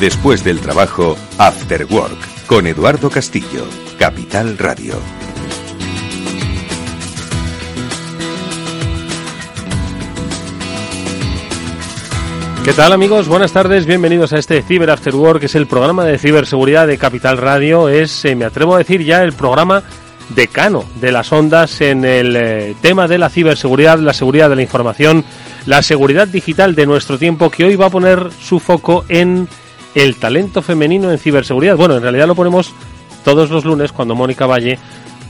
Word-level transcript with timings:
Después 0.00 0.42
del 0.42 0.60
trabajo, 0.60 1.16
After 1.38 1.86
Work, 1.88 2.46
con 2.46 2.66
Eduardo 2.66 3.10
Castillo, 3.10 3.64
Capital 3.96 4.58
Radio. 4.58 4.94
¿Qué 12.64 12.72
tal 12.72 12.92
amigos? 12.92 13.28
Buenas 13.28 13.52
tardes, 13.52 13.86
bienvenidos 13.86 14.32
a 14.32 14.38
este 14.38 14.62
Cyber 14.62 14.90
After 14.90 15.14
Work, 15.14 15.40
que 15.40 15.46
es 15.46 15.54
el 15.54 15.68
programa 15.68 16.04
de 16.04 16.18
ciberseguridad 16.18 16.88
de 16.88 16.98
Capital 16.98 17.38
Radio. 17.38 17.88
Es, 17.88 18.24
eh, 18.24 18.34
me 18.34 18.46
atrevo 18.46 18.74
a 18.74 18.78
decir 18.78 19.04
ya, 19.04 19.22
el 19.22 19.32
programa 19.32 19.84
decano 20.30 20.84
de 21.00 21.12
las 21.12 21.32
ondas 21.32 21.80
en 21.80 22.04
el 22.04 22.34
eh, 22.34 22.74
tema 22.80 23.06
de 23.06 23.18
la 23.18 23.30
ciberseguridad, 23.30 24.00
la 24.00 24.12
seguridad 24.12 24.50
de 24.50 24.56
la 24.56 24.62
información, 24.62 25.24
la 25.66 25.82
seguridad 25.82 26.26
digital 26.26 26.74
de 26.74 26.86
nuestro 26.86 27.16
tiempo, 27.16 27.48
que 27.48 27.64
hoy 27.64 27.76
va 27.76 27.86
a 27.86 27.90
poner 27.90 28.30
su 28.40 28.58
foco 28.58 29.04
en 29.08 29.46
el 29.94 30.16
talento 30.16 30.62
femenino 30.62 31.10
en 31.10 31.18
ciberseguridad. 31.18 31.76
Bueno, 31.76 31.96
en 31.96 32.02
realidad 32.02 32.26
lo 32.26 32.34
ponemos 32.34 32.72
todos 33.24 33.50
los 33.50 33.64
lunes 33.64 33.92
cuando 33.92 34.14
Mónica 34.14 34.46
Valle 34.46 34.78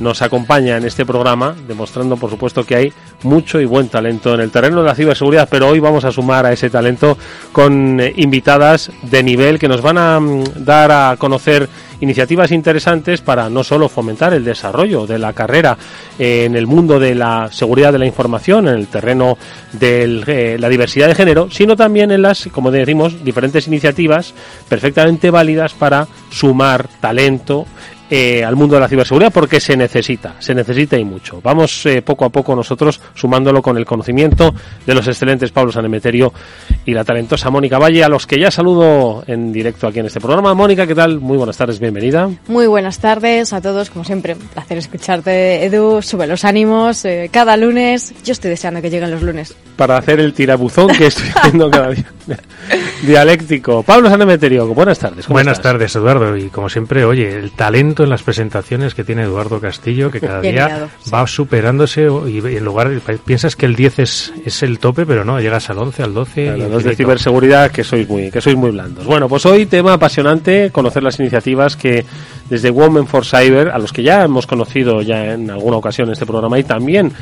nos 0.00 0.22
acompaña 0.22 0.76
en 0.76 0.84
este 0.84 1.06
programa, 1.06 1.54
demostrando 1.66 2.16
por 2.16 2.30
supuesto 2.30 2.64
que 2.64 2.76
hay 2.76 2.92
mucho 3.22 3.60
y 3.60 3.64
buen 3.64 3.88
talento 3.88 4.34
en 4.34 4.40
el 4.40 4.50
terreno 4.50 4.80
de 4.82 4.88
la 4.88 4.94
ciberseguridad, 4.94 5.48
pero 5.50 5.68
hoy 5.68 5.80
vamos 5.80 6.04
a 6.04 6.12
sumar 6.12 6.46
a 6.46 6.52
ese 6.52 6.70
talento 6.70 7.16
con 7.52 8.00
eh, 8.00 8.12
invitadas 8.16 8.90
de 9.02 9.22
nivel 9.22 9.58
que 9.58 9.68
nos 9.68 9.80
van 9.80 9.98
a 9.98 10.20
mm, 10.20 10.64
dar 10.64 10.90
a 10.90 11.16
conocer 11.16 11.68
iniciativas 12.00 12.50
interesantes 12.50 13.20
para 13.20 13.48
no 13.48 13.64
solo 13.64 13.88
fomentar 13.88 14.34
el 14.34 14.44
desarrollo 14.44 15.06
de 15.06 15.18
la 15.18 15.32
carrera 15.32 15.76
eh, 16.18 16.44
en 16.44 16.54
el 16.54 16.66
mundo 16.66 16.98
de 16.98 17.14
la 17.14 17.48
seguridad 17.50 17.92
de 17.92 17.98
la 17.98 18.06
información, 18.06 18.68
en 18.68 18.74
el 18.74 18.88
terreno 18.88 19.38
de 19.72 20.22
eh, 20.26 20.56
la 20.58 20.68
diversidad 20.68 21.08
de 21.08 21.14
género, 21.14 21.48
sino 21.50 21.76
también 21.76 22.10
en 22.10 22.22
las, 22.22 22.48
como 22.52 22.70
decimos, 22.70 23.24
diferentes 23.24 23.66
iniciativas 23.66 24.34
perfectamente 24.68 25.30
válidas 25.30 25.72
para 25.72 26.06
sumar 26.30 26.88
talento 27.00 27.66
eh, 28.10 28.44
al 28.44 28.56
mundo 28.56 28.74
de 28.74 28.80
la 28.80 28.88
ciberseguridad 28.88 29.32
porque 29.32 29.60
se 29.60 29.76
necesita, 29.76 30.34
se 30.38 30.54
necesita 30.54 30.98
y 30.98 31.04
mucho. 31.04 31.40
Vamos 31.42 31.86
eh, 31.86 32.02
poco 32.02 32.24
a 32.24 32.28
poco 32.28 32.54
nosotros 32.54 33.00
sumándolo 33.14 33.62
con 33.62 33.78
el 33.78 33.84
conocimiento 33.84 34.54
de 34.86 34.94
los 34.94 35.06
excelentes 35.06 35.50
Pablo 35.52 35.72
Sanemeterio 35.72 36.32
y 36.84 36.92
la 36.92 37.04
talentosa 37.04 37.50
Mónica 37.50 37.78
Valle, 37.78 38.04
a 38.04 38.08
los 38.08 38.26
que 38.26 38.38
ya 38.38 38.50
saludo 38.50 39.24
en 39.26 39.52
directo 39.52 39.86
aquí 39.86 40.00
en 40.00 40.06
este 40.06 40.20
programa. 40.20 40.54
Mónica, 40.54 40.86
¿qué 40.86 40.94
tal? 40.94 41.20
Muy 41.20 41.36
buenas 41.36 41.56
tardes, 41.56 41.78
bienvenida. 41.78 42.28
Muy 42.46 42.66
buenas 42.66 42.98
tardes 42.98 43.52
a 43.52 43.60
todos, 43.60 43.90
como 43.90 44.04
siempre, 44.04 44.34
un 44.34 44.48
placer 44.48 44.78
escucharte, 44.78 45.64
Edu, 45.64 46.02
sube 46.02 46.26
los 46.26 46.44
ánimos 46.44 47.04
eh, 47.04 47.30
cada 47.32 47.56
lunes. 47.56 48.14
Yo 48.24 48.32
estoy 48.32 48.50
deseando 48.50 48.82
que 48.82 48.90
lleguen 48.90 49.10
los 49.10 49.22
lunes. 49.22 49.54
Para 49.76 49.96
hacer 49.96 50.20
el 50.20 50.34
tirabuzón 50.34 50.88
que 50.88 51.06
estoy 51.06 51.28
haciendo 51.34 51.70
cada 51.70 51.90
día. 51.90 52.12
Dialéctico. 53.02 53.82
Pablo 53.82 54.08
Sanemeterio, 54.08 54.66
buenas 54.68 54.98
tardes. 54.98 55.28
Buenas 55.28 55.60
tardes, 55.60 55.94
Eduardo, 55.94 56.36
y 56.36 56.48
como 56.48 56.68
siempre, 56.68 57.04
oye, 57.04 57.34
el 57.34 57.50
talento 57.52 57.93
en 58.02 58.10
las 58.10 58.22
presentaciones 58.22 58.94
que 58.94 59.04
tiene 59.04 59.22
Eduardo 59.22 59.60
Castillo, 59.60 60.10
que 60.10 60.20
cada 60.22 60.40
día 60.40 60.88
va 61.12 61.26
superándose 61.26 62.08
y 62.26 62.38
en 62.38 62.64
lugar 62.64 62.90
piensas 63.24 63.56
que 63.56 63.66
el 63.66 63.76
10 63.76 63.98
es, 64.00 64.32
es 64.44 64.62
el 64.62 64.78
tope, 64.78 65.06
pero 65.06 65.24
no, 65.24 65.40
llegas 65.40 65.70
al 65.70 65.78
11, 65.78 66.02
al 66.02 66.14
12. 66.14 66.56
los 66.56 66.84
de 66.84 66.96
ciberseguridad 66.96 67.70
que 67.70 67.84
sois 67.84 68.08
muy 68.08 68.30
que 68.30 68.40
sois 68.40 68.56
muy 68.56 68.70
blandos. 68.70 69.04
Bueno, 69.06 69.28
pues 69.28 69.46
hoy 69.46 69.66
tema 69.66 69.94
apasionante, 69.94 70.70
conocer 70.70 71.02
las 71.02 71.18
iniciativas 71.20 71.76
que 71.76 72.04
desde 72.48 72.70
Women 72.70 73.06
for 73.06 73.24
Cyber, 73.24 73.68
a 73.68 73.78
los 73.78 73.92
que 73.92 74.02
ya 74.02 74.24
hemos 74.24 74.46
conocido 74.46 75.02
ya 75.02 75.32
en 75.34 75.50
alguna 75.50 75.76
ocasión 75.76 76.10
este 76.10 76.26
programa 76.26 76.58
y 76.58 76.64
también 76.64 77.12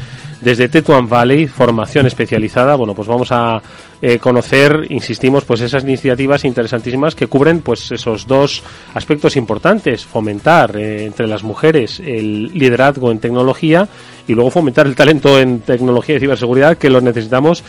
desde 0.42 0.68
Tetuan 0.68 1.08
Valley, 1.08 1.46
formación 1.46 2.06
especializada, 2.06 2.74
bueno, 2.74 2.94
pues 2.94 3.06
vamos 3.06 3.28
a 3.30 3.62
eh, 4.00 4.18
conocer, 4.18 4.86
insistimos, 4.90 5.44
pues 5.44 5.60
esas 5.60 5.84
iniciativas 5.84 6.44
interesantísimas 6.44 7.14
que 7.14 7.28
cubren 7.28 7.60
pues 7.60 7.92
esos 7.92 8.26
dos 8.26 8.62
aspectos 8.94 9.36
importantes, 9.36 10.04
fomentar 10.04 10.76
eh, 10.76 11.06
entre 11.06 11.28
las 11.28 11.44
mujeres 11.44 12.00
el 12.00 12.52
liderazgo 12.52 13.12
en 13.12 13.20
tecnología 13.20 13.88
y 14.26 14.34
luego 14.34 14.50
fomentar 14.50 14.88
el 14.88 14.96
talento 14.96 15.38
en 15.38 15.60
tecnología 15.60 16.16
y 16.16 16.20
ciberseguridad 16.20 16.76
que 16.76 16.90
lo 16.90 17.00
necesitamos 17.00 17.62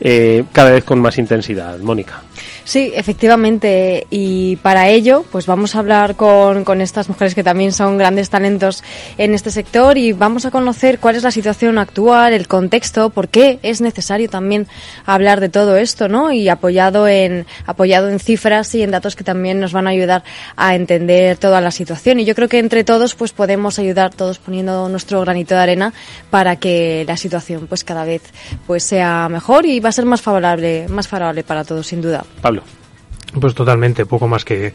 eh, 0.00 0.44
cada 0.52 0.70
vez 0.70 0.84
con 0.84 1.00
más 1.00 1.18
intensidad. 1.18 1.78
Mónica. 1.80 2.22
Sí, 2.70 2.92
efectivamente. 2.94 4.06
Y 4.10 4.54
para 4.62 4.88
ello, 4.88 5.24
pues 5.32 5.46
vamos 5.46 5.74
a 5.74 5.80
hablar 5.80 6.14
con, 6.14 6.62
con, 6.62 6.80
estas 6.80 7.08
mujeres 7.08 7.34
que 7.34 7.42
también 7.42 7.72
son 7.72 7.98
grandes 7.98 8.30
talentos 8.30 8.84
en 9.18 9.34
este 9.34 9.50
sector 9.50 9.98
y 9.98 10.12
vamos 10.12 10.46
a 10.46 10.52
conocer 10.52 11.00
cuál 11.00 11.16
es 11.16 11.24
la 11.24 11.32
situación 11.32 11.78
actual, 11.78 12.32
el 12.32 12.46
contexto, 12.46 13.10
por 13.10 13.26
qué 13.26 13.58
es 13.64 13.80
necesario 13.80 14.28
también 14.28 14.68
hablar 15.04 15.40
de 15.40 15.48
todo 15.48 15.76
esto, 15.76 16.06
¿no? 16.06 16.30
Y 16.30 16.48
apoyado 16.48 17.08
en, 17.08 17.44
apoyado 17.66 18.08
en 18.08 18.20
cifras 18.20 18.72
y 18.76 18.84
en 18.84 18.92
datos 18.92 19.16
que 19.16 19.24
también 19.24 19.58
nos 19.58 19.72
van 19.72 19.88
a 19.88 19.90
ayudar 19.90 20.22
a 20.54 20.76
entender 20.76 21.38
toda 21.38 21.60
la 21.60 21.72
situación. 21.72 22.20
Y 22.20 22.24
yo 22.24 22.36
creo 22.36 22.46
que 22.46 22.60
entre 22.60 22.84
todos, 22.84 23.16
pues 23.16 23.32
podemos 23.32 23.80
ayudar 23.80 24.14
todos 24.14 24.38
poniendo 24.38 24.88
nuestro 24.88 25.20
granito 25.22 25.56
de 25.56 25.60
arena 25.60 25.92
para 26.30 26.54
que 26.54 27.04
la 27.04 27.16
situación, 27.16 27.66
pues 27.66 27.82
cada 27.82 28.04
vez, 28.04 28.22
pues 28.68 28.84
sea 28.84 29.28
mejor 29.28 29.66
y 29.66 29.80
va 29.80 29.88
a 29.88 29.92
ser 29.92 30.04
más 30.04 30.22
favorable, 30.22 30.86
más 30.88 31.08
favorable 31.08 31.42
para 31.42 31.64
todos, 31.64 31.88
sin 31.88 32.00
duda. 32.00 32.24
Pablo. 32.40 32.59
Pues 33.38 33.54
totalmente, 33.54 34.06
poco 34.06 34.28
más 34.28 34.44
que 34.44 34.72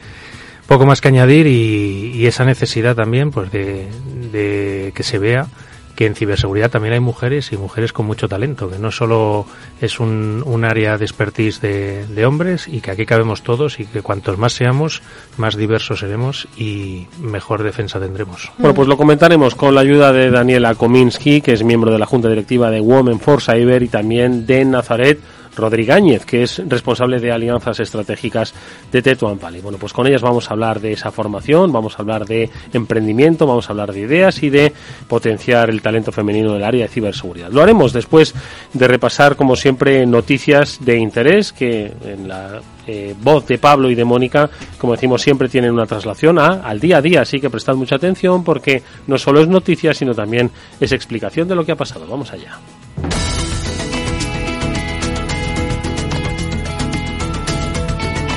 poco 0.68 0.86
más 0.86 1.02
que 1.02 1.10
añadir 1.10 1.48
y, 1.48 2.26
esa 2.26 2.44
necesidad 2.44 2.96
también 2.96 3.30
pues 3.30 3.52
de, 3.52 3.88
de 4.32 4.92
que 4.96 5.04
se 5.04 5.20
vea 5.20 5.48
que 5.96 6.06
en 6.06 6.16
ciberseguridad 6.16 6.70
también 6.70 6.94
hay 6.94 7.00
mujeres 7.00 7.52
y 7.52 7.58
mujeres 7.58 7.94
con 7.94 8.06
mucho 8.06 8.28
talento, 8.28 8.70
que 8.70 8.78
no 8.78 8.92
solo 8.92 9.46
es 9.82 10.00
un, 10.00 10.44
un 10.46 10.66
área 10.66 10.98
de 10.98 11.06
expertise 11.06 11.62
de, 11.62 12.06
de, 12.06 12.26
hombres 12.26 12.68
y 12.68 12.82
que 12.82 12.92
aquí 12.92 13.06
cabemos 13.06 13.44
todos 13.44 13.80
y 13.80 13.86
que 13.86 14.02
cuantos 14.02 14.38
más 14.38 14.54
seamos, 14.54 15.02
más 15.38 15.56
diversos 15.56 16.00
seremos 16.00 16.48
y 16.58 17.08
mejor 17.20 17.64
defensa 17.64 18.00
tendremos. 18.00 18.52
Bueno, 18.58 18.76
pues 18.76 18.88
lo 18.88 18.98
comentaremos 18.98 19.56
con 19.56 19.74
la 19.74 19.82
ayuda 19.82 20.12
de 20.12 20.30
Daniela 20.30 20.76
Kominsky, 20.76 21.42
que 21.42 21.54
es 21.54 21.64
miembro 21.64 21.92
de 21.92 22.00
la 22.00 22.06
Junta 22.06 22.28
Directiva 22.28 22.70
de 22.70 22.82
Women 22.82 23.20
for 23.20 23.42
Cyber 23.42 23.82
y 23.82 23.88
también 23.88 24.46
de 24.46 24.66
Nazaret 24.66 25.20
Rodríguez, 25.56 26.26
que 26.26 26.44
es 26.44 26.62
responsable 26.68 27.20
de 27.20 27.32
alianzas 27.32 27.80
estratégicas 27.80 28.54
de 28.92 29.02
Tetuan 29.02 29.40
Valley. 29.40 29.62
Bueno, 29.62 29.78
pues 29.78 29.94
con 29.94 30.08
ellas 30.08 30.22
vamos 30.22 30.50
a 30.50 30.54
hablar 30.54 30.80
de 30.80 30.94
esa 30.94 31.12
formación, 31.12 31.72
vamos 31.72 31.98
a 31.98 32.02
hablar 32.02 32.26
de 32.26 32.50
emprendimiento, 32.74 33.46
vamos 33.46 33.70
a 33.70 33.74
hablar 33.74 33.94
de 33.94 34.02
ideas 34.02 34.42
y 34.44 34.50
de 34.50 34.74
potenciar 35.08 35.70
el 35.70 35.82
talento 35.82 36.12
femenino 36.12 36.54
del 36.54 36.64
área 36.64 36.84
de 36.84 36.90
ciberseguridad. 36.90 37.52
Lo 37.52 37.62
haremos 37.62 37.94
después 37.94 38.34
de 38.74 38.88
repasar, 38.88 39.36
como 39.36 39.56
siempre, 39.56 40.06
noticias 40.06 40.80
de 40.84 40.98
interés 40.98 41.54
que 41.54 41.92
en 42.06 42.28
la 42.28 42.62
eh, 42.88 43.16
voz 43.20 43.48
de 43.48 43.58
Pablo 43.58 43.90
y 43.90 43.96
de 43.96 44.06
Mónica, 44.06 44.50
como 44.78 44.94
decimos 44.94 45.22
siempre, 45.22 45.50
tienen 45.50 45.72
una 45.72 45.86
traslación 45.86 46.38
a, 46.40 46.62
al 46.64 46.80
día 46.80 46.98
a 46.98 47.02
día, 47.02 47.22
así 47.22 47.40
que 47.40 47.50
prestad 47.50 47.76
mucha 47.76 47.96
atención 47.96 48.44
porque 48.44 48.84
no 49.08 49.18
solo 49.18 49.42
es 49.42 49.48
noticia, 49.48 49.94
sino 49.94 50.14
también 50.14 50.52
es 50.80 50.92
explicación 50.92 51.48
de 51.48 51.56
lo 51.56 51.66
que 51.66 51.72
ha 51.72 51.76
pasado. 51.76 52.06
Vamos 52.08 52.32
allá. 52.32 52.60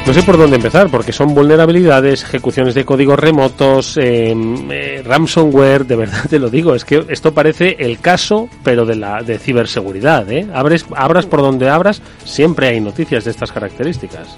No 0.09 0.15
sé 0.15 0.23
por 0.23 0.39
dónde 0.39 0.57
empezar, 0.57 0.89
porque 0.89 1.13
son 1.13 1.35
vulnerabilidades, 1.35 2.23
ejecuciones 2.25 2.75
de 2.75 2.87
códigos 2.87 3.19
remotos, 3.19 3.99
em, 3.99 4.71
eh, 4.71 5.03
ransomware, 5.05 5.85
de 5.85 5.97
verdad 5.97 6.25
te 6.31 6.39
lo 6.39 6.49
digo, 6.49 6.75
es 6.75 6.87
que 6.87 7.05
esto 7.11 7.35
parece 7.35 7.77
el 7.79 8.01
caso, 8.01 8.49
pero 8.65 8.87
de 8.87 8.97
la 8.97 9.23
de 9.23 9.39
ciberseguridad, 9.39 10.33
¿eh? 10.33 10.47
Abres, 10.55 10.87
abras 10.97 11.27
por 11.27 11.43
donde 11.43 11.69
abras, 11.69 12.01
siempre 12.25 12.69
hay 12.69 12.81
noticias 12.81 13.27
de 13.27 13.33
estas 13.33 13.53
características. 13.53 14.35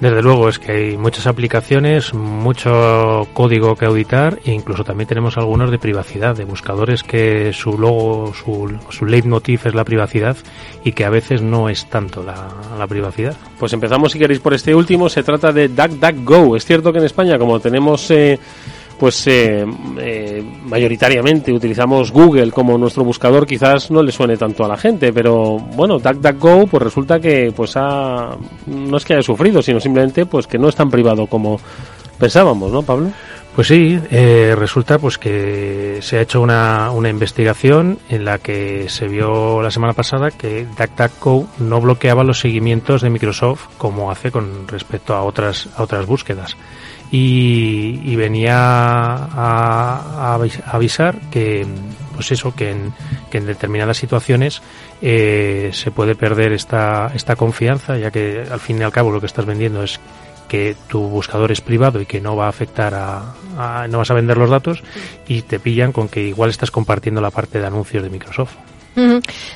Desde 0.00 0.22
luego, 0.22 0.48
es 0.48 0.58
que 0.58 0.72
hay 0.72 0.96
muchas 0.96 1.26
aplicaciones, 1.26 2.12
mucho 2.12 3.26
código 3.32 3.76
que 3.76 3.86
auditar 3.86 4.38
e 4.44 4.52
incluso 4.52 4.84
también 4.84 5.08
tenemos 5.08 5.38
algunos 5.38 5.70
de 5.70 5.78
privacidad, 5.78 6.36
de 6.36 6.44
buscadores 6.44 7.02
que 7.02 7.52
su 7.52 7.78
logo, 7.78 8.32
su, 8.34 8.76
su 8.90 9.06
leitmotiv 9.06 9.60
es 9.64 9.74
la 9.74 9.84
privacidad 9.84 10.36
y 10.84 10.92
que 10.92 11.04
a 11.04 11.10
veces 11.10 11.42
no 11.42 11.68
es 11.68 11.86
tanto 11.86 12.22
la, 12.22 12.48
la 12.76 12.86
privacidad. 12.86 13.36
Pues 13.58 13.72
empezamos, 13.72 14.12
si 14.12 14.18
queréis, 14.18 14.40
por 14.40 14.52
este 14.52 14.74
último. 14.74 15.08
Se 15.08 15.22
trata 15.22 15.52
de 15.52 15.68
DuckDuckGo. 15.68 16.56
Es 16.56 16.64
cierto 16.64 16.92
que 16.92 16.98
en 16.98 17.04
España, 17.04 17.38
como 17.38 17.60
tenemos... 17.60 18.10
Eh, 18.10 18.38
pues 18.98 19.26
eh, 19.26 19.64
eh, 19.98 20.42
mayoritariamente 20.64 21.52
utilizamos 21.52 22.12
Google 22.12 22.50
como 22.50 22.78
nuestro 22.78 23.04
buscador, 23.04 23.46
quizás 23.46 23.90
no 23.90 24.02
le 24.02 24.12
suene 24.12 24.36
tanto 24.36 24.64
a 24.64 24.68
la 24.68 24.76
gente, 24.76 25.12
pero 25.12 25.58
bueno, 25.58 25.98
DuckDuckGo 25.98 26.66
pues 26.66 26.82
resulta 26.82 27.20
que 27.20 27.52
pues 27.54 27.76
ha, 27.76 28.36
no 28.66 28.96
es 28.96 29.04
que 29.04 29.14
haya 29.14 29.22
sufrido, 29.22 29.62
sino 29.62 29.80
simplemente 29.80 30.26
pues 30.26 30.46
que 30.46 30.58
no 30.58 30.68
es 30.68 30.76
tan 30.76 30.90
privado 30.90 31.26
como 31.26 31.58
pensábamos, 32.18 32.72
¿no, 32.72 32.82
Pablo? 32.82 33.10
Pues 33.54 33.68
sí, 33.68 34.00
eh, 34.10 34.54
resulta 34.58 34.98
pues 34.98 35.16
que 35.16 35.98
se 36.02 36.18
ha 36.18 36.22
hecho 36.22 36.40
una, 36.40 36.90
una 36.90 37.08
investigación 37.08 38.00
en 38.08 38.24
la 38.24 38.38
que 38.38 38.88
se 38.88 39.06
vio 39.06 39.62
la 39.62 39.70
semana 39.70 39.92
pasada 39.92 40.32
que 40.32 40.66
DuckDuckGo 40.76 41.46
no 41.58 41.80
bloqueaba 41.80 42.24
los 42.24 42.40
seguimientos 42.40 43.02
de 43.02 43.10
Microsoft 43.10 43.68
como 43.78 44.10
hace 44.10 44.32
con 44.32 44.66
respecto 44.66 45.14
a 45.14 45.22
otras 45.22 45.68
a 45.76 45.84
otras 45.84 46.04
búsquedas 46.04 46.56
y, 47.10 48.00
y 48.04 48.16
venía 48.16 48.56
a, 48.56 50.34
a 50.34 50.38
avisar 50.72 51.16
que 51.30 51.66
pues 52.14 52.32
eso 52.32 52.54
que 52.54 52.70
en, 52.70 52.92
que 53.30 53.38
en 53.38 53.46
determinadas 53.46 53.96
situaciones 53.96 54.62
eh, 55.02 55.70
se 55.72 55.90
puede 55.90 56.14
perder 56.14 56.52
esta 56.52 57.10
esta 57.14 57.36
confianza 57.36 57.98
ya 57.98 58.10
que 58.10 58.44
al 58.50 58.60
fin 58.60 58.78
y 58.78 58.82
al 58.82 58.92
cabo 58.92 59.10
lo 59.10 59.20
que 59.20 59.26
estás 59.26 59.46
vendiendo 59.46 59.82
es 59.82 60.00
que 60.48 60.76
tu 60.88 61.08
buscador 61.08 61.50
es 61.52 61.60
privado 61.60 62.00
y 62.00 62.06
que 62.06 62.20
no 62.20 62.36
va 62.36 62.46
a 62.46 62.50
afectar 62.50 62.94
a, 62.94 63.34
a, 63.56 63.88
no 63.88 63.98
vas 63.98 64.10
a 64.10 64.14
vender 64.14 64.36
los 64.36 64.50
datos 64.50 64.82
y 65.26 65.42
te 65.42 65.58
pillan 65.58 65.92
con 65.92 66.08
que 66.08 66.22
igual 66.22 66.50
estás 66.50 66.70
compartiendo 66.70 67.20
la 67.20 67.30
parte 67.30 67.58
de 67.58 67.66
anuncios 67.66 68.02
de 68.02 68.10
Microsoft. 68.10 68.54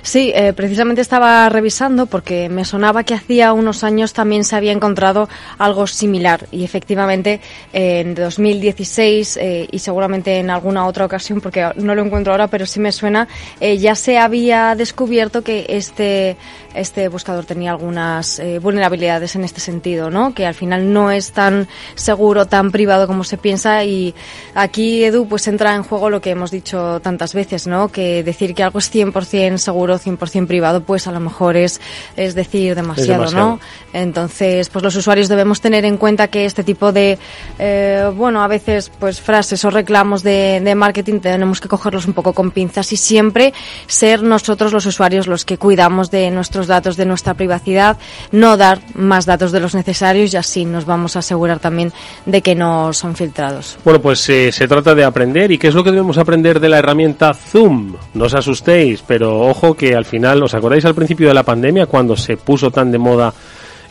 Sí, 0.02 0.32
eh, 0.34 0.52
precisamente 0.52 1.00
estaba 1.00 1.48
revisando 1.48 2.06
porque 2.06 2.48
me 2.48 2.64
sonaba 2.64 3.04
que 3.04 3.14
hacía 3.14 3.52
unos 3.52 3.84
años 3.84 4.12
también 4.12 4.44
se 4.44 4.56
había 4.56 4.72
encontrado 4.72 5.28
algo 5.58 5.86
similar 5.86 6.46
y 6.50 6.64
efectivamente 6.64 7.40
eh, 7.72 8.00
en 8.00 8.14
2016 8.14 9.36
eh, 9.36 9.68
y 9.70 9.78
seguramente 9.78 10.38
en 10.38 10.50
alguna 10.50 10.86
otra 10.86 11.04
ocasión 11.04 11.40
porque 11.40 11.70
no 11.76 11.94
lo 11.94 12.02
encuentro 12.04 12.32
ahora 12.32 12.48
pero 12.48 12.66
sí 12.66 12.80
me 12.80 12.92
suena 12.92 13.28
eh, 13.60 13.78
ya 13.78 13.94
se 13.94 14.18
había 14.18 14.74
descubierto 14.74 15.42
que 15.42 15.66
este 15.68 16.36
este 16.74 17.08
buscador 17.08 17.44
tenía 17.44 17.70
algunas 17.72 18.38
eh, 18.38 18.58
vulnerabilidades 18.58 19.34
en 19.34 19.44
este 19.44 19.60
sentido, 19.60 20.10
¿no? 20.10 20.34
Que 20.34 20.46
al 20.46 20.54
final 20.54 20.92
no 20.92 21.10
es 21.10 21.32
tan 21.32 21.66
seguro, 21.94 22.46
tan 22.46 22.70
privado 22.70 23.06
como 23.06 23.24
se 23.24 23.36
piensa 23.36 23.84
y 23.84 24.14
aquí 24.54 25.04
Edu 25.04 25.26
pues 25.26 25.48
entra 25.48 25.74
en 25.74 25.82
juego 25.82 26.10
lo 26.10 26.20
que 26.20 26.30
hemos 26.30 26.50
dicho 26.50 27.00
tantas 27.00 27.34
veces, 27.34 27.66
¿no? 27.66 27.88
Que 27.88 28.22
decir 28.22 28.54
que 28.54 28.62
algo 28.62 28.78
es 28.78 28.92
100% 28.94 29.12
seguro, 29.58 29.98
100% 29.98 30.46
privado, 30.46 30.82
pues 30.82 31.06
a 31.06 31.12
lo 31.12 31.20
mejor 31.20 31.56
es 31.56 31.80
es 32.16 32.34
decir 32.34 32.74
demasiado, 32.74 33.24
Es 33.24 33.30
demasiado. 33.30 33.46
¿no? 33.46 33.60
Entonces, 33.92 34.68
pues 34.68 34.82
los 34.82 34.96
usuarios 34.96 35.28
debemos 35.28 35.60
tener 35.60 35.84
en 35.84 35.96
cuenta 35.96 36.28
que 36.28 36.44
este 36.44 36.64
tipo 36.64 36.92
de, 36.92 37.18
eh, 37.58 38.10
bueno, 38.14 38.42
a 38.42 38.48
veces 38.48 38.90
pues 38.98 39.20
frases 39.20 39.64
o 39.64 39.70
reclamos 39.70 40.22
de, 40.22 40.60
de 40.62 40.74
marketing 40.74 41.20
tenemos 41.20 41.60
que 41.60 41.68
cogerlos 41.68 42.06
un 42.06 42.12
poco 42.12 42.32
con 42.32 42.50
pinzas 42.50 42.92
y 42.92 42.96
siempre 42.96 43.52
ser 43.86 44.22
nosotros 44.22 44.72
los 44.72 44.86
usuarios 44.86 45.26
los 45.26 45.44
que 45.44 45.58
cuidamos 45.58 46.10
de 46.10 46.30
nuestros 46.30 46.66
datos, 46.66 46.96
de 46.96 47.06
nuestra 47.06 47.34
privacidad, 47.34 47.96
no 48.32 48.56
dar 48.56 48.80
más 48.94 49.26
datos 49.26 49.52
de 49.52 49.60
los 49.60 49.74
necesarios 49.74 50.34
y 50.34 50.36
así 50.36 50.64
nos 50.64 50.84
vamos 50.84 51.16
a 51.16 51.20
asegurar 51.20 51.58
también 51.58 51.92
de 52.26 52.42
que 52.42 52.54
no 52.54 52.92
son 52.92 53.16
filtrados. 53.16 53.78
Bueno, 53.84 54.00
pues 54.00 54.28
eh, 54.28 54.52
se 54.52 54.68
trata 54.68 54.94
de 54.94 55.04
aprender. 55.04 55.50
¿Y 55.50 55.58
qué 55.58 55.68
es 55.68 55.74
lo 55.74 55.82
que 55.82 55.90
debemos 55.90 56.18
aprender 56.18 56.60
de 56.60 56.68
la 56.68 56.78
herramienta 56.78 57.34
Zoom? 57.34 57.94
No 58.14 58.24
os 58.24 58.34
asustéis, 58.34 59.02
pero 59.06 59.17
ojo 59.22 59.74
que 59.74 59.94
al 59.94 60.04
final, 60.04 60.42
¿os 60.42 60.54
acordáis 60.54 60.84
al 60.84 60.94
principio 60.94 61.28
de 61.28 61.34
la 61.34 61.42
pandemia 61.42 61.86
cuando 61.86 62.16
se 62.16 62.36
puso 62.36 62.70
tan 62.70 62.90
de 62.90 62.98
moda 62.98 63.32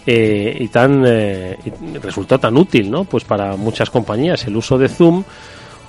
eh, 0.06 0.56
y 0.59 0.68
tan 0.68 1.03
eh, 1.06 1.57
resultó 2.01 2.39
tan 2.39 2.56
útil, 2.57 2.89
¿no? 2.89 3.03
Pues 3.03 3.24
para 3.24 3.56
muchas 3.56 3.89
compañías 3.89 4.45
el 4.47 4.56
uso 4.56 4.77
de 4.77 4.89
Zoom. 4.89 5.24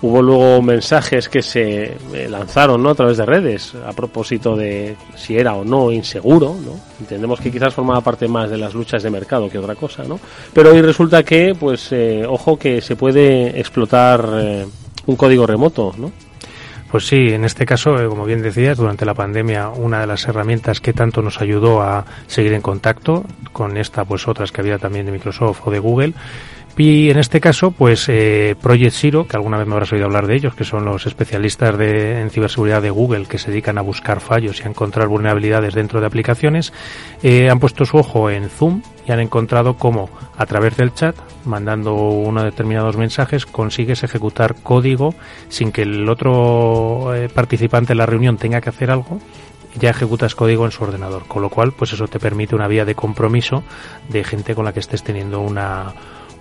Hubo 0.00 0.22
luego 0.22 0.62
mensajes 0.62 1.28
que 1.28 1.42
se 1.42 1.96
eh, 2.14 2.28
lanzaron 2.30 2.80
¿no? 2.80 2.90
a 2.90 2.94
través 2.94 3.16
de 3.16 3.26
redes 3.26 3.74
a 3.84 3.92
propósito 3.92 4.54
de 4.54 4.94
si 5.16 5.36
era 5.36 5.54
o 5.54 5.64
no 5.64 5.90
inseguro. 5.90 6.54
¿no? 6.64 6.78
Entendemos 7.00 7.40
que 7.40 7.50
quizás 7.50 7.74
formaba 7.74 8.00
parte 8.00 8.28
más 8.28 8.48
de 8.48 8.58
las 8.58 8.74
luchas 8.74 9.02
de 9.02 9.10
mercado 9.10 9.48
que 9.48 9.58
otra 9.58 9.74
cosa. 9.74 10.04
¿no? 10.04 10.20
Pero 10.52 10.70
hoy 10.70 10.82
resulta 10.82 11.24
que, 11.24 11.56
pues, 11.58 11.90
eh, 11.90 12.24
ojo 12.24 12.56
que 12.56 12.80
se 12.80 12.94
puede 12.94 13.58
explotar 13.58 14.24
eh, 14.34 14.66
un 15.06 15.16
código 15.16 15.48
remoto. 15.48 15.92
¿no? 15.98 16.12
Pues 16.90 17.06
sí, 17.06 17.34
en 17.34 17.44
este 17.44 17.66
caso, 17.66 18.00
eh, 18.00 18.08
como 18.08 18.24
bien 18.24 18.40
decías, 18.40 18.78
durante 18.78 19.04
la 19.04 19.12
pandemia, 19.12 19.68
una 19.68 20.00
de 20.00 20.06
las 20.06 20.26
herramientas 20.26 20.80
que 20.80 20.94
tanto 20.94 21.20
nos 21.20 21.42
ayudó 21.42 21.82
a 21.82 22.06
seguir 22.26 22.54
en 22.54 22.62
contacto 22.62 23.24
con 23.52 23.76
esta, 23.76 24.06
pues 24.06 24.26
otras 24.26 24.52
que 24.52 24.62
había 24.62 24.78
también 24.78 25.04
de 25.04 25.12
Microsoft 25.12 25.60
o 25.66 25.70
de 25.70 25.80
Google. 25.80 26.14
Y 26.76 27.10
en 27.10 27.18
este 27.18 27.40
caso, 27.40 27.72
pues 27.72 28.08
eh, 28.08 28.54
Project 28.60 28.94
Zero, 28.94 29.26
que 29.26 29.36
alguna 29.36 29.58
vez 29.58 29.66
me 29.66 29.72
habrás 29.72 29.92
oído 29.92 30.04
hablar 30.04 30.28
de 30.28 30.36
ellos, 30.36 30.54
que 30.54 30.62
son 30.62 30.84
los 30.84 31.06
especialistas 31.06 31.76
de, 31.76 32.20
en 32.20 32.30
ciberseguridad 32.30 32.80
de 32.80 32.90
Google 32.90 33.26
que 33.26 33.38
se 33.38 33.50
dedican 33.50 33.78
a 33.78 33.82
buscar 33.82 34.20
fallos 34.20 34.60
y 34.60 34.62
a 34.62 34.68
encontrar 34.68 35.08
vulnerabilidades 35.08 35.74
dentro 35.74 36.00
de 36.00 36.06
aplicaciones, 36.06 36.72
eh, 37.22 37.50
han 37.50 37.58
puesto 37.58 37.84
su 37.84 37.96
ojo 37.96 38.30
en 38.30 38.48
Zoom 38.48 38.82
y 39.06 39.10
han 39.10 39.18
encontrado 39.18 39.74
cómo 39.74 40.08
a 40.36 40.46
través 40.46 40.76
del 40.76 40.94
chat, 40.94 41.16
mandando 41.44 41.94
unos 41.94 42.44
determinados 42.44 42.96
mensajes, 42.96 43.44
consigues 43.44 44.04
ejecutar 44.04 44.54
código 44.62 45.14
sin 45.48 45.72
que 45.72 45.82
el 45.82 46.08
otro 46.08 47.12
eh, 47.12 47.28
participante 47.28 47.94
en 47.94 47.98
la 47.98 48.06
reunión 48.06 48.36
tenga 48.36 48.60
que 48.60 48.68
hacer 48.68 48.90
algo 48.90 49.18
ya 49.74 49.90
ejecutas 49.90 50.34
código 50.34 50.64
en 50.64 50.72
su 50.72 50.82
ordenador, 50.82 51.26
con 51.26 51.42
lo 51.42 51.50
cual 51.50 51.72
pues 51.72 51.92
eso 51.92 52.08
te 52.08 52.18
permite 52.18 52.54
una 52.54 52.68
vía 52.68 52.84
de 52.84 52.94
compromiso 52.94 53.62
de 54.08 54.24
gente 54.24 54.54
con 54.54 54.64
la 54.64 54.72
que 54.72 54.80
estés 54.80 55.04
teniendo 55.04 55.40
una, 55.40 55.94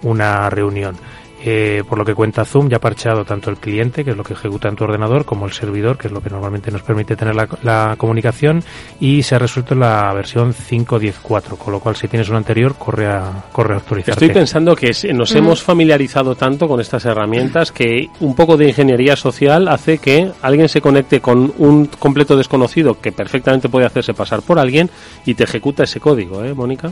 una 0.03 0.49
reunión. 0.49 0.95
Eh, 1.43 1.83
por 1.87 1.97
lo 1.97 2.05
que 2.05 2.15
cuenta 2.15 2.45
Zoom, 2.45 2.69
ya 2.69 2.77
ha 2.77 2.81
parcheado 2.81 3.23
tanto 3.23 3.49
el 3.49 3.57
cliente, 3.57 4.03
que 4.03 4.11
es 4.11 4.17
lo 4.17 4.23
que 4.23 4.33
ejecuta 4.33 4.69
en 4.69 4.75
tu 4.75 4.83
ordenador, 4.83 5.25
como 5.25 5.45
el 5.45 5.51
servidor, 5.51 5.97
que 5.97 6.07
es 6.07 6.13
lo 6.13 6.21
que 6.21 6.29
normalmente 6.29 6.71
nos 6.71 6.81
permite 6.81 7.15
tener 7.15 7.35
la, 7.35 7.47
la 7.63 7.95
comunicación, 7.97 8.63
y 8.99 9.23
se 9.23 9.35
ha 9.35 9.39
resuelto 9.39 9.75
la 9.75 10.11
versión 10.13 10.53
5.10.4, 10.53 11.57
con 11.57 11.73
lo 11.73 11.79
cual 11.79 11.95
si 11.95 12.07
tienes 12.07 12.29
una 12.29 12.39
anterior, 12.39 12.75
corre 12.75 13.07
a, 13.07 13.45
corre 13.51 13.75
a 13.75 13.77
actualizarte. 13.77 14.25
Estoy 14.25 14.35
pensando 14.35 14.75
que 14.75 14.91
nos 15.13 15.33
hemos 15.35 15.61
familiarizado 15.61 16.35
tanto 16.35 16.67
con 16.67 16.79
estas 16.79 17.05
herramientas 17.05 17.71
que 17.71 18.09
un 18.19 18.35
poco 18.35 18.57
de 18.57 18.69
ingeniería 18.69 19.15
social 19.15 19.67
hace 19.67 19.97
que 19.97 20.31
alguien 20.41 20.69
se 20.69 20.81
conecte 20.81 21.21
con 21.21 21.53
un 21.57 21.85
completo 21.85 22.35
desconocido 22.35 22.99
que 22.99 23.11
perfectamente 23.11 23.69
puede 23.69 23.85
hacerse 23.85 24.13
pasar 24.13 24.41
por 24.41 24.59
alguien 24.59 24.89
y 25.25 25.33
te 25.33 25.43
ejecuta 25.43 25.83
ese 25.83 25.99
código, 25.99 26.43
¿eh, 26.43 26.53
Mónica? 26.53 26.91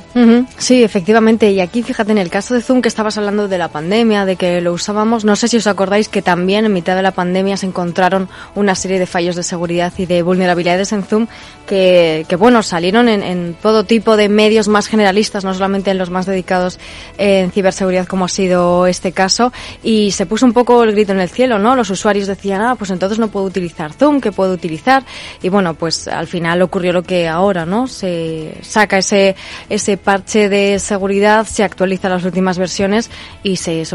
Sí, 0.58 0.84
efectivamente. 0.84 1.52
Y 1.52 1.60
aquí, 1.60 1.84
fíjate, 1.84 2.12
en 2.12 2.18
el 2.18 2.30
caso 2.30 2.54
de 2.54 2.62
Zoom, 2.62 2.82
que 2.82 2.88
estabas 2.88 3.18
hablando 3.18 3.48
de 3.48 3.58
la 3.58 3.70
pandemia, 3.70 4.26
de 4.26 4.35
que 4.36 4.62
lo 4.62 4.74
usábamos. 4.74 5.26
No 5.26 5.36
sé 5.36 5.48
si 5.48 5.58
os 5.58 5.68
acordáis 5.68 6.10
que 6.10 6.22
también 6.22 6.66
en 6.66 6.74
mitad 6.74 6.96
de 6.96 7.02
la 7.02 7.12
pandemia 7.12 7.58
se 7.58 7.66
encontraron 7.66 8.30
una 8.56 8.76
serie 8.76 9.00
de 9.00 9.06
fallos 9.06 9.36
de 9.36 9.44
seguridad 9.44 9.94
y 9.98 10.06
de 10.06 10.22
vulnerabilidades 10.22 10.92
en 10.92 11.04
Zoom 11.04 11.28
que, 11.66 12.26
bueno, 12.38 12.62
salieron 12.62 13.10
en, 13.10 13.24
en, 13.24 13.56
todo 13.60 13.84
tipo 13.84 14.18
de 14.18 14.30
medios 14.30 14.68
más 14.68 14.88
generalistas, 14.88 15.44
no 15.44 15.54
solamente 15.54 15.92
en 15.92 15.98
los 15.98 16.10
más 16.10 16.26
dedicados 16.26 16.80
en 17.18 17.52
ciberseguridad 17.52 18.08
como 18.08 18.26
ha 18.26 18.30
sido 18.30 18.88
este 18.88 19.12
caso. 19.12 19.52
Y 19.84 20.12
se 20.12 20.26
puso 20.26 20.46
un 20.46 20.54
poco 20.54 20.84
el 20.84 20.92
grito 20.92 21.12
en 21.12 21.20
el 21.20 21.30
cielo, 21.30 21.60
¿no? 21.60 21.76
Los 21.76 21.90
usuarios 21.90 22.28
decían, 22.28 22.62
ah, 22.62 22.76
pues 22.76 22.92
entonces 22.92 23.20
no 23.20 23.30
puedo 23.30 23.46
utilizar 23.46 23.94
Zoom, 23.94 24.22
¿qué 24.22 24.32
puedo 24.32 24.54
utilizar? 24.54 25.04
Y 25.42 25.50
bueno, 25.50 25.74
pues 25.74 26.08
al 26.08 26.28
final 26.28 26.62
ocurrió 26.62 26.94
lo 26.94 27.04
que 27.04 27.28
ahora, 27.28 27.66
¿no? 27.66 27.88
Se 27.88 28.58
saca 28.62 28.98
ese, 28.98 29.36
ese 29.70 29.98
parche 29.98 30.50
de 30.50 30.80
seguridad, 30.80 31.46
se 31.48 31.64
actualiza 31.64 32.10
las 32.10 32.24
últimas 32.24 32.58
versiones 32.58 33.10
y 33.44 33.58
se 33.58 33.86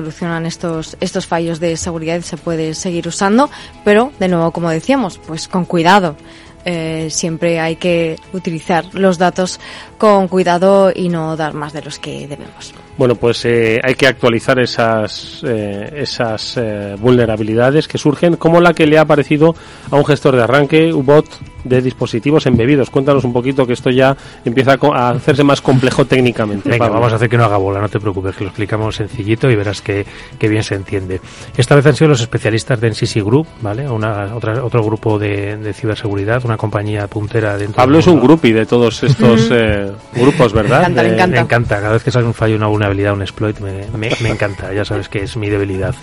estos, 0.46 0.96
estos 1.00 1.26
fallos 1.26 1.60
de 1.60 1.76
seguridad 1.76 2.20
se 2.22 2.36
puede 2.36 2.74
seguir 2.74 3.08
usando, 3.08 3.50
pero 3.84 4.12
de 4.18 4.28
nuevo, 4.28 4.50
como 4.50 4.70
decíamos, 4.70 5.18
pues 5.18 5.48
con 5.48 5.64
cuidado. 5.64 6.16
Eh, 6.64 7.08
siempre 7.10 7.58
hay 7.58 7.76
que 7.76 8.16
utilizar 8.34 8.84
los 8.92 9.16
datos 9.16 9.58
con 9.96 10.28
cuidado 10.28 10.92
y 10.94 11.08
no 11.08 11.34
dar 11.34 11.54
más 11.54 11.72
de 11.72 11.82
los 11.82 11.98
que 11.98 12.28
debemos. 12.28 12.74
Bueno, 12.98 13.14
pues 13.14 13.46
eh, 13.46 13.80
hay 13.82 13.94
que 13.94 14.06
actualizar 14.06 14.58
esas, 14.58 15.40
eh, 15.42 15.90
esas 15.96 16.58
vulnerabilidades 16.98 17.88
que 17.88 17.96
surgen, 17.96 18.36
como 18.36 18.60
la 18.60 18.74
que 18.74 18.86
le 18.86 18.98
ha 18.98 19.02
aparecido 19.02 19.54
a 19.90 19.96
un 19.96 20.04
gestor 20.04 20.36
de 20.36 20.42
arranque, 20.42 20.92
UBOT, 20.92 21.26
de 21.64 21.82
dispositivos 21.82 22.46
embebidos. 22.46 22.90
Cuéntanos 22.90 23.24
un 23.24 23.32
poquito 23.32 23.66
que 23.66 23.72
esto 23.72 23.90
ya 23.90 24.16
empieza 24.44 24.76
a 24.80 25.10
hacerse 25.10 25.44
más 25.44 25.60
complejo 25.60 26.04
técnicamente. 26.04 26.68
Venga, 26.68 26.88
vamos 26.88 27.12
a 27.12 27.16
hacer 27.16 27.28
que 27.28 27.36
no 27.36 27.44
haga 27.44 27.56
bola, 27.56 27.80
no 27.80 27.88
te 27.88 28.00
preocupes, 28.00 28.36
que 28.36 28.44
lo 28.44 28.50
explicamos 28.50 28.96
sencillito 28.96 29.50
y 29.50 29.56
verás 29.56 29.82
que, 29.82 30.06
que 30.38 30.48
bien 30.48 30.62
se 30.62 30.74
entiende. 30.74 31.20
Esta 31.56 31.74
vez 31.74 31.86
han 31.86 31.96
sido 31.96 32.08
los 32.08 32.20
especialistas 32.20 32.80
de 32.80 32.90
NCC 32.90 33.22
Group, 33.24 33.46
¿vale? 33.60 33.88
Una, 33.88 34.34
otra, 34.34 34.64
otro 34.64 34.82
grupo 34.82 35.18
de, 35.18 35.56
de 35.56 35.72
ciberseguridad, 35.72 36.44
una 36.44 36.56
compañía 36.56 37.06
puntera 37.06 37.56
dentro 37.56 37.76
Pablo 37.76 37.98
es 37.98 38.06
un 38.06 38.20
groupie 38.20 38.52
de 38.52 38.66
todos 38.66 39.02
estos 39.02 39.48
grupos, 40.14 40.52
¿verdad? 40.52 40.82
Me 40.82 40.86
encanta, 40.88 41.02
me 41.02 41.08
encanta. 41.08 41.36
Me 41.36 41.40
encanta, 41.40 41.80
cada 41.80 41.92
vez 41.92 42.02
que 42.02 42.10
sale 42.10 42.26
un 42.26 42.34
fallo, 42.34 42.56
una 42.56 42.66
vulnerabilidad, 42.66 43.12
un 43.14 43.22
exploit, 43.22 43.58
me, 43.60 43.86
me, 43.96 44.10
me 44.20 44.28
encanta, 44.30 44.72
ya 44.72 44.84
sabes 44.84 45.08
que 45.08 45.22
es 45.22 45.36
mi 45.36 45.48
debilidad. 45.48 45.94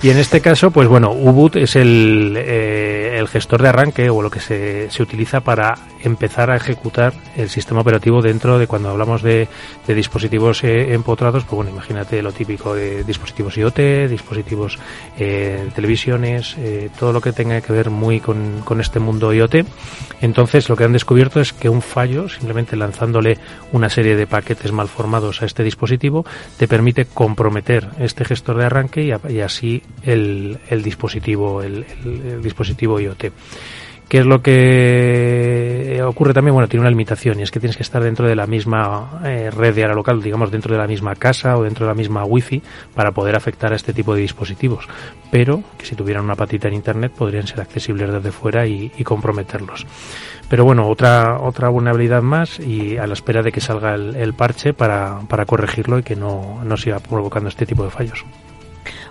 Y 0.00 0.10
en 0.10 0.18
este 0.18 0.40
caso, 0.40 0.70
pues 0.70 0.86
bueno, 0.86 1.10
Ubuntu 1.10 1.58
es 1.58 1.74
el, 1.74 2.34
eh, 2.36 3.16
el 3.18 3.26
gestor 3.26 3.62
de 3.62 3.68
arranque 3.68 4.10
o 4.10 4.22
lo 4.22 4.30
que 4.30 4.38
se, 4.38 4.88
se 4.98 5.04
utiliza 5.04 5.38
para 5.42 5.78
empezar 6.02 6.50
a 6.50 6.56
ejecutar 6.56 7.12
el 7.36 7.48
sistema 7.48 7.82
operativo 7.82 8.20
dentro 8.20 8.58
de 8.58 8.66
cuando 8.66 8.90
hablamos 8.90 9.22
de, 9.22 9.46
dispositivos 9.86 10.64
eh, 10.64 10.92
empotrados, 10.92 11.44
pues 11.44 11.54
bueno, 11.54 11.70
imagínate 11.70 12.20
lo 12.20 12.32
típico 12.32 12.74
de 12.74 13.04
dispositivos 13.04 13.56
IoT, 13.56 14.08
dispositivos 14.08 14.76
eh, 15.16 15.70
televisiones, 15.72 16.56
eh, 16.58 16.90
todo 16.98 17.12
lo 17.12 17.20
que 17.20 17.32
tenga 17.32 17.60
que 17.60 17.72
ver 17.72 17.90
muy 17.90 18.18
con, 18.18 18.64
este 18.80 18.98
mundo 18.98 19.32
IoT. 19.32 19.66
Entonces, 20.20 20.68
lo 20.68 20.74
que 20.74 20.82
han 20.82 20.92
descubierto 20.92 21.40
es 21.40 21.52
que 21.52 21.68
un 21.68 21.80
fallo, 21.80 22.28
simplemente 22.28 22.74
lanzándole 22.74 23.38
una 23.70 23.90
serie 23.90 24.16
de 24.16 24.26
paquetes 24.26 24.72
mal 24.72 24.88
formados 24.88 25.42
a 25.42 25.46
este 25.46 25.62
dispositivo, 25.62 26.26
te 26.56 26.66
permite 26.66 27.04
comprometer 27.06 27.88
este 28.00 28.24
gestor 28.24 28.58
de 28.58 28.64
arranque 28.64 29.04
y, 29.04 29.32
y 29.32 29.40
así 29.42 29.80
el, 30.02 30.58
el 30.68 30.82
dispositivo, 30.82 31.62
el, 31.62 31.86
el, 32.04 32.22
el 32.32 32.42
dispositivo 32.42 32.98
IoT. 32.98 33.26
¿Qué 34.08 34.20
es 34.20 34.26
lo 34.26 34.40
que 34.40 36.02
ocurre 36.02 36.32
también? 36.32 36.54
Bueno, 36.54 36.66
tiene 36.66 36.80
una 36.80 36.90
limitación 36.90 37.40
y 37.40 37.42
es 37.42 37.50
que 37.50 37.60
tienes 37.60 37.76
que 37.76 37.82
estar 37.82 38.02
dentro 38.02 38.26
de 38.26 38.34
la 38.34 38.46
misma 38.46 39.20
eh, 39.22 39.50
red 39.50 39.74
de 39.74 39.84
área 39.84 39.94
local, 39.94 40.22
digamos 40.22 40.50
dentro 40.50 40.72
de 40.74 40.80
la 40.80 40.86
misma 40.86 41.14
casa 41.14 41.58
o 41.58 41.62
dentro 41.62 41.84
de 41.84 41.92
la 41.92 41.94
misma 41.94 42.24
wifi 42.24 42.62
para 42.94 43.12
poder 43.12 43.36
afectar 43.36 43.70
a 43.72 43.76
este 43.76 43.92
tipo 43.92 44.14
de 44.14 44.22
dispositivos. 44.22 44.88
Pero 45.30 45.62
que 45.76 45.84
si 45.84 45.94
tuvieran 45.94 46.24
una 46.24 46.36
patita 46.36 46.68
en 46.68 46.74
internet 46.74 47.12
podrían 47.12 47.46
ser 47.46 47.60
accesibles 47.60 48.10
desde 48.10 48.32
fuera 48.32 48.66
y, 48.66 48.90
y 48.96 49.04
comprometerlos. 49.04 49.86
Pero 50.48 50.64
bueno, 50.64 50.88
otra, 50.88 51.38
otra 51.40 51.68
vulnerabilidad 51.68 52.22
más 52.22 52.58
y 52.60 52.96
a 52.96 53.06
la 53.06 53.12
espera 53.12 53.42
de 53.42 53.52
que 53.52 53.60
salga 53.60 53.94
el, 53.94 54.16
el 54.16 54.32
parche 54.32 54.72
para, 54.72 55.20
para 55.28 55.44
corregirlo 55.44 55.98
y 55.98 56.02
que 56.02 56.16
no, 56.16 56.64
no 56.64 56.78
siga 56.78 56.98
provocando 57.00 57.50
este 57.50 57.66
tipo 57.66 57.84
de 57.84 57.90
fallos. 57.90 58.24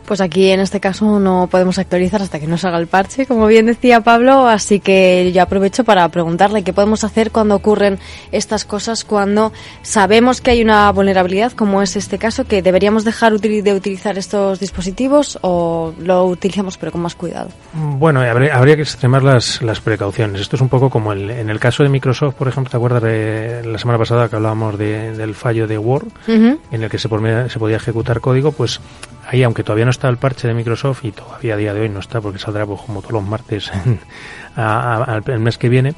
Pues 0.07 0.21
aquí 0.21 0.51
en 0.51 0.61
este 0.61 0.79
caso 0.79 1.19
no 1.19 1.49
podemos 1.51 1.77
actualizar 1.79 2.21
hasta 2.21 2.39
que 2.39 2.47
no 2.47 2.57
salga 2.57 2.77
el 2.77 2.87
parche, 2.87 3.25
como 3.25 3.45
bien 3.45 3.65
decía 3.65 3.99
Pablo, 3.99 4.47
así 4.47 4.79
que 4.79 5.33
yo 5.33 5.41
aprovecho 5.41 5.83
para 5.83 6.07
preguntarle 6.07 6.63
qué 6.63 6.71
podemos 6.71 7.03
hacer 7.03 7.29
cuando 7.29 7.55
ocurren 7.55 7.99
estas 8.31 8.63
cosas, 8.63 9.03
cuando 9.03 9.51
sabemos 9.81 10.39
que 10.39 10.51
hay 10.51 10.61
una 10.61 10.89
vulnerabilidad, 10.93 11.51
como 11.51 11.81
es 11.81 11.97
este 11.97 12.17
caso, 12.17 12.45
que 12.45 12.61
deberíamos 12.61 13.03
dejar 13.03 13.37
de 13.37 13.73
utilizar 13.73 14.17
estos 14.17 14.61
dispositivos 14.61 15.37
o 15.41 15.93
lo 15.99 16.25
utilizamos 16.25 16.77
pero 16.77 16.93
con 16.93 17.01
más 17.01 17.15
cuidado. 17.15 17.49
Bueno, 17.73 18.21
habría, 18.21 18.55
habría 18.55 18.77
que 18.77 18.83
extremar 18.83 19.23
las, 19.23 19.61
las, 19.61 19.81
precauciones. 19.81 20.39
Esto 20.39 20.55
es 20.55 20.61
un 20.61 20.69
poco 20.69 20.89
como 20.89 21.11
el, 21.11 21.29
en 21.29 21.49
el 21.49 21.59
caso 21.59 21.83
de 21.83 21.89
Microsoft, 21.89 22.35
por 22.35 22.47
ejemplo, 22.47 22.71
¿te 22.71 22.77
acuerdas 22.77 23.03
de 23.03 23.61
la 23.65 23.77
semana 23.77 23.99
pasada 23.99 24.29
que 24.29 24.37
hablábamos 24.37 24.77
de, 24.77 25.17
del 25.17 25.35
fallo 25.35 25.67
de 25.67 25.77
Word, 25.77 26.07
uh 26.27 26.31
-huh. 26.31 26.59
en 26.71 26.83
el 26.83 26.89
que 26.89 26.97
se, 26.97 27.09
se 27.09 27.59
podía 27.59 27.75
ejecutar 27.75 28.21
código? 28.21 28.53
Pues 28.53 28.79
ahí, 29.27 29.43
aunque 29.43 29.63
todavía 29.63 29.86
no 29.86 29.91
está 29.91 30.10
el 30.10 30.17
parche 30.17 30.48
de 30.48 30.53
Microsoft 30.53 31.03
y 31.03 31.12
todavía 31.12 31.55
a 31.55 31.57
día 31.57 31.74
de 31.74 31.81
hoy 31.81 31.89
no 31.89 32.00
está 32.00 32.22
porque 32.22 32.39
saldrá 32.39 32.65
pues, 32.65 32.81
como 32.81 33.01
todos 33.01 33.13
los 33.13 33.24
martes 33.24 33.72
a, 34.55 35.13
a, 35.13 35.17
el 35.31 35.39
mes 35.39 35.57
que 35.57 35.69
viene, 35.69 35.93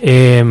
eh, 0.00 0.44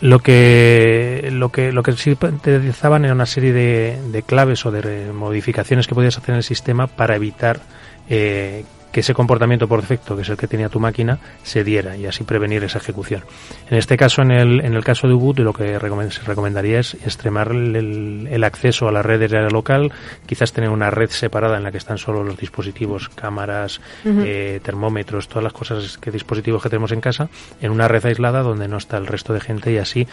lo 0.00 0.18
que 0.18 1.28
lo 1.30 1.50
que 1.50 1.72
lo 1.72 1.82
que 1.84 1.92
sí 1.92 2.16
te 2.16 2.26
utilizaban 2.26 3.04
era 3.04 3.14
una 3.14 3.26
serie 3.26 3.52
de, 3.52 4.00
de 4.10 4.22
claves 4.22 4.66
o 4.66 4.72
de 4.72 5.12
modificaciones 5.12 5.86
que 5.86 5.94
podías 5.94 6.18
hacer 6.18 6.30
en 6.30 6.38
el 6.38 6.42
sistema 6.42 6.88
para 6.88 7.14
evitar 7.14 7.60
eh, 8.08 8.64
que 8.92 9.00
ese 9.00 9.14
comportamiento 9.14 9.66
por 9.66 9.80
defecto, 9.80 10.14
que 10.14 10.22
es 10.22 10.28
el 10.28 10.36
que 10.36 10.46
tenía 10.46 10.68
tu 10.68 10.78
máquina, 10.78 11.18
se 11.42 11.64
diera 11.64 11.96
y 11.96 12.06
así 12.06 12.24
prevenir 12.24 12.62
esa 12.64 12.78
ejecución. 12.78 13.24
En 13.70 13.78
este 13.78 13.96
caso, 13.96 14.22
en 14.22 14.30
el, 14.30 14.60
en 14.60 14.74
el 14.74 14.84
caso 14.84 15.08
de 15.08 15.14
Ubuntu, 15.14 15.42
lo 15.42 15.52
que 15.52 15.78
recomend 15.78 16.12
se 16.12 16.22
recomendaría 16.22 16.80
es 16.80 16.94
extremar 16.94 17.52
el, 17.52 18.28
el, 18.30 18.44
acceso 18.44 18.88
a 18.88 18.92
la 18.92 19.02
red 19.02 19.18
de 19.18 19.36
área 19.36 19.48
local, 19.48 19.92
quizás 20.26 20.52
tener 20.52 20.70
una 20.70 20.90
red 20.90 21.10
separada 21.10 21.56
en 21.56 21.62
la 21.62 21.72
que 21.72 21.78
están 21.78 21.98
solo 21.98 22.22
los 22.22 22.36
dispositivos, 22.36 23.08
cámaras, 23.08 23.80
uh 24.04 24.08
-huh. 24.08 24.24
eh, 24.26 24.60
termómetros, 24.62 25.28
todas 25.28 25.44
las 25.44 25.52
cosas 25.52 25.96
que 25.98 26.10
dispositivos 26.10 26.62
que 26.62 26.68
tenemos 26.68 26.92
en 26.92 27.00
casa, 27.00 27.28
en 27.60 27.70
una 27.70 27.88
red 27.88 28.04
aislada 28.04 28.42
donde 28.42 28.68
no 28.68 28.76
está 28.76 28.98
el 28.98 29.06
resto 29.06 29.32
de 29.32 29.40
gente 29.40 29.72
y 29.72 29.78
así, 29.78 30.06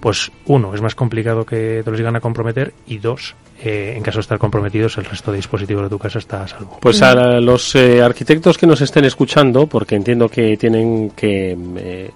pues 0.00 0.30
uno, 0.44 0.74
es 0.74 0.82
más 0.82 0.94
complicado 0.94 1.46
que 1.46 1.82
te 1.82 1.90
los 1.90 1.98
llegan 1.98 2.16
a 2.16 2.20
comprometer 2.20 2.74
y 2.86 2.98
dos, 2.98 3.34
eh, 3.62 3.94
en 3.96 4.02
caso 4.02 4.18
de 4.18 4.22
estar 4.22 4.38
comprometidos, 4.38 4.98
el 4.98 5.06
resto 5.06 5.30
de 5.30 5.38
dispositivos 5.38 5.84
de 5.84 5.88
tu 5.88 5.98
casa 5.98 6.18
está 6.18 6.42
a 6.42 6.48
salvo. 6.48 6.78
Pues 6.80 7.00
a 7.00 7.40
los 7.40 7.74
eh, 7.74 8.02
arquitectos 8.02 8.25
que 8.26 8.66
nos 8.66 8.80
estén 8.80 9.04
escuchando, 9.04 9.66
porque 9.66 9.94
entiendo 9.94 10.28
que 10.28 10.56
tienen 10.56 11.10
que 11.10 11.56
eh, 11.76 12.10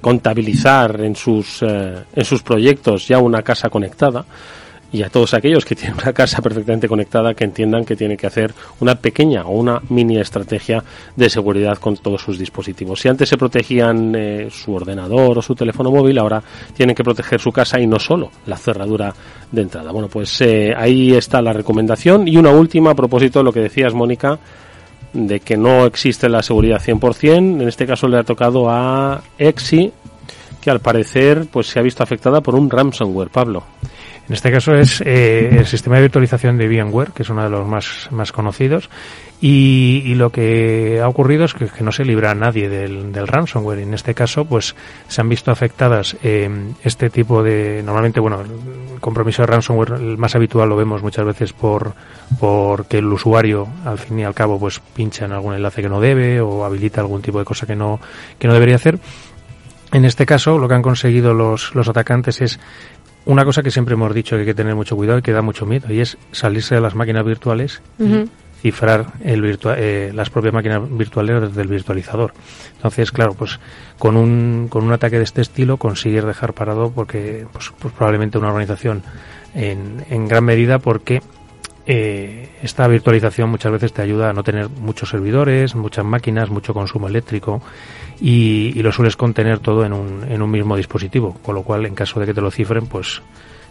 contabilizar 0.00 1.00
en 1.00 1.16
sus, 1.16 1.62
eh, 1.62 2.04
en 2.14 2.24
sus 2.24 2.42
proyectos 2.42 3.08
ya 3.08 3.18
una 3.18 3.42
casa 3.42 3.68
conectada, 3.68 4.24
y 4.90 5.02
a 5.02 5.10
todos 5.10 5.34
aquellos 5.34 5.64
que 5.64 5.74
tienen 5.74 5.98
una 6.02 6.12
casa 6.12 6.40
perfectamente 6.40 6.88
conectada 6.88 7.34
que 7.34 7.44
entiendan 7.44 7.84
que 7.84 7.96
tienen 7.96 8.16
que 8.16 8.26
hacer 8.26 8.54
una 8.80 8.94
pequeña 8.94 9.44
o 9.44 9.50
una 9.50 9.80
mini 9.90 10.18
estrategia 10.18 10.82
de 11.14 11.28
seguridad 11.28 11.76
con 11.78 11.96
todos 11.96 12.22
sus 12.22 12.38
dispositivos. 12.38 13.00
Si 13.00 13.08
antes 13.08 13.28
se 13.28 13.36
protegían 13.36 14.14
eh, 14.14 14.48
su 14.50 14.72
ordenador 14.74 15.38
o 15.38 15.42
su 15.42 15.54
teléfono 15.54 15.90
móvil, 15.90 16.18
ahora 16.18 16.42
tienen 16.74 16.94
que 16.94 17.04
proteger 17.04 17.40
su 17.40 17.52
casa 17.52 17.78
y 17.78 17.86
no 17.86 17.98
solo 17.98 18.30
la 18.46 18.56
cerradura 18.56 19.14
de 19.52 19.62
entrada. 19.62 19.92
Bueno, 19.92 20.08
pues 20.08 20.40
eh, 20.40 20.72
ahí 20.76 21.12
está 21.12 21.42
la 21.42 21.52
recomendación. 21.52 22.26
Y 22.26 22.36
una 22.36 22.50
última 22.50 22.92
a 22.92 22.94
propósito 22.94 23.40
de 23.40 23.44
lo 23.44 23.52
que 23.52 23.60
decías, 23.60 23.92
Mónica, 23.92 24.38
de 25.26 25.40
que 25.40 25.56
no 25.56 25.86
existe 25.86 26.28
la 26.28 26.42
seguridad 26.42 26.80
100%. 26.80 27.62
En 27.62 27.68
este 27.68 27.86
caso 27.86 28.08
le 28.08 28.18
ha 28.18 28.24
tocado 28.24 28.68
a 28.70 29.22
Exi, 29.38 29.92
que 30.60 30.70
al 30.70 30.80
parecer 30.80 31.46
pues 31.50 31.66
se 31.66 31.78
ha 31.78 31.82
visto 31.82 32.02
afectada 32.02 32.40
por 32.40 32.54
un 32.54 32.70
ransomware, 32.70 33.30
Pablo. 33.30 33.64
En 34.28 34.34
este 34.34 34.52
caso 34.52 34.74
es 34.74 35.00
eh, 35.00 35.48
el 35.52 35.66
sistema 35.66 35.96
de 35.96 36.02
virtualización 36.02 36.58
de 36.58 36.68
VMware, 36.68 37.12
que 37.12 37.22
es 37.22 37.30
uno 37.30 37.42
de 37.42 37.48
los 37.48 37.66
más, 37.66 38.08
más 38.10 38.30
conocidos, 38.30 38.90
y, 39.40 40.14
lo 40.16 40.30
que 40.30 41.00
ha 41.02 41.08
ocurrido 41.08 41.44
es 41.44 41.54
que, 41.54 41.66
que, 41.66 41.84
no 41.84 41.92
se 41.92 42.04
libra 42.04 42.32
a 42.32 42.34
nadie 42.34 42.68
del, 42.68 43.12
del 43.12 43.26
ransomware. 43.26 43.78
En 43.78 43.94
este 43.94 44.12
caso, 44.12 44.44
pues 44.44 44.74
se 45.06 45.20
han 45.20 45.28
visto 45.28 45.50
afectadas 45.50 46.16
eh, 46.22 46.50
este 46.82 47.08
tipo 47.08 47.42
de, 47.42 47.82
normalmente, 47.82 48.20
bueno, 48.20 48.42
el 48.42 49.00
compromiso 49.00 49.42
de 49.42 49.46
ransomware 49.46 49.92
el 49.92 50.18
más 50.18 50.34
habitual 50.34 50.68
lo 50.68 50.76
vemos 50.76 51.02
muchas 51.02 51.24
veces 51.24 51.52
por 51.52 51.94
porque 52.38 52.98
el 52.98 53.06
usuario, 53.06 53.66
al 53.84 53.98
fin 53.98 54.18
y 54.18 54.24
al 54.24 54.34
cabo, 54.34 54.58
pues 54.58 54.80
pincha 54.80 55.24
en 55.24 55.32
algún 55.32 55.54
enlace 55.54 55.80
que 55.80 55.88
no 55.88 56.00
debe 56.00 56.40
o 56.40 56.64
habilita 56.64 57.00
algún 57.00 57.22
tipo 57.22 57.38
de 57.38 57.44
cosa 57.44 57.66
que 57.66 57.76
no 57.76 58.00
que 58.38 58.48
no 58.48 58.54
debería 58.54 58.76
hacer. 58.76 58.98
En 59.90 60.04
este 60.04 60.26
caso, 60.26 60.58
lo 60.58 60.68
que 60.68 60.74
han 60.74 60.82
conseguido 60.82 61.32
los, 61.32 61.74
los 61.74 61.88
atacantes 61.88 62.42
es 62.42 62.60
una 63.28 63.44
cosa 63.44 63.62
que 63.62 63.70
siempre 63.70 63.92
hemos 63.92 64.14
dicho 64.14 64.36
que 64.36 64.40
hay 64.40 64.46
que 64.46 64.54
tener 64.54 64.74
mucho 64.74 64.96
cuidado 64.96 65.18
y 65.18 65.22
que 65.22 65.32
da 65.32 65.42
mucho 65.42 65.66
miedo, 65.66 65.92
y 65.92 66.00
es 66.00 66.16
salirse 66.32 66.74
de 66.74 66.80
las 66.80 66.94
máquinas 66.94 67.24
virtuales 67.26 67.82
uh 67.98 68.04
-huh. 68.04 68.24
y 68.24 68.70
cifrar 68.70 69.12
el 69.22 69.42
virtua 69.42 69.74
eh, 69.76 70.10
las 70.14 70.30
propias 70.30 70.54
máquinas 70.54 70.80
virtuales 70.90 71.42
desde 71.42 71.60
el 71.60 71.68
virtualizador. 71.68 72.32
Entonces, 72.76 73.12
claro, 73.12 73.34
pues 73.34 73.60
con 73.98 74.16
un, 74.16 74.68
con 74.70 74.82
un 74.82 74.92
ataque 74.92 75.18
de 75.18 75.24
este 75.24 75.42
estilo 75.42 75.76
consigues 75.76 76.24
dejar 76.24 76.54
parado 76.54 76.90
porque 76.90 77.46
pues, 77.52 77.70
pues 77.78 77.92
probablemente 77.92 78.38
una 78.38 78.48
organización 78.48 79.02
en, 79.54 80.04
en 80.08 80.26
gran 80.26 80.44
medida 80.44 80.78
porque 80.78 81.20
eh, 81.90 82.50
esta 82.62 82.86
virtualización 82.86 83.48
muchas 83.48 83.72
veces 83.72 83.94
te 83.94 84.02
ayuda 84.02 84.28
a 84.28 84.32
no 84.34 84.44
tener 84.44 84.68
muchos 84.68 85.08
servidores, 85.08 85.74
muchas 85.74 86.04
máquinas, 86.04 86.50
mucho 86.50 86.74
consumo 86.74 87.08
eléctrico 87.08 87.62
y, 88.20 88.74
lo 88.82 88.92
sueles 88.92 89.16
contener 89.16 89.58
todo 89.58 89.86
en 89.86 89.94
un, 89.94 90.24
en 90.28 90.42
un 90.42 90.50
mismo 90.50 90.76
dispositivo, 90.76 91.38
con 91.42 91.54
lo 91.54 91.62
cual 91.62 91.86
en 91.86 91.94
caso 91.94 92.20
de 92.20 92.26
que 92.26 92.34
te 92.34 92.42
lo 92.42 92.50
cifren, 92.50 92.86
pues 92.86 93.22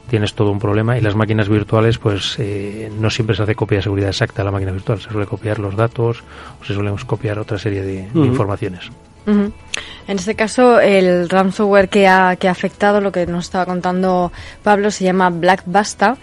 tienes 0.10 0.34
todo 0.34 0.50
un 0.50 0.58
problema 0.58 0.98
y 0.98 1.02
las 1.02 1.16
máquinas 1.16 1.48
virtuales 1.48 2.00
pues 2.00 2.38
eh, 2.40 2.92
no 3.00 3.12
siempre 3.12 3.36
se 3.36 3.44
hace 3.44 3.54
copia 3.54 3.78
de 3.78 3.84
seguridad 3.84 4.10
exacta 4.10 4.42
a 4.42 4.46
la 4.46 4.52
máquina 4.52 4.72
virtual, 4.72 5.00
se 5.00 5.12
suele 5.12 5.28
copiar 5.28 5.60
los 5.60 5.76
datos 5.76 6.24
o 6.60 6.66
se 6.66 6.74
suelen 6.74 6.96
copiar 6.98 7.38
otra 7.38 7.60
serie 7.60 7.84
de, 7.84 8.08
informaciones. 8.16 8.90
En 9.28 10.18
este 10.18 10.36
caso, 10.36 10.80
el 10.80 11.28
ransomware 11.28 11.90
que 11.90 12.08
ha, 12.08 12.38
que 12.38 12.48
ha 12.48 12.52
afectado, 12.52 13.02
lo 13.02 13.12
que 13.12 13.26
nos 13.26 13.46
estaba 13.46 13.66
contando 13.66 14.32
Pablo, 14.64 14.90
se 14.90 15.04
llama 15.04 15.30
Black 15.30 15.64
Basta 15.66 16.18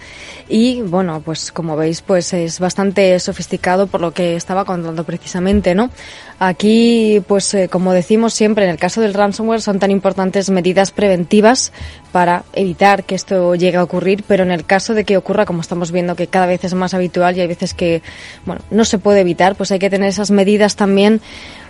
y, 0.49 0.81
bueno, 0.81 1.21
pues 1.23 1.53
como 1.53 1.77
veis, 1.77 2.01
pues 2.01 2.33
es 2.33 2.61
bastante 2.61 3.19
sofisticado 3.21 3.87
por 3.87 4.01
lo 4.01 4.13
que 4.13 4.37
estaba 4.37 4.65
contando 4.65 5.05
precisamente, 5.05 5.75
¿no? 5.75 5.91
Aquí, 6.39 7.23
pues 7.29 7.53
eh, 7.53 7.69
como 7.69 7.93
decimos 7.93 8.33
siempre, 8.33 8.65
en 8.65 8.71
el 8.71 8.79
caso 8.79 9.03
del 9.03 9.13
ransomware 9.13 9.61
son 9.61 9.79
tan 9.79 9.91
importantes 9.91 10.49
medidas 10.49 10.91
preventivas 10.91 11.71
para 12.11 12.45
evitar 12.55 13.05
que 13.05 13.15
esto 13.15 13.55
llegue 13.55 13.77
a 13.77 13.83
ocurrir, 13.83 14.25
pero 14.27 14.45
en 14.45 14.51
el 14.51 14.65
caso 14.65 14.95
de 14.95 15.05
que 15.05 15.19
ocurra, 15.19 15.45
como 15.45 15.61
estamos 15.61 15.93
viendo 15.93 16.17
que 16.17 16.27
cada 16.27 16.47
vez 16.47 16.65
es 16.65 16.73
más 16.73 16.95
habitual 16.95 17.37
y 17.37 17.41
hay 17.43 17.49
veces 17.49 17.75
que, 17.75 18.03
bueno, 18.47 18.63
no 18.71 18.87
se 18.87 18.99
puede 18.99 19.21
evitar, 19.21 19.57
pues 19.57 19.71
hay 19.73 19.79
que 19.79 19.91
tener 19.91 20.09
esas 20.09 20.31
medidas 20.31 20.75
también 20.75 21.21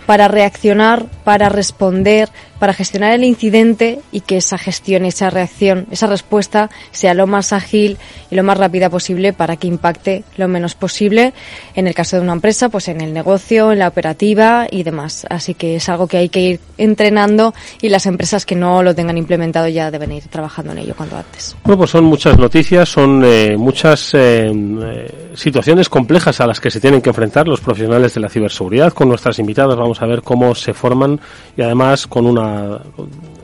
para 0.05 0.27
reaccionar, 0.27 1.05
para 1.23 1.49
responder, 1.49 2.29
para 2.59 2.73
gestionar 2.73 3.13
el 3.13 3.23
incidente 3.23 3.99
y 4.11 4.21
que 4.21 4.37
esa 4.37 4.57
gestión, 4.57 5.05
esa 5.05 5.29
reacción, 5.29 5.87
esa 5.91 6.07
respuesta 6.07 6.69
sea 6.91 7.13
lo 7.13 7.27
más 7.27 7.53
ágil 7.53 7.97
y 8.31 8.35
lo 8.35 8.43
más 8.43 8.57
rápida 8.57 8.89
posible 8.89 9.33
para 9.33 9.57
que 9.57 9.67
impacte 9.67 10.23
lo 10.37 10.47
menos 10.47 10.75
posible 10.75 11.33
en 11.75 11.87
el 11.87 11.93
caso 11.93 12.15
de 12.15 12.21
una 12.21 12.33
empresa, 12.33 12.69
pues 12.69 12.87
en 12.87 13.01
el 13.01 13.13
negocio, 13.13 13.71
en 13.71 13.79
la 13.79 13.87
operativa 13.87 14.67
y 14.69 14.83
demás. 14.83 15.25
Así 15.29 15.53
que 15.53 15.75
es 15.77 15.89
algo 15.89 16.07
que 16.07 16.17
hay 16.17 16.29
que 16.29 16.41
ir 16.41 16.59
entrenando 16.77 17.53
y 17.81 17.89
las 17.89 18.05
empresas 18.05 18.45
que 18.45 18.55
no 18.55 18.83
lo 18.83 18.95
tengan 18.95 19.17
implementado 19.17 19.67
ya 19.67 19.91
deben 19.91 20.11
ir 20.11 20.23
trabajando 20.27 20.71
en 20.71 20.79
ello 20.79 20.93
cuanto 20.95 21.17
antes. 21.17 21.55
Bueno, 21.63 21.79
pues 21.79 21.91
son 21.91 22.05
muchas 22.05 22.37
noticias, 22.37 22.89
son 22.89 23.23
eh, 23.25 23.55
muchas 23.57 24.13
eh, 24.13 24.51
eh, 24.51 25.31
situaciones 25.33 25.89
complejas 25.89 26.39
a 26.39 26.47
las 26.47 26.59
que 26.59 26.71
se 26.71 26.79
tienen 26.79 27.01
que 27.01 27.09
enfrentar 27.09 27.47
los 27.47 27.61
profesionales 27.61 28.13
de 28.13 28.21
la 28.21 28.29
ciberseguridad. 28.29 28.93
Con 28.93 29.09
nuestras 29.09 29.39
invitadas 29.39 29.77
vamos 29.77 30.01
a 30.01 30.05
ver 30.05 30.21
cómo 30.21 30.55
se 30.55 30.73
forman 30.73 31.19
y 31.57 31.61
además 31.61 32.07
con 32.07 32.25
una 32.25 32.44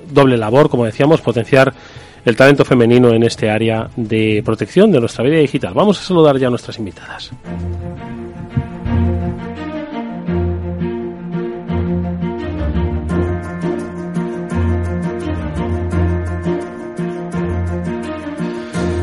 doble 0.09 0.37
labor, 0.37 0.69
como 0.69 0.85
decíamos, 0.85 1.21
potenciar 1.21 1.73
el 2.23 2.35
talento 2.35 2.65
femenino 2.65 3.13
en 3.13 3.23
este 3.23 3.49
área 3.49 3.89
de 3.95 4.41
protección 4.45 4.91
de 4.91 4.99
nuestra 4.99 5.23
vida 5.23 5.37
digital. 5.37 5.73
Vamos 5.73 5.99
a 5.99 6.03
saludar 6.03 6.37
ya 6.37 6.47
a 6.47 6.49
nuestras 6.49 6.77
invitadas. 6.77 7.31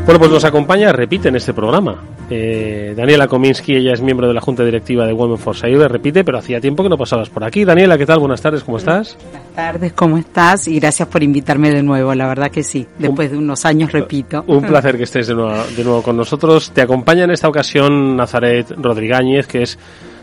Bueno, 0.05 0.21
pues 0.21 0.31
nos 0.31 0.45
acompaña, 0.45 0.91
repite 0.91 1.29
en 1.29 1.37
este 1.37 1.53
programa. 1.53 2.03
Eh, 2.31 2.95
Daniela 2.95 3.27
Kominsky, 3.27 3.77
ella 3.77 3.95
es 3.95 4.03
miembro 4.03 4.29
de 4.29 4.35
la 4.35 4.41
Junta 4.41 4.63
Directiva 4.65 5.07
de 5.07 5.13
Women 5.13 5.39
for 5.39 5.57
Cyber, 5.57 5.91
repite, 5.91 6.25
pero 6.25 6.39
hacía 6.39 6.61
tiempo 6.61 6.83
que 6.83 6.91
no 6.91 6.99
pasabas 6.99 7.31
por 7.31 7.43
aquí. 7.43 7.65
Daniela, 7.65 7.97
¿qué 7.97 8.05
tal? 8.05 8.19
Buenas 8.19 8.43
tardes, 8.43 8.65
¿cómo 8.65 8.77
estás? 8.77 9.17
Buenas 9.23 9.55
tardes, 9.55 9.93
¿cómo 9.95 10.19
estás? 10.19 10.69
Y 10.69 10.79
gracias 10.79 11.09
por 11.09 11.23
invitarme 11.23 11.71
de 11.71 11.83
nuevo, 11.83 12.15
la 12.15 12.27
verdad 12.27 12.51
que 12.51 12.63
sí, 12.63 12.87
después 12.99 13.31
de 13.31 13.39
unos 13.39 13.65
años, 13.65 13.93
repito. 13.93 14.45
Un 14.47 14.63
placer 14.67 14.99
que 14.99 15.05
estés 15.05 15.29
de 15.29 15.35
nuevo, 15.35 15.55
de 15.75 15.85
nuevo 15.85 16.03
con 16.03 16.17
nosotros. 16.17 16.71
Te 16.73 16.83
acompaña 16.83 17.25
en 17.25 17.31
esta 17.31 17.49
ocasión 17.49 18.17
Nazaret 18.17 18.73
Rodríguez, 18.77 19.47
que 19.47 19.63
es 19.63 19.79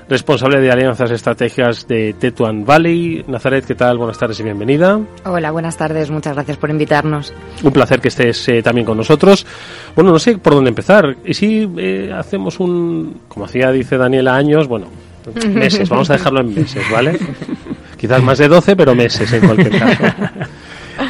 responsable 0.07 0.59
de 0.59 0.71
alianzas 0.71 1.11
estratégicas 1.11 1.87
de 1.87 2.13
Tetuan 2.13 2.65
Valley. 2.65 3.23
Nazaret, 3.27 3.65
¿qué 3.65 3.75
tal? 3.75 3.97
Buenas 3.97 4.17
tardes 4.17 4.39
y 4.39 4.43
bienvenida. 4.43 4.99
Hola, 5.25 5.51
buenas 5.51 5.77
tardes, 5.77 6.11
muchas 6.11 6.35
gracias 6.35 6.57
por 6.57 6.69
invitarnos. 6.69 7.33
Un 7.63 7.71
placer 7.71 7.99
que 7.99 8.09
estés 8.09 8.47
eh, 8.49 8.61
también 8.61 8.85
con 8.85 8.97
nosotros. 8.97 9.45
Bueno, 9.95 10.11
no 10.11 10.19
sé 10.19 10.37
por 10.37 10.53
dónde 10.53 10.69
empezar. 10.69 11.15
¿Y 11.25 11.33
si 11.33 11.69
eh, 11.77 12.11
hacemos 12.15 12.59
un, 12.59 13.21
como 13.27 13.45
hacía, 13.45 13.71
dice 13.71 13.97
Daniela, 13.97 14.35
años, 14.35 14.67
bueno, 14.67 14.87
meses, 15.49 15.89
vamos 15.89 16.09
a 16.09 16.13
dejarlo 16.13 16.41
en 16.41 16.53
meses, 16.53 16.83
¿vale? 16.91 17.17
Quizás 17.97 18.21
más 18.21 18.37
de 18.37 18.47
12, 18.47 18.75
pero 18.75 18.93
meses 18.93 19.31
en 19.33 19.45
cualquier 19.45 19.79
caso. 19.79 20.03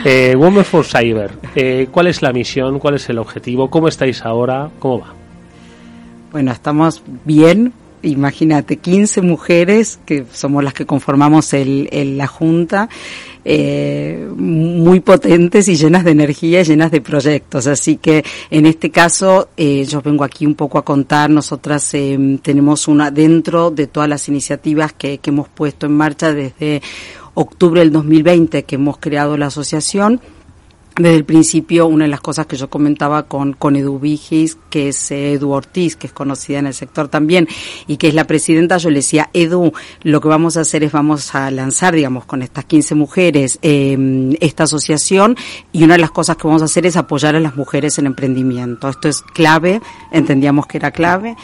Eh, 0.03 0.35
Women 0.35 0.65
for 0.65 0.83
Cyber, 0.83 1.31
eh, 1.55 1.87
¿cuál 1.91 2.07
es 2.07 2.21
la 2.21 2.31
misión? 2.33 2.79
¿Cuál 2.79 2.95
es 2.95 3.07
el 3.09 3.19
objetivo? 3.19 3.69
¿Cómo 3.69 3.87
estáis 3.87 4.23
ahora? 4.23 4.69
¿Cómo 4.79 4.99
va? 4.99 5.13
Bueno, 6.31 6.51
estamos 6.51 7.03
bien, 7.23 7.71
imagínate, 8.05 8.77
15 8.77 9.21
mujeres 9.21 9.99
que 10.05 10.25
somos 10.31 10.63
las 10.63 10.73
que 10.73 10.85
conformamos 10.85 11.53
el, 11.53 12.17
la 12.17 12.27
Junta, 12.27 12.89
eh, 13.43 14.27
muy 14.35 14.99
potentes 15.01 15.67
y 15.67 15.75
llenas 15.75 16.03
de 16.03 16.11
energía, 16.11 16.63
llenas 16.63 16.91
de 16.91 17.01
proyectos. 17.01 17.67
Así 17.67 17.97
que 17.97 18.23
en 18.49 18.65
este 18.65 18.89
caso 18.89 19.49
eh, 19.57 19.85
yo 19.85 20.01
vengo 20.01 20.23
aquí 20.23 20.45
un 20.45 20.55
poco 20.55 20.77
a 20.77 20.85
contar, 20.85 21.29
nosotras 21.29 21.93
eh, 21.93 22.39
tenemos 22.41 22.87
una 22.87 23.11
dentro 23.11 23.71
de 23.71 23.87
todas 23.87 24.09
las 24.09 24.27
iniciativas 24.29 24.93
que, 24.93 25.17
que 25.17 25.29
hemos 25.29 25.49
puesto 25.49 25.85
en 25.85 25.97
marcha 25.97 26.33
desde 26.33 26.81
octubre 27.33 27.81
del 27.81 27.91
2020 27.91 28.63
que 28.63 28.75
hemos 28.75 28.97
creado 28.97 29.37
la 29.37 29.47
asociación 29.47 30.21
desde 30.97 31.15
el 31.15 31.25
principio, 31.25 31.87
una 31.87 32.05
de 32.05 32.09
las 32.09 32.21
cosas 32.21 32.45
que 32.45 32.55
yo 32.55 32.69
comentaba 32.69 33.23
con, 33.23 33.53
con 33.53 33.75
Edu 33.75 33.99
Vigis, 33.99 34.57
que 34.69 34.89
es 34.89 35.11
Edu 35.11 35.51
Ortiz, 35.51 35.97
que 35.97 36.07
es 36.07 36.13
conocida 36.13 36.59
en 36.59 36.67
el 36.67 36.73
sector 36.73 37.09
también, 37.09 37.47
y 37.85 37.97
que 37.97 38.07
es 38.07 38.13
la 38.13 38.25
presidenta, 38.25 38.77
yo 38.77 38.89
le 38.89 38.97
decía, 38.97 39.29
Edu, 39.33 39.73
lo 40.03 40.21
que 40.21 40.27
vamos 40.29 40.55
a 40.55 40.61
hacer 40.61 40.83
es 40.83 40.93
vamos 40.93 41.35
a 41.35 41.51
lanzar, 41.51 41.95
digamos, 41.95 42.23
con 42.25 42.41
estas 42.41 42.63
15 42.63 42.95
mujeres, 42.95 43.59
eh, 43.61 44.37
esta 44.39 44.63
asociación, 44.63 45.35
y 45.73 45.83
una 45.83 45.95
de 45.95 46.01
las 46.01 46.11
cosas 46.11 46.37
que 46.37 46.47
vamos 46.47 46.61
a 46.61 46.65
hacer 46.65 46.85
es 46.85 46.95
apoyar 46.95 47.35
a 47.35 47.41
las 47.41 47.57
mujeres 47.57 47.99
en 47.99 48.05
emprendimiento. 48.05 48.87
Esto 48.87 49.09
es 49.09 49.21
clave, 49.21 49.81
entendíamos 50.13 50.65
que 50.65 50.77
era 50.77 50.91
clave, 50.91 51.35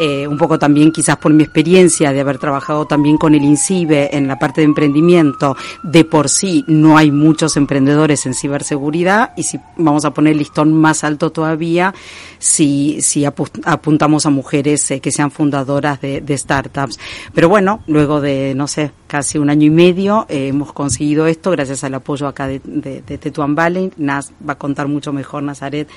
eh, 0.00 0.26
un 0.26 0.38
poco 0.38 0.58
también 0.58 0.92
quizás 0.92 1.18
por 1.18 1.32
mi 1.32 1.42
experiencia 1.42 2.10
de 2.10 2.20
haber 2.20 2.38
trabajado 2.38 2.86
también 2.86 3.18
con 3.18 3.34
el 3.34 3.44
INCIBE 3.44 4.16
en 4.16 4.28
la 4.28 4.38
parte 4.38 4.62
de 4.62 4.66
emprendimiento, 4.66 5.56
de 5.82 6.04
por 6.04 6.30
sí 6.30 6.64
no 6.66 6.96
hay 6.96 7.10
muchos 7.10 7.58
emprendedores 7.58 8.24
en 8.24 8.32
ciberseguridad, 8.32 8.93
y 9.36 9.42
si 9.42 9.58
vamos 9.76 10.04
a 10.04 10.12
poner 10.12 10.32
el 10.32 10.38
listón 10.38 10.72
más 10.72 11.02
alto 11.02 11.30
todavía, 11.30 11.92
si, 12.38 13.00
si 13.00 13.24
apuntamos 13.24 14.24
a 14.26 14.30
mujeres 14.30 14.88
eh, 14.90 15.00
que 15.00 15.10
sean 15.10 15.30
fundadoras 15.30 16.00
de, 16.00 16.38
startups. 16.38 16.98
Pero 17.34 17.48
bueno, 17.48 17.82
luego 17.86 18.20
de, 18.20 18.54
no 18.54 18.68
sé, 18.68 18.92
casi 19.06 19.38
un 19.38 19.50
año 19.50 19.66
y 19.66 19.70
medio 19.70 20.26
eh, 20.28 20.48
hemos 20.48 20.72
conseguido 20.72 21.26
esto 21.26 21.50
gracias 21.50 21.82
al 21.84 21.94
apoyo 21.94 22.28
acá 22.28 22.46
de, 22.46 22.60
de, 22.64 23.18
Tetuan 23.18 23.54
Valley. 23.54 23.90
Nas 23.96 24.32
va 24.46 24.52
a 24.52 24.58
contar 24.58 24.86
mucho 24.86 25.12
mejor, 25.12 25.42
Nazaret, 25.42 25.88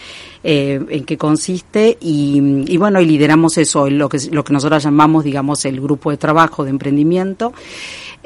eh, 0.43 0.83
en 0.89 1.05
qué 1.05 1.17
consiste 1.17 1.97
y, 2.01 2.63
y, 2.67 2.77
bueno, 2.77 2.99
y 2.99 3.05
lideramos 3.05 3.57
eso, 3.57 3.89
lo 3.89 4.09
que, 4.09 4.17
lo 4.31 4.43
que 4.43 4.53
nosotros 4.53 4.83
llamamos, 4.83 5.23
digamos, 5.23 5.65
el 5.65 5.79
grupo 5.79 6.09
de 6.09 6.17
trabajo 6.17 6.63
de 6.63 6.71
emprendimiento 6.71 7.53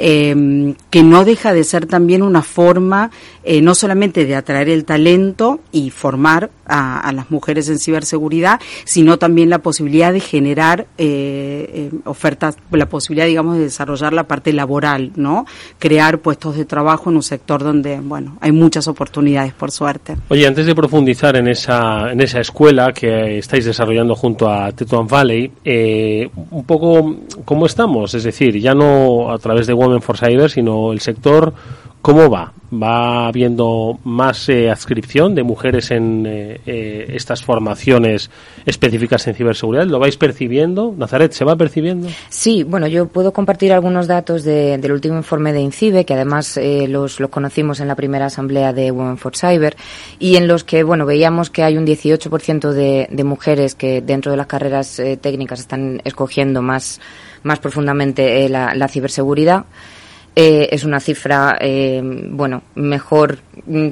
eh, 0.04 0.74
que 0.90 1.04
no 1.04 1.24
deja 1.24 1.54
de 1.54 1.64
ser 1.64 1.86
también 1.86 2.24
una 2.24 2.42
forma 2.42 3.12
eh, 3.44 3.62
no 3.62 3.76
solamente 3.76 4.26
de 4.26 4.36
atraer 4.36 4.70
el 4.70 4.86
talento 4.86 5.60
y 5.72 5.90
formar 5.90 6.50
a, 6.72 7.12
las 7.12 7.30
mujeres 7.30 7.68
en 7.70 7.80
ciberseguridad, 7.80 8.60
sino 8.86 9.18
también 9.18 9.50
la 9.50 9.60
posibilidad 9.60 10.14
de 10.14 10.20
generar 10.20 10.88
eh, 10.98 11.70
eh, 11.74 11.92
ofertas, 12.06 12.56
la 12.72 12.86
posibilidad, 12.86 13.28
digamos, 13.28 13.58
de 13.58 13.64
desarrollar 13.64 14.14
la 14.14 14.24
parte 14.24 14.54
laboral, 14.54 15.12
¿no? 15.16 15.46
Crear 15.80 16.20
puestos 16.20 16.56
de 16.56 16.66
trabajo 16.66 17.10
en 17.10 17.18
un 17.18 17.24
sector 17.24 17.64
donde, 17.64 18.00
bueno, 18.00 18.38
hay 18.42 18.52
muchas 18.52 18.88
oportunidades, 18.88 19.54
por 19.54 19.72
suerte. 19.72 20.16
Oye, 20.30 20.48
antes 20.48 20.66
de 20.66 20.74
profundizar 20.74 21.36
en 21.36 21.48
esa, 21.48 22.12
en 22.12 22.22
esa 22.22 22.40
escuela 22.40 22.94
que 22.94 23.38
estáis 23.38 23.66
desarrollando 23.66 24.16
junto 24.16 24.50
a 24.50 24.72
Tetuan 24.72 25.08
Valley, 25.08 25.52
eh, 25.66 26.30
un 26.52 26.64
poco, 26.64 27.18
¿cómo 27.44 27.66
estamos? 27.66 28.14
Es 28.14 28.24
decir, 28.24 28.58
ya 28.60 28.74
no 28.74 29.32
a 29.32 29.38
través 29.40 29.68
de 29.68 29.74
Women 29.74 29.91
for 30.00 30.18
Cyber, 30.18 30.50
sino 30.50 30.94
el 30.94 31.02
sector 31.02 31.54
¿Cómo 32.02 32.32
va? 32.32 32.52
¿Va 32.74 33.28
habiendo 33.28 34.00
más 34.04 34.50
eh, 34.50 34.72
adscripción 34.72 35.36
de 35.36 35.44
mujeres 35.44 35.92
en 35.92 36.26
eh, 36.26 36.60
eh, 36.66 37.06
estas 37.10 37.44
formaciones 37.44 38.32
específicas 38.66 39.28
en 39.28 39.36
ciberseguridad? 39.36 39.86
¿Lo 39.86 40.00
vais 40.00 40.18
percibiendo? 40.18 40.96
Nazaret, 40.98 41.32
¿se 41.34 41.46
va 41.46 41.56
percibiendo? 41.56 42.08
Sí, 42.30 42.64
bueno, 42.64 42.88
yo 42.88 43.06
puedo 43.06 43.34
compartir 43.34 43.72
algunos 43.72 44.08
datos 44.08 44.44
del 44.44 44.92
último 44.92 45.18
informe 45.18 45.54
de 45.54 45.60
INCIBE, 45.62 46.04
que 46.04 46.16
además 46.16 46.60
los, 46.88 47.20
los 47.20 47.30
conocimos 47.30 47.82
en 47.82 47.88
la 47.88 47.96
primera 47.96 48.26
asamblea 48.26 48.74
de 48.74 48.90
Women 48.90 49.18
for 49.18 49.38
Cyber, 49.38 49.76
y 50.18 50.38
en 50.38 50.48
los 50.48 50.64
que, 50.64 50.82
bueno, 50.82 51.06
veíamos 51.06 51.52
que 51.52 51.62
hay 51.62 51.78
un 51.78 51.86
18% 51.86 52.72
de, 52.72 53.10
de 53.12 53.24
mujeres 53.24 53.76
que 53.76 54.02
dentro 54.02 54.32
de 54.32 54.38
las 54.38 54.48
carreras 54.48 55.00
técnicas 55.22 55.60
están 55.60 56.02
escogiendo 56.04 56.64
más, 56.64 57.00
más 57.44 57.60
profundamente 57.60 58.50
la 58.50 58.88
ciberseguridad. 58.88 59.66
Eh, 60.34 60.70
es 60.72 60.86
una 60.86 61.02
cifra, 61.02 61.58
eh, 61.60 62.02
bueno, 62.04 62.64
mejor 62.76 63.40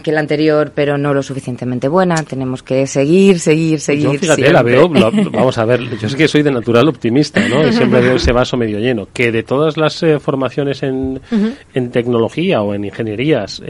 que 0.01 0.11
la 0.11 0.21
anterior, 0.21 0.71
pero 0.73 0.97
no 0.97 1.13
lo 1.13 1.21
suficientemente 1.21 1.89
buena. 1.89 2.23
Tenemos 2.23 2.63
que 2.63 2.87
seguir, 2.87 3.39
seguir, 3.39 3.81
seguir. 3.81 4.05
Yo, 4.05 4.13
fíjate, 4.13 4.53
la 4.53 4.63
veo, 4.63 4.87
vamos 5.31 5.57
a 5.57 5.65
ver, 5.65 5.81
yo 5.99 6.07
sé 6.07 6.15
que 6.15 6.29
soy 6.29 6.41
de 6.41 6.51
natural 6.51 6.87
optimista, 6.87 7.45
¿no? 7.49 7.67
Y 7.67 7.73
siempre 7.73 7.99
veo 7.99 8.15
ese 8.15 8.31
vaso 8.31 8.55
medio 8.55 8.79
lleno. 8.79 9.09
Que 9.13 9.33
de 9.33 9.43
todas 9.43 9.75
las 9.75 10.01
eh, 10.01 10.17
formaciones 10.19 10.81
en, 10.81 11.19
en, 11.73 11.91
tecnología 11.91 12.61
o 12.61 12.73
en 12.73 12.85
ingenierías, 12.85 13.61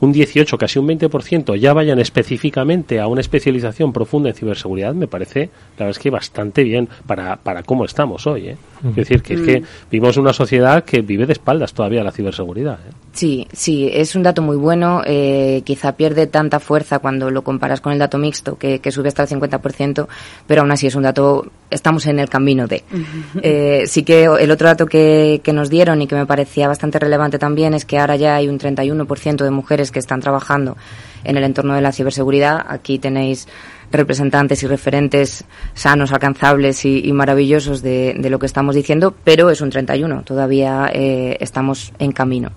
un 0.00 0.12
18, 0.12 0.58
casi 0.58 0.78
un 0.78 0.88
20% 0.88 1.56
ya 1.56 1.72
vayan 1.72 1.98
específicamente 1.98 3.00
a 3.00 3.06
una 3.06 3.20
especialización 3.20 3.92
profunda 3.92 4.30
en 4.30 4.34
ciberseguridad, 4.34 4.94
me 4.94 5.06
parece, 5.06 5.50
la 5.78 5.86
verdad 5.86 5.90
es 5.90 5.98
que 5.98 6.10
bastante 6.10 6.64
bien 6.64 6.88
para, 7.06 7.36
para 7.36 7.62
cómo 7.62 7.84
estamos 7.84 8.26
hoy, 8.26 8.48
¿eh? 8.48 8.56
Es 8.88 8.96
decir, 8.96 9.22
que 9.22 9.34
es 9.34 9.40
que 9.42 9.62
vivimos 9.90 10.16
una 10.16 10.32
sociedad 10.32 10.84
que 10.84 11.02
vive 11.02 11.26
de 11.26 11.34
espaldas 11.34 11.74
todavía 11.74 12.00
a 12.00 12.04
la 12.04 12.12
ciberseguridad. 12.12 12.78
¿eh? 12.88 12.92
Sí, 13.12 13.48
sí, 13.52 13.90
es 13.92 14.14
un 14.14 14.22
dato 14.22 14.40
muy 14.40 14.56
bueno. 14.56 15.02
Eh, 15.04 15.62
quizá 15.64 15.96
pierde 15.96 16.26
tanta 16.26 16.60
fuerza 16.60 17.00
cuando 17.00 17.30
lo 17.30 17.42
comparas 17.42 17.80
con 17.80 17.92
el 17.92 17.98
dato 17.98 18.18
mixto, 18.18 18.56
que, 18.56 18.80
sube 18.90 19.08
hasta 19.08 19.24
el 19.24 19.28
50%, 19.28 20.06
pero 20.46 20.62
aún 20.62 20.70
así 20.70 20.86
es 20.86 20.94
un 20.94 21.02
dato, 21.02 21.50
estamos 21.70 22.06
en 22.06 22.20
el 22.20 22.28
camino 22.28 22.66
de. 22.66 22.84
Eh, 23.42 23.84
sí 23.86 24.04
que 24.04 24.24
el 24.24 24.50
otro 24.50 24.68
dato 24.68 24.86
que, 24.86 25.40
que 25.42 25.52
nos 25.52 25.70
dieron 25.70 26.00
y 26.02 26.06
que 26.06 26.14
me 26.14 26.26
parecía 26.26 26.68
bastante 26.68 26.98
relevante 26.98 27.38
también 27.38 27.74
es 27.74 27.84
que 27.84 27.98
ahora 27.98 28.16
ya 28.16 28.36
hay 28.36 28.48
un 28.48 28.58
31% 28.58 29.42
de 29.42 29.50
mujeres 29.50 29.90
que 29.90 29.98
están 29.98 30.20
trabajando 30.20 30.76
en 31.24 31.36
el 31.36 31.44
entorno 31.44 31.74
de 31.74 31.80
la 31.80 31.92
ciberseguridad. 31.92 32.64
Aquí 32.68 32.98
tenéis 32.98 33.48
representantes 33.90 34.62
y 34.62 34.68
referentes 34.68 35.44
sanos, 35.74 36.12
alcanzables 36.12 36.84
y, 36.84 37.12
maravillosos 37.12 37.82
de, 37.82 38.14
lo 38.30 38.38
que 38.38 38.46
estamos 38.46 38.76
diciendo, 38.76 39.14
pero 39.24 39.50
es 39.50 39.60
un 39.60 39.70
31. 39.70 40.22
Todavía 40.22 40.90
eh, 40.92 41.36
estamos 41.40 41.92
en 41.98 42.12
camino 42.12 42.52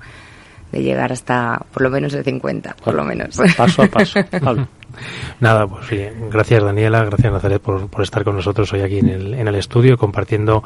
de 0.74 0.82
llegar 0.82 1.12
hasta 1.12 1.62
por 1.72 1.84
lo 1.84 1.92
menos 1.92 2.14
el 2.16 2.24
50, 2.24 2.76
por 2.84 2.96
lo 2.96 3.04
menos. 3.04 3.40
Paso 3.56 3.84
a 3.84 3.88
paso. 3.88 4.20
Nada, 5.40 5.68
pues 5.68 5.90
bien. 5.90 6.30
Gracias 6.30 6.64
Daniela, 6.64 7.04
gracias 7.06 7.32
Nazaret 7.32 7.62
por, 7.62 7.88
por 7.88 8.04
estar 8.04 8.24
con 8.24 8.36
nosotros 8.36 8.72
hoy 8.74 8.82
aquí 8.82 9.00
en 9.00 9.10
el, 9.10 9.34
en 9.34 9.48
el 9.48 9.56
estudio 9.56 9.98
compartiendo 9.98 10.64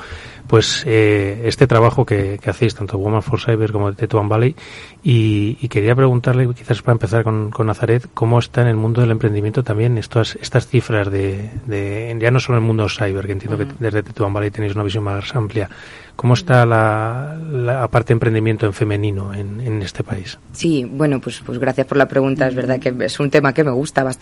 pues 0.48 0.84
eh, 0.86 1.44
este 1.46 1.68
trabajo 1.68 2.06
que, 2.06 2.40
que, 2.42 2.50
hacéis 2.50 2.76
tanto 2.76 2.98
Woman 2.98 3.22
for 3.22 3.40
Cyber 3.40 3.72
como 3.72 3.90
de 3.92 3.98
Tetuan 3.98 4.30
Valley 4.30 4.56
y, 5.04 5.58
y, 5.62 5.68
quería 5.68 5.96
preguntarle 5.96 6.48
quizás 6.54 6.82
para 6.82 6.94
empezar 6.94 7.24
con, 7.24 7.52
con, 7.52 7.68
Nazaret 7.68 8.08
cómo 8.14 8.40
está 8.40 8.62
en 8.62 8.68
el 8.68 8.76
mundo 8.76 9.02
del 9.02 9.12
emprendimiento 9.12 9.64
también 9.64 9.98
estas 9.98 10.38
estas 10.42 10.68
cifras 10.68 11.12
de, 11.12 11.50
de 11.66 12.16
ya 12.20 12.32
no 12.32 12.40
solo 12.40 12.58
en 12.58 12.64
el 12.64 12.68
mundo 12.68 12.88
cyber 12.90 13.26
que 13.26 13.34
entiendo 13.34 13.58
que 13.58 13.68
desde 13.80 14.04
Tetuan 14.04 14.34
Valley 14.34 14.52
tenéis 14.52 14.76
una 14.76 14.84
visión 14.84 15.04
más 15.04 15.36
amplia 15.36 15.70
¿Cómo 16.18 16.34
está 16.34 16.66
la, 16.66 17.38
la 17.52 17.88
parte 17.90 18.08
de 18.08 18.14
emprendimiento 18.14 18.66
en 18.66 18.74
femenino 18.74 19.36
en, 19.36 19.62
en, 19.62 19.84
este 19.84 20.04
país? 20.04 20.40
Sí, 20.52 20.84
bueno, 20.84 21.22
pues, 21.22 21.44
pues 21.46 21.60
gracias 21.60 21.86
por 21.86 21.96
la 21.96 22.08
pregunta. 22.08 22.48
Es 22.48 22.56
verdad 22.56 22.80
que 22.80 22.92
es 23.06 23.20
un 23.20 23.30
tema 23.30 23.54
que 23.54 23.64
me 23.64 23.70
gusta 23.70 24.04
bastante. 24.04 24.17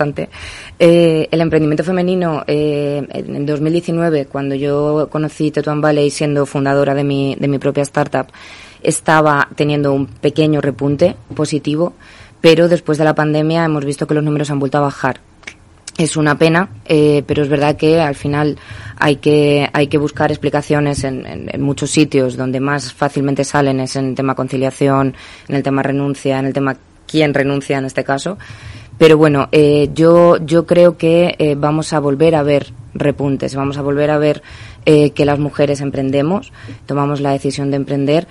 Eh, 0.77 1.27
el 1.31 1.41
emprendimiento 1.41 1.83
femenino, 1.83 2.43
eh, 2.47 3.05
en 3.09 3.45
2019, 3.45 4.25
cuando 4.25 4.55
yo 4.55 5.07
conocí 5.09 5.51
Tetuan 5.51 5.81
Valley 5.81 6.09
siendo 6.09 6.45
fundadora 6.45 6.93
de 6.93 7.03
mi, 7.03 7.35
de 7.35 7.47
mi 7.47 7.59
propia 7.59 7.83
startup, 7.83 8.27
estaba 8.83 9.49
teniendo 9.55 9.93
un 9.93 10.07
pequeño 10.07 10.61
repunte 10.61 11.15
positivo, 11.35 11.93
pero 12.41 12.67
después 12.67 12.97
de 12.97 13.03
la 13.03 13.15
pandemia 13.15 13.65
hemos 13.65 13.85
visto 13.85 14.05
que 14.05 14.13
los 14.13 14.23
números 14.23 14.51
han 14.51 14.59
vuelto 14.59 14.77
a 14.77 14.81
bajar. 14.81 15.19
Es 15.97 16.17
una 16.17 16.37
pena, 16.37 16.69
eh, 16.85 17.23
pero 17.25 17.41
es 17.41 17.47
verdad 17.47 17.77
que 17.77 18.01
al 18.01 18.15
final 18.15 18.57
hay 18.97 19.15
que, 19.15 19.69
hay 19.71 19.87
que 19.87 19.97
buscar 19.97 20.29
explicaciones 20.29 21.05
en, 21.05 21.25
en, 21.25 21.61
muchos 21.61 21.89
sitios. 21.89 22.35
Donde 22.35 22.59
más 22.59 22.93
fácilmente 22.93 23.45
salen 23.45 23.79
es 23.79 23.95
en 23.95 24.09
el 24.09 24.15
tema 24.15 24.35
conciliación, 24.35 25.15
en 25.47 25.55
el 25.55 25.63
tema 25.63 25.81
renuncia, 25.83 26.37
en 26.37 26.47
el 26.47 26.53
tema 26.53 26.75
quién 27.07 27.33
renuncia 27.33 27.77
en 27.77 27.85
este 27.85 28.03
caso. 28.03 28.37
Pero 28.97 29.17
bueno, 29.17 29.49
eh, 29.51 29.89
yo, 29.93 30.37
yo 30.37 30.65
creo 30.65 30.97
que 30.97 31.35
eh, 31.37 31.55
vamos 31.57 31.93
a 31.93 31.99
volver 31.99 32.35
a 32.35 32.43
ver 32.43 32.73
repuntes, 32.93 33.55
vamos 33.55 33.77
a 33.77 33.81
volver 33.81 34.09
a 34.09 34.17
ver 34.17 34.41
eh, 34.85 35.11
que 35.11 35.25
las 35.25 35.37
mujeres 35.37 35.81
emprendemos, 35.81 36.51
tomamos 36.85 37.19
la 37.19 37.31
decisión 37.31 37.69
de 37.69 37.77
emprender 37.77 38.27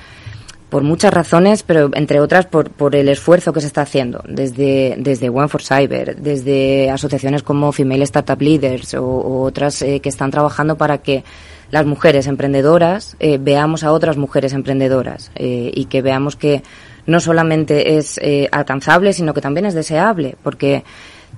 por 0.70 0.83
muchas 0.83 1.14
razones, 1.14 1.62
pero 1.62 1.90
entre 1.94 2.20
otras 2.20 2.46
por, 2.46 2.70
por 2.70 2.96
el 2.96 3.09
esfuerzo 3.09 3.53
que 3.53 3.61
se 3.61 3.68
está 3.68 3.83
haciendo 3.83 4.24
desde, 4.27 4.96
desde 4.98 5.29
One 5.29 5.48
for 5.48 5.62
Cyber, 5.62 6.16
desde 6.16 6.90
asociaciones 6.90 7.42
como 7.42 7.70
Female 7.70 8.03
Startup 8.05 8.40
Leaders 8.40 8.94
o, 8.94 9.42
otras 9.42 9.83
eh, 9.83 10.00
que 10.00 10.09
están 10.09 10.31
trabajando 10.31 10.77
para 10.77 10.98
que 10.98 11.22
las 11.70 11.87
mujeres 11.87 12.27
emprendedoras 12.27 13.16
eh, 13.20 13.38
veamos 13.40 13.85
a 13.85 13.92
otras 13.92 14.16
mujeres 14.16 14.53
emprendedoras 14.53 15.31
y 15.37 15.85
que 15.87 16.03
veamos 16.03 16.37
que 16.37 16.62
no 17.07 17.21
solamente 17.21 17.97
es 17.97 18.21
alcanzable, 18.51 19.12
sino 19.12 19.35
que 19.35 19.40
también 19.40 19.67
es 19.67 19.75
deseable, 19.75 20.37
porque 20.43 20.85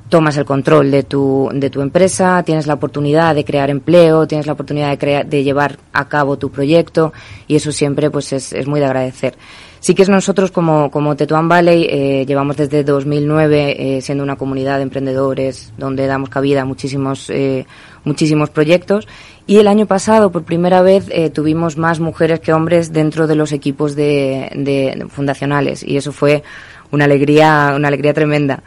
tomas 0.09 0.37
el 0.37 0.45
control 0.45 0.91
de 0.91 1.03
tu, 1.03 1.51
de 1.53 1.71
tu 1.71 1.81
empresa, 1.81 2.43
tienes 2.45 2.67
la 2.67 2.75
oportunidad 2.75 3.35
de 3.35 3.45
crear 3.45 3.71
empleo, 3.71 4.27
tienes 4.27 4.47
la 4.47 4.53
oportunidad 4.53 4.91
de, 4.91 4.99
crear, 4.99 5.27
de 5.27 5.43
llevar 5.43 5.79
a 5.93 6.09
cabo 6.09 6.37
tu 6.37 6.51
proyecto 6.51 7.13
y 7.49 7.57
eso 7.57 7.73
siempre 7.73 8.11
pues 8.11 8.33
es, 8.33 8.53
es 8.53 8.67
muy 8.67 8.81
de 8.81 8.87
agradecer. 8.87 9.35
Sí 9.81 9.95
que 9.95 10.03
es 10.03 10.09
nosotros 10.09 10.51
como, 10.51 10.91
como 10.91 11.17
Tetuán 11.17 11.49
Valley, 11.49 11.87
eh, 11.89 12.25
llevamos 12.27 12.57
desde 12.57 12.83
2009 12.83 13.97
eh, 13.97 14.01
siendo 14.01 14.25
una 14.25 14.37
comunidad 14.37 14.77
de 14.77 14.83
emprendedores 14.85 15.73
donde 15.77 16.07
damos 16.07 16.29
cabida 16.29 16.63
a 16.63 16.65
muchísimos, 16.65 17.29
eh, 17.31 17.67
muchísimos 18.05 18.51
proyectos 18.51 19.07
y 19.47 19.59
el 19.59 19.69
año 19.69 19.87
pasado 19.87 20.31
por 20.31 20.45
primera 20.45 20.83
vez 20.83 21.07
eh, 21.11 21.31
tuvimos 21.31 21.77
más 21.77 22.01
mujeres 22.01 22.41
que 22.41 22.53
hombres 22.53 22.93
dentro 22.93 23.27
de 23.27 23.37
los 23.37 23.53
equipos 23.53 23.95
de, 23.95 24.51
de 24.55 25.07
fundacionales 25.09 25.83
y 25.83 25.97
eso 25.97 26.13
fue 26.13 26.43
una 26.91 27.05
alegría, 27.05 27.73
una 27.77 27.89
alegría 27.89 28.15
tremenda 28.15 28.63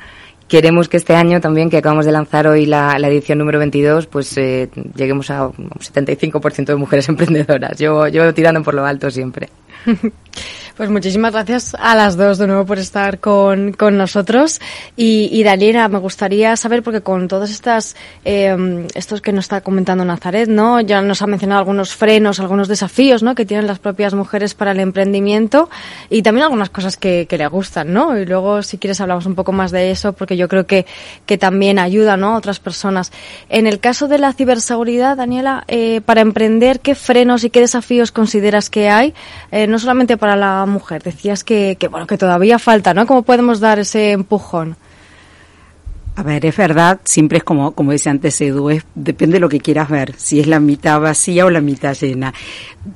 queremos 0.50 0.90
que 0.90 0.98
este 0.98 1.16
año 1.16 1.40
también, 1.40 1.70
que 1.70 1.78
acabamos 1.78 2.06
de 2.06 2.12
lanzar 2.12 2.48
hoy 2.48 2.66
la, 2.66 2.98
edición 2.98 3.38
número 3.38 3.60
22, 3.60 4.08
pues 4.08 4.36
eh, 4.38 4.70
lleguemos 4.96 5.30
a 5.30 5.48
un 5.48 5.70
75% 5.70 6.66
de 6.66 6.76
mujeres 6.76 7.08
emprendedoras. 7.10 7.78
Yo, 7.78 8.08
yo 8.08 8.34
tirando 8.34 8.62
por 8.64 8.74
lo 8.74 8.86
alto 8.86 9.10
siempre. 9.10 9.48
Pues 10.80 10.90
muchísimas 10.90 11.34
gracias 11.34 11.76
a 11.78 11.94
las 11.94 12.16
dos 12.16 12.38
de 12.38 12.48
nuevo 12.48 12.66
por 12.66 12.80
estar 12.80 13.20
con, 13.20 13.74
con 13.74 13.98
nosotros. 13.98 14.62
Y, 14.96 15.28
y 15.30 15.44
Daniela, 15.44 15.90
me 15.90 15.98
gustaría 15.98 16.56
saber, 16.56 16.84
porque 16.84 17.02
con 17.02 17.28
todos 17.28 17.52
estas, 17.52 17.98
eh, 18.24 18.88
estos 18.96 19.20
que 19.20 19.34
nos 19.34 19.44
está 19.44 19.60
comentando 19.60 20.06
Nazaret, 20.06 20.48
¿no? 20.48 20.80
Ya 20.80 21.02
nos 21.02 21.22
ha 21.22 21.28
mencionado 21.28 21.60
algunos 21.60 21.94
frenos, 21.94 22.40
algunos 22.40 22.70
desafíos, 22.70 23.24
¿no? 23.24 23.36
Que 23.36 23.46
tienen 23.46 23.68
las 23.68 23.80
propias 23.80 24.14
mujeres 24.14 24.54
para 24.54 24.72
el 24.72 24.80
emprendimiento 24.80 25.70
y 26.10 26.22
también 26.22 26.46
algunas 26.46 26.70
cosas 26.70 26.96
que, 26.96 27.26
que 27.28 27.38
le 27.38 27.48
gustan, 27.48 27.92
¿no? 27.92 28.18
Y 28.18 28.26
luego, 28.26 28.64
si 28.64 28.78
quieres, 28.78 29.02
hablamos 29.02 29.26
un 29.26 29.36
poco 29.36 29.52
más 29.52 29.72
de 29.72 29.92
eso, 29.92 30.14
porque 30.14 30.38
yo 30.38 30.48
creo 30.48 30.66
que, 30.66 30.86
que 31.26 31.38
también 31.38 31.78
ayuda, 31.78 32.16
¿no? 32.16 32.36
A 32.36 32.38
otras 32.38 32.62
personas. 32.62 33.12
En 33.50 33.68
el 33.68 33.82
caso 33.82 34.08
de 34.08 34.18
la 34.18 34.32
ciberseguridad, 34.32 35.18
Daniela, 35.18 35.66
eh, 35.68 36.00
para 36.06 36.22
emprender, 36.22 36.80
¿qué 36.80 36.96
frenos 36.96 37.44
y 37.44 37.50
qué 37.50 37.60
desafíos 37.60 38.14
consideras 38.14 38.70
que 38.70 38.88
hay? 38.88 39.14
Eh, 39.52 39.68
no 39.70 39.80
solamente 39.80 40.18
para 40.18 40.36
la 40.36 40.66
mujer. 40.66 41.04
Decías 41.04 41.44
que, 41.44 41.78
que, 41.80 41.88
bueno, 41.88 42.08
que 42.08 42.18
todavía 42.18 42.60
falta, 42.60 42.94
¿no? 42.94 43.06
¿Cómo 43.06 43.24
podemos 43.24 43.60
dar 43.60 43.80
ese 43.80 44.12
empujón? 44.12 44.76
A 46.20 46.24
ver, 46.24 46.46
es 46.46 46.58
verdad, 46.58 47.00
siempre 47.06 47.38
es 47.38 47.46
como, 47.46 47.72
como 47.72 47.94
decía 47.94 48.12
antes 48.12 48.42
Edu, 48.42 48.72
es, 48.72 48.84
depende 48.94 49.36
de 49.36 49.40
lo 49.40 49.48
que 49.48 49.62
quieras 49.62 49.90
ver, 49.90 50.16
si 50.18 50.42
es 50.42 50.48
la 50.48 50.60
mitad 50.60 51.00
vacía 51.00 51.46
o 51.46 51.50
la 51.50 51.62
mitad 51.62 51.96
llena. 51.96 52.34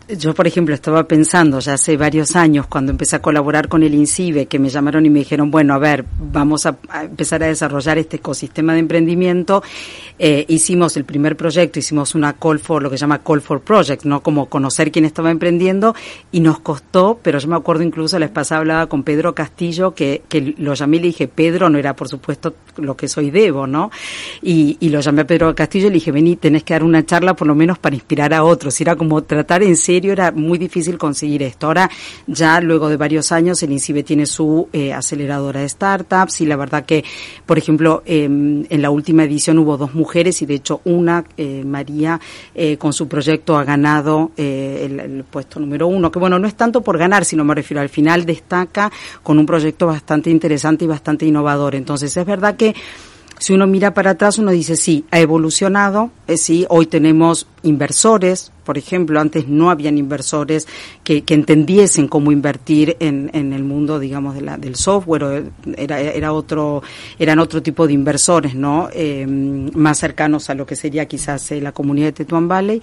Yo, 0.09 0.33
por 0.33 0.45
ejemplo, 0.45 0.75
estaba 0.75 1.05
pensando 1.05 1.59
ya 1.59 1.75
hace 1.75 1.95
varios 1.95 2.35
años, 2.35 2.67
cuando 2.67 2.91
empecé 2.91 3.15
a 3.15 3.21
colaborar 3.21 3.69
con 3.69 3.81
el 3.81 3.93
INCIBE, 3.93 4.47
que 4.47 4.59
me 4.59 4.67
llamaron 4.67 5.05
y 5.05 5.09
me 5.09 5.19
dijeron, 5.19 5.51
bueno, 5.51 5.73
a 5.73 5.77
ver, 5.77 6.03
vamos 6.19 6.65
a, 6.65 6.77
empezar 7.01 7.41
a 7.43 7.47
desarrollar 7.47 7.97
este 7.97 8.17
ecosistema 8.17 8.73
de 8.73 8.79
emprendimiento. 8.79 9.63
Eh, 10.19 10.43
hicimos 10.49 10.97
el 10.97 11.05
primer 11.05 11.37
proyecto, 11.37 11.79
hicimos 11.79 12.15
una 12.15 12.33
call 12.33 12.59
for, 12.59 12.83
lo 12.83 12.89
que 12.89 12.97
se 12.97 13.01
llama 13.01 13.23
call 13.23 13.39
for 13.39 13.61
project, 13.61 14.03
¿no? 14.03 14.21
Como 14.21 14.47
conocer 14.47 14.91
quién 14.91 15.05
estaba 15.05 15.31
emprendiendo, 15.31 15.95
y 16.33 16.41
nos 16.41 16.59
costó, 16.59 17.19
pero 17.23 17.39
yo 17.39 17.47
me 17.47 17.55
acuerdo 17.55 17.83
incluso, 17.83 18.19
la 18.19 18.27
vez 18.27 18.51
hablaba 18.51 18.87
con 18.87 19.03
Pedro 19.03 19.33
Castillo, 19.33 19.93
que, 19.93 20.23
que 20.27 20.55
lo 20.57 20.73
llamé 20.73 20.97
y 20.97 20.99
le 20.99 21.07
dije, 21.07 21.29
Pedro 21.29 21.69
no 21.69 21.77
era, 21.77 21.95
por 21.95 22.09
supuesto, 22.09 22.53
lo 22.77 22.97
que 22.97 23.07
soy 23.13 23.29
Debo, 23.29 23.67
¿no? 23.67 23.91
Y, 24.41 24.77
y 24.79 24.89
lo 24.89 24.99
llamé 24.99 25.21
a 25.21 25.27
Pedro 25.27 25.53
Castillo 25.53 25.87
y 25.87 25.89
le 25.89 25.93
dije, 25.95 26.11
vení, 26.11 26.35
tenés 26.35 26.63
que 26.63 26.73
dar 26.73 26.83
una 26.83 27.05
charla 27.05 27.35
por 27.35 27.47
lo 27.47 27.55
menos 27.55 27.77
para 27.77 27.95
inspirar 27.95 28.33
a 28.33 28.43
otros. 28.43 28.79
Era 28.81 28.95
como 28.95 29.23
tratar 29.23 29.61
en 29.63 29.75
serio, 29.75 30.11
era 30.11 30.31
muy 30.31 30.57
difícil 30.57 30.97
conseguir 30.97 31.43
esto. 31.43 31.67
Ahora, 31.67 31.89
ya 32.25 32.59
luego 32.59 32.89
de 32.89 32.97
varios 32.97 33.31
años, 33.31 33.61
el 33.61 33.71
INCIBE 33.71 34.03
tiene 34.03 34.25
su 34.25 34.67
eh, 34.73 34.93
aceleradora 34.93 35.61
de 35.61 35.69
startups 35.69 36.41
y 36.41 36.45
la 36.45 36.55
verdad 36.55 36.85
que, 36.85 37.03
por 37.45 37.57
ejemplo, 37.57 38.01
em, 38.05 38.65
en 38.69 38.81
la 38.81 38.89
última 38.89 39.23
edición 39.23 39.59
hubo 39.59 39.77
dos 39.77 39.93
mujeres 39.93 40.41
y 40.41 40.45
de 40.45 40.55
hecho 40.55 40.81
una, 40.85 41.23
eh, 41.37 41.63
María, 41.63 42.19
eh, 42.55 42.77
con 42.77 42.93
su 42.93 43.07
proyecto 43.07 43.57
ha 43.57 43.63
ganado 43.63 44.31
el, 44.37 44.99
el 44.99 45.23
puesto 45.23 45.59
número 45.59 45.87
uno, 45.87 46.11
que 46.11 46.19
bueno, 46.19 46.39
no 46.39 46.47
es 46.47 46.55
tanto 46.55 46.81
por 46.81 46.97
ganar, 46.97 47.25
sino 47.25 47.43
me 47.43 47.53
refiero 47.53 47.81
al 47.81 47.89
final 47.89 48.25
destaca 48.25 48.91
con 49.21 49.37
un 49.37 49.45
proyecto 49.45 49.87
bastante 49.87 50.29
interesante 50.29 50.85
y 50.85 50.87
bastante 50.87 51.25
innovador. 51.25 51.75
Entonces, 51.75 52.15
es 52.15 52.25
verdad 52.25 52.55
que 52.55 52.73
si 53.43 53.51
uno 53.51 53.67
mira 53.67 53.93
para 53.93 54.11
atrás, 54.11 54.37
uno 54.37 54.51
dice, 54.51 54.77
sí, 54.77 55.03
ha 55.11 55.19
evolucionado, 55.19 56.11
eh, 56.27 56.37
sí, 56.37 56.65
hoy 56.69 56.85
tenemos 56.85 57.45
inversores, 57.63 58.53
por 58.63 58.77
ejemplo, 58.77 59.19
antes 59.19 59.49
no 59.49 59.69
habían 59.69 59.97
inversores 59.97 60.65
que, 61.03 61.25
entendiesen 61.27 62.07
cómo 62.07 62.31
invertir 62.31 62.95
en, 63.01 63.29
el 63.33 63.65
mundo, 63.65 63.99
digamos, 63.99 64.35
de 64.35 64.43
la, 64.43 64.57
del 64.57 64.77
software, 64.77 65.51
era, 65.75 65.99
era 65.99 66.31
otro, 66.31 66.83
eran 67.19 67.39
otro 67.39 67.61
tipo 67.61 67.85
de 67.85 67.91
inversores, 67.91 68.55
¿no? 68.55 68.87
Eh, 68.93 69.27
más 69.27 69.97
cercanos 69.97 70.49
a 70.49 70.55
lo 70.55 70.65
que 70.65 70.77
sería 70.77 71.05
quizás 71.05 71.51
eh, 71.51 71.59
la 71.59 71.73
comunidad 71.73 72.07
de 72.07 72.13
Tetuán 72.13 72.47
Valley, 72.47 72.81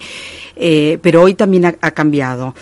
eh, 0.55 0.99
pero 1.01 1.23
hoy 1.23 1.33
también 1.33 1.65
ha 1.65 1.91
cambiado 1.91 2.53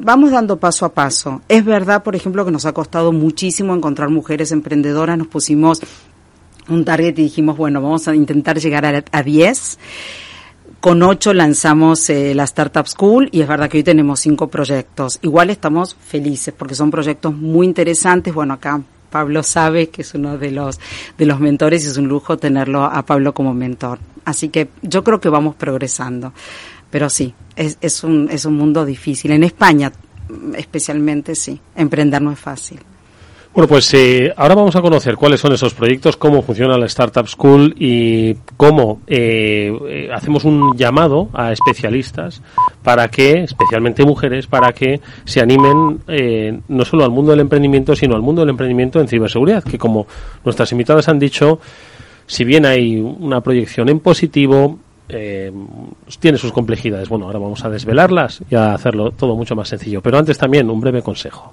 vamos 0.00 0.30
dando 0.30 0.58
paso 0.58 0.84
a 0.84 0.92
paso. 0.92 1.42
Es 1.48 1.64
verdad, 1.64 2.02
por 2.02 2.14
ejemplo, 2.14 2.44
que 2.44 2.50
nos 2.50 2.66
ha 2.66 2.72
costado 2.72 3.12
muchísimo 3.12 3.74
encontrar 3.74 4.08
mujeres 4.08 4.52
emprendedoras. 4.52 5.18
Nos 5.18 5.26
pusimos 5.26 5.80
un 6.68 6.84
target 6.84 7.18
y 7.18 7.22
dijimos, 7.22 7.56
bueno, 7.56 7.80
vamos 7.80 8.08
a 8.08 8.14
intentar 8.14 8.58
llegar 8.58 9.04
a, 9.10 9.22
10. 9.22 9.78
Con 10.80 11.02
8 11.02 11.34
lanzamos 11.34 12.08
eh, 12.10 12.34
la 12.34 12.44
Startup 12.44 12.86
School 12.86 13.28
y 13.32 13.40
es 13.40 13.48
verdad 13.48 13.68
que 13.68 13.78
hoy 13.78 13.82
tenemos 13.82 14.20
5 14.20 14.48
proyectos. 14.48 15.18
Igual 15.22 15.50
estamos 15.50 15.94
felices 15.94 16.54
porque 16.56 16.74
son 16.74 16.90
proyectos 16.90 17.34
muy 17.34 17.66
interesantes. 17.66 18.32
Bueno, 18.32 18.54
acá 18.54 18.80
Pablo 19.10 19.42
sabe 19.42 19.88
que 19.88 20.02
es 20.02 20.14
uno 20.14 20.38
de 20.38 20.50
los, 20.52 20.78
de 21.16 21.26
los 21.26 21.40
mentores 21.40 21.84
y 21.84 21.88
es 21.88 21.96
un 21.96 22.08
lujo 22.08 22.36
tenerlo 22.36 22.84
a 22.84 23.02
Pablo 23.04 23.34
como 23.34 23.54
mentor. 23.54 23.98
Así 24.24 24.50
que 24.50 24.68
yo 24.82 25.02
creo 25.02 25.20
que 25.20 25.28
vamos 25.28 25.56
progresando. 25.56 26.32
Pero 26.90 27.10
sí, 27.10 27.34
es, 27.56 27.76
es, 27.80 28.04
un, 28.04 28.28
es 28.30 28.44
un 28.44 28.54
mundo 28.54 28.84
difícil. 28.84 29.32
En 29.32 29.44
España 29.44 29.92
especialmente 30.56 31.34
sí, 31.34 31.60
emprender 31.74 32.22
no 32.22 32.32
es 32.32 32.38
fácil. 32.38 32.80
Bueno, 33.54 33.66
pues 33.66 33.92
eh, 33.94 34.32
ahora 34.36 34.54
vamos 34.54 34.76
a 34.76 34.82
conocer 34.82 35.16
cuáles 35.16 35.40
son 35.40 35.52
esos 35.52 35.74
proyectos, 35.74 36.16
cómo 36.16 36.42
funciona 36.42 36.78
la 36.78 36.86
Startup 36.86 37.26
School 37.26 37.74
y 37.78 38.34
cómo 38.56 39.00
eh, 39.06 39.76
eh, 39.88 40.10
hacemos 40.12 40.44
un 40.44 40.76
llamado 40.76 41.28
a 41.32 41.50
especialistas 41.50 42.40
para 42.84 43.08
que, 43.08 43.44
especialmente 43.44 44.04
mujeres, 44.04 44.46
para 44.46 44.72
que 44.72 45.00
se 45.24 45.40
animen 45.40 46.00
no 46.68 46.84
solo 46.84 47.04
al 47.04 47.10
mundo 47.10 47.32
del 47.32 47.40
emprendimiento, 47.40 47.96
sino 47.96 48.14
al 48.14 48.22
mundo 48.22 48.42
del 48.42 48.50
emprendimiento 48.50 49.00
en 49.00 49.08
ciberseguridad, 49.08 49.64
que 49.64 49.78
como 49.78 50.06
nuestras 50.44 50.70
invitadas 50.70 51.08
han 51.08 51.18
dicho, 51.18 51.58
si 52.26 52.44
bien 52.44 52.64
hay 52.64 53.00
una 53.00 53.40
proyección 53.40 53.88
en 53.88 53.98
positivo, 53.98 54.78
eh, 55.08 55.50
tiene 56.20 56.36
sus 56.36 56.52
complejidades. 56.52 57.08
Bueno, 57.08 57.26
ahora 57.26 57.38
vamos 57.38 57.64
a 57.64 57.70
desvelarlas 57.70 58.42
y 58.50 58.54
a 58.54 58.74
hacerlo 58.74 59.12
todo 59.12 59.34
mucho 59.36 59.56
más 59.56 59.68
sencillo. 59.68 60.02
Pero 60.02 60.18
antes 60.18 60.36
también 60.36 60.68
un 60.68 60.80
breve 60.80 61.02
consejo. 61.02 61.52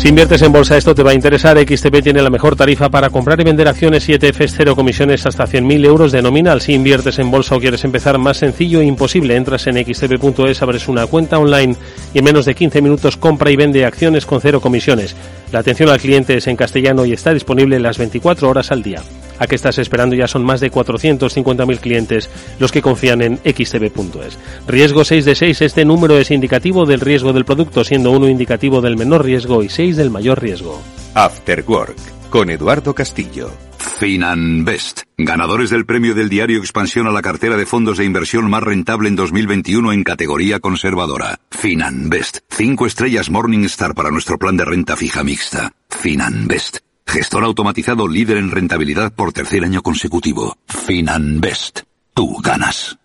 Si 0.00 0.08
inviertes 0.08 0.40
en 0.40 0.50
bolsa 0.50 0.78
esto 0.78 0.94
te 0.94 1.02
va 1.02 1.10
a 1.10 1.14
interesar. 1.14 1.58
XTP 1.58 2.02
tiene 2.02 2.22
la 2.22 2.30
mejor 2.30 2.56
tarifa 2.56 2.88
para 2.88 3.10
comprar 3.10 3.38
y 3.38 3.44
vender 3.44 3.68
acciones 3.68 4.08
y 4.08 4.14
ETFs, 4.14 4.54
cero 4.56 4.74
comisiones 4.74 5.26
hasta 5.26 5.44
100.000 5.44 5.84
euros 5.84 6.10
de 6.10 6.22
nominal. 6.22 6.62
Si 6.62 6.72
inviertes 6.72 7.18
en 7.18 7.30
bolsa 7.30 7.54
o 7.54 7.60
quieres 7.60 7.84
empezar 7.84 8.16
más 8.16 8.38
sencillo 8.38 8.80
e 8.80 8.86
imposible, 8.86 9.36
entras 9.36 9.66
en 9.66 9.76
xtp.es, 9.76 10.62
abres 10.62 10.88
una 10.88 11.06
cuenta 11.06 11.38
online 11.38 11.76
y 12.14 12.18
en 12.18 12.24
menos 12.24 12.46
de 12.46 12.54
15 12.54 12.80
minutos 12.80 13.18
compra 13.18 13.50
y 13.50 13.56
vende 13.56 13.84
acciones 13.84 14.24
con 14.24 14.40
cero 14.40 14.62
comisiones. 14.62 15.14
La 15.52 15.58
atención 15.58 15.90
al 15.90 16.00
cliente 16.00 16.34
es 16.34 16.46
en 16.46 16.56
castellano 16.56 17.04
y 17.04 17.12
está 17.12 17.34
disponible 17.34 17.78
las 17.78 17.98
24 17.98 18.48
horas 18.48 18.72
al 18.72 18.82
día. 18.82 19.02
¿A 19.40 19.46
qué 19.46 19.54
estás 19.54 19.78
esperando? 19.78 20.14
Ya 20.14 20.28
son 20.28 20.44
más 20.44 20.60
de 20.60 20.70
450.000 20.70 21.80
clientes 21.80 22.30
los 22.58 22.70
que 22.70 22.82
confían 22.82 23.22
en 23.22 23.36
xtb.es. 23.38 24.38
Riesgo 24.68 25.02
6 25.02 25.24
de 25.24 25.34
6. 25.34 25.62
Este 25.62 25.84
número 25.86 26.18
es 26.18 26.30
indicativo 26.30 26.84
del 26.84 27.00
riesgo 27.00 27.32
del 27.32 27.46
producto, 27.46 27.82
siendo 27.82 28.10
uno 28.10 28.28
indicativo 28.28 28.82
del 28.82 28.98
menor 28.98 29.24
riesgo 29.24 29.62
y 29.62 29.70
6 29.70 29.96
del 29.96 30.10
mayor 30.10 30.42
riesgo. 30.42 30.80
After 31.14 31.64
Work, 31.66 31.96
con 32.28 32.50
Eduardo 32.50 32.94
Castillo. 32.94 33.50
Finanbest, 33.78 35.02
ganadores 35.16 35.70
del 35.70 35.86
premio 35.86 36.14
del 36.14 36.28
diario 36.28 36.58
Expansión 36.58 37.06
a 37.06 37.10
la 37.10 37.22
cartera 37.22 37.56
de 37.56 37.64
fondos 37.64 37.96
de 37.96 38.04
inversión 38.04 38.48
más 38.50 38.62
rentable 38.62 39.08
en 39.08 39.16
2021 39.16 39.92
en 39.92 40.04
categoría 40.04 40.60
conservadora. 40.60 41.40
Finanbest, 41.50 42.38
5 42.50 42.86
estrellas 42.86 43.30
Morningstar 43.30 43.94
para 43.94 44.10
nuestro 44.10 44.38
plan 44.38 44.58
de 44.58 44.66
renta 44.66 44.96
fija 44.96 45.24
mixta. 45.24 45.72
Finanbest 45.88 46.78
Gestor 47.06 47.44
automatizado 47.44 48.06
líder 48.06 48.36
en 48.36 48.50
rentabilidad 48.50 49.12
por 49.12 49.32
tercer 49.32 49.64
año 49.64 49.82
consecutivo. 49.82 50.56
Finanbest. 50.66 51.80
Tú 52.14 52.36
ganas. 52.42 52.98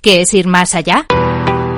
¿Qué 0.00 0.22
es 0.22 0.32
ir 0.32 0.46
más 0.46 0.74
allá? 0.74 1.06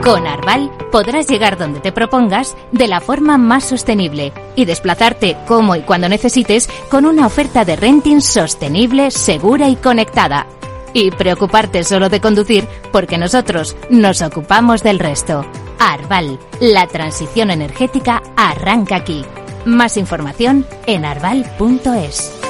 Con 0.02 0.26
Arval 0.26 0.70
podrás 0.90 1.28
llegar 1.28 1.58
donde 1.58 1.80
te 1.80 1.92
propongas 1.92 2.56
de 2.72 2.88
la 2.88 3.00
forma 3.00 3.36
más 3.36 3.64
sostenible 3.64 4.32
y 4.56 4.64
desplazarte 4.64 5.36
como 5.46 5.76
y 5.76 5.80
cuando 5.80 6.08
necesites 6.08 6.68
con 6.90 7.04
una 7.04 7.26
oferta 7.26 7.64
de 7.64 7.76
renting 7.76 8.20
sostenible, 8.20 9.10
segura 9.10 9.68
y 9.68 9.76
conectada. 9.76 10.46
Y 10.92 11.10
preocuparte 11.10 11.84
solo 11.84 12.08
de 12.08 12.20
conducir 12.20 12.66
porque 12.92 13.18
nosotros 13.18 13.76
nos 13.90 14.22
ocupamos 14.22 14.82
del 14.82 14.98
resto. 14.98 15.44
Arval, 15.78 16.38
la 16.60 16.86
transición 16.86 17.50
energética 17.50 18.22
arranca 18.36 18.96
aquí. 18.96 19.24
Más 19.64 19.96
información 19.96 20.66
en 20.86 21.04
arval.es. 21.04 22.49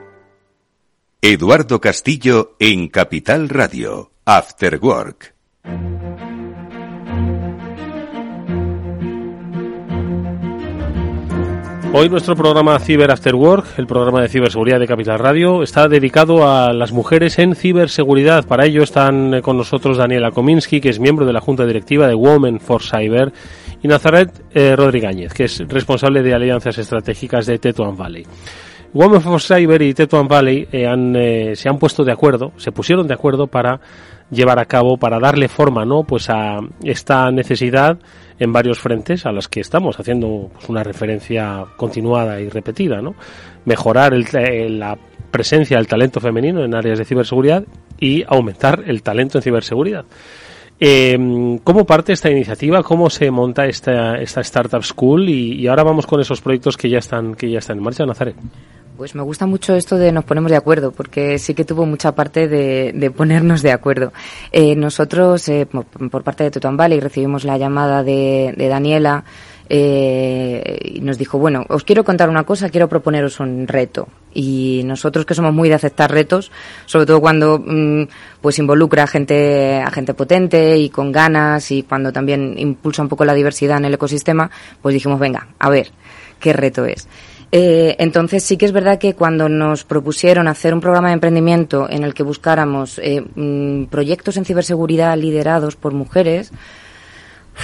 Eduardo 1.23 1.79
Castillo 1.79 2.55
en 2.57 2.87
Capital 2.87 3.47
Radio, 3.47 4.09
After 4.25 4.79
Work. 4.81 5.35
Hoy 11.93 12.09
nuestro 12.09 12.35
programa 12.35 12.79
Cyber 12.79 13.11
After 13.11 13.35
Work, 13.35 13.77
el 13.77 13.85
programa 13.85 14.23
de 14.23 14.29
ciberseguridad 14.29 14.79
de 14.79 14.87
Capital 14.87 15.19
Radio, 15.19 15.61
está 15.61 15.87
dedicado 15.87 16.49
a 16.49 16.73
las 16.73 16.91
mujeres 16.91 17.37
en 17.37 17.53
ciberseguridad. 17.53 18.47
Para 18.47 18.65
ello 18.65 18.81
están 18.81 19.41
con 19.41 19.57
nosotros 19.57 19.99
Daniela 19.99 20.31
Kominsky, 20.31 20.81
que 20.81 20.89
es 20.89 20.99
miembro 20.99 21.27
de 21.27 21.33
la 21.33 21.41
Junta 21.41 21.67
Directiva 21.67 22.07
de 22.07 22.15
Women 22.15 22.59
for 22.59 22.81
Cyber, 22.81 23.31
y 23.83 23.87
Nazaret 23.87 24.43
eh, 24.55 24.75
Rodríguez, 24.75 25.35
que 25.35 25.43
es 25.43 25.59
responsable 25.67 26.23
de 26.23 26.33
alianzas 26.33 26.79
estratégicas 26.79 27.45
de 27.45 27.59
Tetuan 27.59 27.95
Valley. 27.95 28.25
Women 28.93 29.21
for 29.21 29.41
Cyber 29.41 29.81
y 29.81 29.93
Tetuan 29.93 30.27
Valley 30.27 30.67
eh, 30.71 30.85
han, 30.85 31.15
eh, 31.15 31.55
se 31.55 31.69
han 31.69 31.77
puesto 31.77 32.03
de 32.03 32.11
acuerdo, 32.11 32.51
se 32.57 32.71
pusieron 32.71 33.07
de 33.07 33.13
acuerdo 33.13 33.47
para 33.47 33.79
llevar 34.29 34.59
a 34.59 34.65
cabo, 34.65 34.97
para 34.97 35.19
darle 35.19 35.47
forma, 35.47 35.85
¿no? 35.85 36.03
Pues 36.03 36.29
a 36.29 36.59
esta 36.83 37.29
necesidad 37.31 37.97
en 38.39 38.51
varios 38.51 38.79
frentes 38.79 39.25
a 39.25 39.31
las 39.31 39.47
que 39.47 39.59
estamos 39.59 39.99
haciendo 39.99 40.49
pues, 40.53 40.67
una 40.69 40.83
referencia 40.83 41.65
continuada 41.77 42.39
y 42.41 42.49
repetida, 42.49 43.01
¿no? 43.01 43.15
Mejorar 43.65 44.13
el, 44.13 44.25
eh, 44.33 44.69
la 44.69 44.97
presencia 45.29 45.77
del 45.77 45.87
talento 45.87 46.19
femenino 46.19 46.63
en 46.63 46.73
áreas 46.73 46.99
de 46.99 47.05
ciberseguridad 47.05 47.63
y 47.99 48.23
aumentar 48.27 48.83
el 48.87 49.03
talento 49.03 49.37
en 49.37 49.43
ciberseguridad. 49.43 50.05
Eh, 50.83 51.59
¿Cómo 51.63 51.85
parte 51.85 52.11
esta 52.11 52.31
iniciativa? 52.31 52.81
¿Cómo 52.81 53.09
se 53.11 53.29
monta 53.29 53.67
esta, 53.67 54.15
esta 54.15 54.41
Startup 54.41 54.83
School? 54.83 55.29
Y, 55.29 55.61
y, 55.61 55.67
ahora 55.67 55.83
vamos 55.83 56.07
con 56.07 56.19
esos 56.19 56.41
proyectos 56.41 56.75
que 56.75 56.89
ya 56.89 56.97
están, 56.97 57.35
que 57.35 57.51
ya 57.51 57.59
están 57.59 57.77
en 57.77 57.83
marcha, 57.83 58.03
Nazaret. 58.03 58.35
Pues 58.97 59.15
me 59.15 59.23
gusta 59.23 59.45
mucho 59.45 59.75
esto 59.75 59.97
de 59.97 60.11
nos 60.11 60.25
ponemos 60.25 60.51
de 60.51 60.57
acuerdo, 60.57 60.91
porque 60.91 61.39
sí 61.39 61.53
que 61.53 61.65
tuvo 61.65 61.85
mucha 61.85 62.13
parte 62.13 62.47
de, 62.47 63.11
ponernos 63.11 63.61
de 63.61 63.71
acuerdo. 63.71 64.11
Eh, 64.51 64.75
nosotros, 64.75 65.47
eh, 65.49 65.65
por, 65.65 66.23
parte 66.23 66.43
de 66.43 66.51
Tutan 66.51 66.77
Valley, 66.77 66.99
recibimos 66.99 67.43
la 67.43 67.57
llamada 67.57 68.03
de, 68.03 68.53
Daniela 68.57 69.23
eh, 69.69 70.77
y 70.83 71.01
nos 71.01 71.17
dijo, 71.17 71.39
bueno, 71.39 71.65
os 71.69 71.83
quiero 71.83 72.03
contar 72.03 72.29
una 72.29 72.43
cosa, 72.43 72.69
quiero 72.69 72.89
proponeros 72.89 73.39
un 73.39 73.67
reto. 73.67 74.07
Y 74.33 74.81
nosotros 74.85 75.25
que 75.25 75.33
somos 75.33 75.53
muy 75.53 75.69
de 75.69 75.75
aceptar 75.75 76.11
retos, 76.11 76.51
sobre 76.85 77.05
todo 77.05 77.21
cuando 77.21 77.59
mm, 77.65 78.03
pues 78.41 78.59
involucra 78.59 79.03
a 79.03 79.07
gente, 79.07 79.81
a 79.81 79.89
gente 79.89 80.13
potente 80.13 80.77
y 80.77 80.89
con 80.89 81.11
ganas 81.11 81.71
y 81.71 81.83
cuando 81.83 82.11
también 82.11 82.55
impulsa 82.57 83.01
un 83.01 83.09
poco 83.09 83.25
la 83.25 83.33
diversidad 83.33 83.77
en 83.77 83.85
el 83.85 83.93
ecosistema, 83.93 84.51
pues 84.81 84.93
dijimos, 84.93 85.19
venga, 85.19 85.47
a 85.57 85.69
ver, 85.69 85.91
¿qué 86.39 86.53
reto 86.53 86.85
es? 86.85 87.07
Eh, 87.51 87.95
entonces 87.99 88.43
sí 88.43 88.55
que 88.55 88.65
es 88.65 88.71
verdad 88.71 88.97
que 88.97 89.13
cuando 89.13 89.49
nos 89.49 89.83
propusieron 89.83 90.47
hacer 90.47 90.73
un 90.73 90.79
programa 90.79 91.09
de 91.09 91.15
emprendimiento 91.15 91.89
en 91.89 92.03
el 92.03 92.13
que 92.13 92.23
buscáramos 92.23 92.97
eh, 92.99 93.21
mm, 93.21 93.85
proyectos 93.85 94.37
en 94.37 94.45
ciberseguridad 94.45 95.17
liderados 95.17 95.75
por 95.75 95.93
mujeres, 95.93 96.51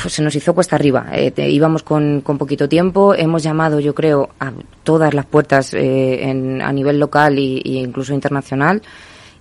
se 0.08 0.22
nos 0.22 0.36
hizo 0.36 0.54
cuesta 0.54 0.76
arriba. 0.76 1.08
Eh, 1.14 1.34
íbamos 1.50 1.84
con, 1.84 2.22
con, 2.22 2.38
poquito 2.38 2.70
tiempo. 2.70 3.16
Hemos 3.16 3.44
llamado, 3.44 3.80
yo 3.80 3.96
creo, 3.96 4.30
a 4.40 4.52
todas 4.84 5.14
las 5.14 5.26
puertas 5.26 5.74
eh, 5.74 6.30
en, 6.30 6.62
a 6.62 6.72
nivel 6.72 7.00
local 7.00 7.38
e 7.38 7.62
incluso 7.64 8.14
internacional. 8.14 8.82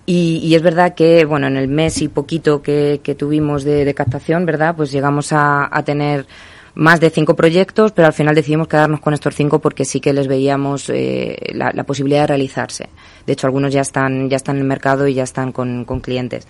Y, 0.06 0.38
y, 0.42 0.54
es 0.54 0.62
verdad 0.62 0.94
que, 0.94 1.24
bueno, 1.24 1.48
en 1.48 1.56
el 1.56 1.66
mes 1.66 2.00
y 2.00 2.09
poquito 2.09 2.62
que, 2.62 3.00
que 3.02 3.16
tuvimos 3.16 3.64
de, 3.64 3.85
de, 3.85 3.94
captación, 3.94 4.46
¿verdad? 4.46 4.76
Pues 4.76 4.92
llegamos 4.92 5.32
a, 5.32 5.68
a, 5.70 5.82
tener 5.82 6.26
más 6.76 7.00
de 7.00 7.10
cinco 7.10 7.34
proyectos, 7.34 7.92
pero 7.92 8.06
al 8.06 8.12
final 8.12 8.34
decidimos 8.34 8.68
quedarnos 8.68 9.00
con 9.00 9.14
estos 9.14 9.34
cinco 9.34 9.60
porque 9.60 9.84
sí 9.84 9.98
que 9.98 10.12
les 10.12 10.28
veíamos 10.28 10.90
eh, 10.90 11.36
la, 11.54 11.72
la, 11.72 11.84
posibilidad 11.84 12.20
de 12.22 12.26
realizarse. 12.28 12.88
De 13.26 13.32
hecho, 13.32 13.46
algunos 13.46 13.72
ya 13.72 13.80
están, 13.80 14.28
ya 14.28 14.36
están 14.36 14.56
en 14.56 14.62
el 14.62 14.68
mercado 14.68 15.08
y 15.08 15.14
ya 15.14 15.24
están 15.24 15.52
con, 15.52 15.86
con 15.86 16.00
clientes. 16.00 16.46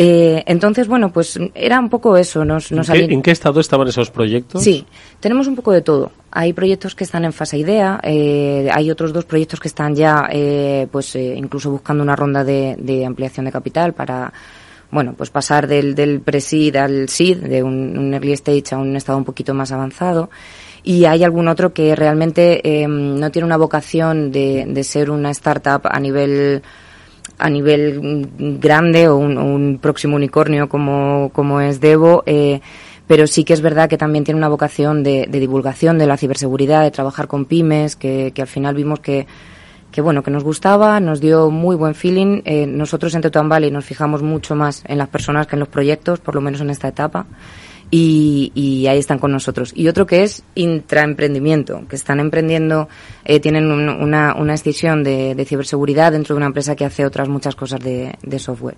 Eh, 0.00 0.44
entonces, 0.46 0.86
bueno, 0.86 1.12
pues 1.12 1.40
era 1.56 1.80
un 1.80 1.88
poco 1.88 2.16
eso. 2.16 2.44
Nos, 2.44 2.70
nos 2.70 2.88
¿En, 2.88 3.08
qué, 3.08 3.14
¿En, 3.14 3.20
qué, 3.20 3.32
estado 3.32 3.58
estaban 3.58 3.88
esos 3.88 4.12
proyectos? 4.12 4.62
Sí, 4.62 4.86
tenemos 5.18 5.48
un 5.48 5.56
poco 5.56 5.72
de 5.72 5.82
todo. 5.82 6.12
Hay 6.30 6.52
proyectos 6.52 6.94
que 6.94 7.02
están 7.02 7.24
en 7.24 7.32
fase 7.32 7.58
idea, 7.58 7.98
eh, 8.04 8.68
hay 8.72 8.92
otros 8.92 9.12
dos 9.12 9.24
proyectos 9.24 9.58
que 9.58 9.66
están 9.66 9.96
ya, 9.96 10.28
eh, 10.30 10.86
pues 10.92 11.16
eh, 11.16 11.34
incluso 11.36 11.72
buscando 11.72 12.04
una 12.04 12.14
ronda 12.14 12.44
de, 12.44 12.76
de, 12.78 13.04
ampliación 13.04 13.46
de 13.46 13.50
capital 13.50 13.92
para, 13.92 14.32
bueno, 14.90 15.14
pues 15.16 15.30
pasar 15.30 15.66
del, 15.66 15.94
del 15.94 16.20
pre-seed 16.20 16.76
al 16.76 17.08
seed, 17.08 17.38
de 17.38 17.62
un, 17.62 17.98
un, 17.98 18.14
early 18.14 18.32
stage 18.32 18.74
a 18.74 18.78
un 18.78 18.96
estado 18.96 19.18
un 19.18 19.24
poquito 19.24 19.52
más 19.54 19.70
avanzado. 19.72 20.30
Y 20.82 21.04
hay 21.04 21.24
algún 21.24 21.48
otro 21.48 21.74
que 21.74 21.94
realmente 21.94 22.82
eh, 22.82 22.88
no 22.88 23.30
tiene 23.30 23.44
una 23.44 23.56
vocación 23.56 24.32
de, 24.32 24.64
de 24.66 24.84
ser 24.84 25.10
una 25.10 25.30
startup 25.30 25.82
a 25.84 26.00
nivel 26.00 26.62
a 27.40 27.50
nivel 27.50 28.28
grande 28.38 29.08
o 29.08 29.16
un, 29.16 29.38
un 29.38 29.78
próximo 29.80 30.16
unicornio 30.16 30.68
como, 30.68 31.30
como 31.32 31.60
es 31.60 31.80
Devo, 31.80 32.24
eh, 32.26 32.60
pero 33.06 33.28
sí 33.28 33.44
que 33.44 33.52
es 33.52 33.60
verdad 33.60 33.88
que 33.88 33.96
también 33.96 34.24
tiene 34.24 34.38
una 34.38 34.48
vocación 34.48 35.04
de, 35.04 35.26
de 35.28 35.38
divulgación 35.38 35.98
de 35.98 36.06
la 36.06 36.16
ciberseguridad, 36.16 36.82
de 36.82 36.90
trabajar 36.90 37.28
con 37.28 37.44
pymes, 37.44 37.94
que, 37.94 38.32
que 38.34 38.42
al 38.42 38.48
final 38.48 38.74
vimos 38.74 38.98
que, 38.98 39.28
que 39.90 40.00
bueno, 40.00 40.22
que 40.22 40.30
nos 40.30 40.44
gustaba, 40.44 41.00
nos 41.00 41.20
dio 41.20 41.50
muy 41.50 41.76
buen 41.76 41.94
feeling. 41.94 42.42
Eh, 42.44 42.66
nosotros 42.66 43.14
en 43.14 43.22
Tetuán 43.22 43.48
Valley 43.48 43.70
nos 43.70 43.84
fijamos 43.84 44.22
mucho 44.22 44.54
más 44.54 44.84
en 44.86 44.98
las 44.98 45.08
personas 45.08 45.46
que 45.46 45.56
en 45.56 45.60
los 45.60 45.68
proyectos, 45.68 46.20
por 46.20 46.34
lo 46.34 46.40
menos 46.40 46.60
en 46.60 46.70
esta 46.70 46.88
etapa. 46.88 47.26
Y, 47.90 48.52
y, 48.54 48.86
ahí 48.86 48.98
están 48.98 49.18
con 49.18 49.32
nosotros. 49.32 49.72
Y 49.74 49.88
otro 49.88 50.06
que 50.06 50.22
es 50.22 50.42
intraemprendimiento, 50.54 51.86
que 51.88 51.96
están 51.96 52.20
emprendiendo, 52.20 52.86
eh, 53.24 53.40
tienen 53.40 53.70
un, 53.70 53.88
una, 53.88 54.34
una 54.34 54.52
decisión 54.52 55.02
de, 55.02 55.34
de, 55.34 55.44
ciberseguridad 55.46 56.12
dentro 56.12 56.34
de 56.34 56.36
una 56.36 56.46
empresa 56.48 56.76
que 56.76 56.84
hace 56.84 57.06
otras 57.06 57.30
muchas 57.30 57.54
cosas 57.54 57.80
de, 57.80 58.14
de 58.22 58.38
software. 58.38 58.76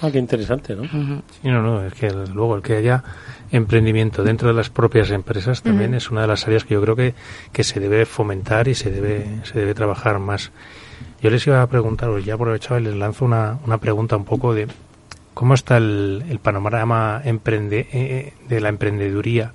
Ah, 0.00 0.12
qué 0.12 0.18
interesante, 0.18 0.76
¿no? 0.76 0.82
Uh 0.82 0.86
-huh. 0.86 1.22
Sí, 1.42 1.48
no, 1.48 1.60
no, 1.60 1.84
es 1.84 1.94
que 1.94 2.08
luego 2.32 2.54
el 2.54 2.62
que 2.62 2.76
haya 2.76 3.02
emprendimiento 3.52 4.24
dentro 4.24 4.48
de 4.48 4.54
las 4.54 4.70
propias 4.70 5.10
empresas 5.10 5.62
también 5.62 5.90
uh 5.90 5.94
-huh. 5.94 5.98
es 5.98 6.10
una 6.10 6.22
de 6.22 6.26
las 6.26 6.46
áreas 6.46 6.64
que 6.64 6.74
yo 6.74 6.82
creo 6.82 6.96
que, 6.96 7.14
que 7.52 7.62
se 7.62 7.78
debe 7.78 8.06
fomentar 8.06 8.66
y 8.66 8.74
se 8.74 8.90
debe, 8.90 9.26
se 9.44 9.58
debe 9.58 9.74
trabajar 9.74 10.18
más. 10.18 10.50
Yo 11.22 11.30
les 11.30 11.46
iba 11.46 11.62
a 11.62 11.66
preguntar, 11.66 12.10
ya 12.20 12.34
aprovechado 12.34 12.80
y 12.80 12.84
les 12.84 12.96
lanzo 12.96 13.24
una, 13.24 13.58
una 13.64 13.78
pregunta 13.78 14.16
un 14.16 14.24
poco 14.24 14.54
de 14.54 14.66
¿Cómo 15.34 15.54
está 15.54 15.78
el, 15.78 16.24
el 16.28 16.38
panorama 16.40 17.20
emprende, 17.24 17.88
eh, 17.92 18.34
de 18.48 18.60
la 18.60 18.68
emprendeduría 18.68 19.52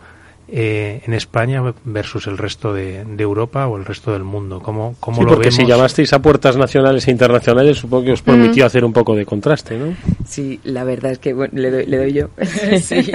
eh, 0.49 1.01
en 1.05 1.13
España 1.13 1.61
versus 1.83 2.27
el 2.27 2.37
resto 2.37 2.73
de, 2.73 3.03
de, 3.03 3.23
Europa 3.23 3.67
o 3.67 3.77
el 3.77 3.85
resto 3.85 4.13
del 4.13 4.23
mundo? 4.23 4.61
¿Cómo, 4.61 4.95
cómo 4.99 5.17
sí, 5.17 5.23
lo 5.23 5.29
porque 5.29 5.49
vemos? 5.49 5.55
si 5.55 5.65
llamasteis 5.65 6.13
a 6.13 6.21
puertas 6.21 6.57
nacionales 6.57 7.07
e 7.07 7.11
internacionales, 7.11 7.77
supongo 7.77 8.05
que 8.05 8.11
os 8.13 8.21
permitió 8.21 8.63
mm. 8.63 8.67
hacer 8.67 8.85
un 8.85 8.93
poco 8.93 9.15
de 9.15 9.25
contraste, 9.25 9.77
¿no? 9.77 9.93
Sí, 10.25 10.59
la 10.63 10.83
verdad 10.83 11.11
es 11.11 11.19
que 11.19 11.33
bueno, 11.33 11.53
le, 11.55 11.71
doy, 11.71 11.85
le 11.85 11.97
doy 11.97 12.13
yo. 12.13 12.29
sí. 12.81 13.11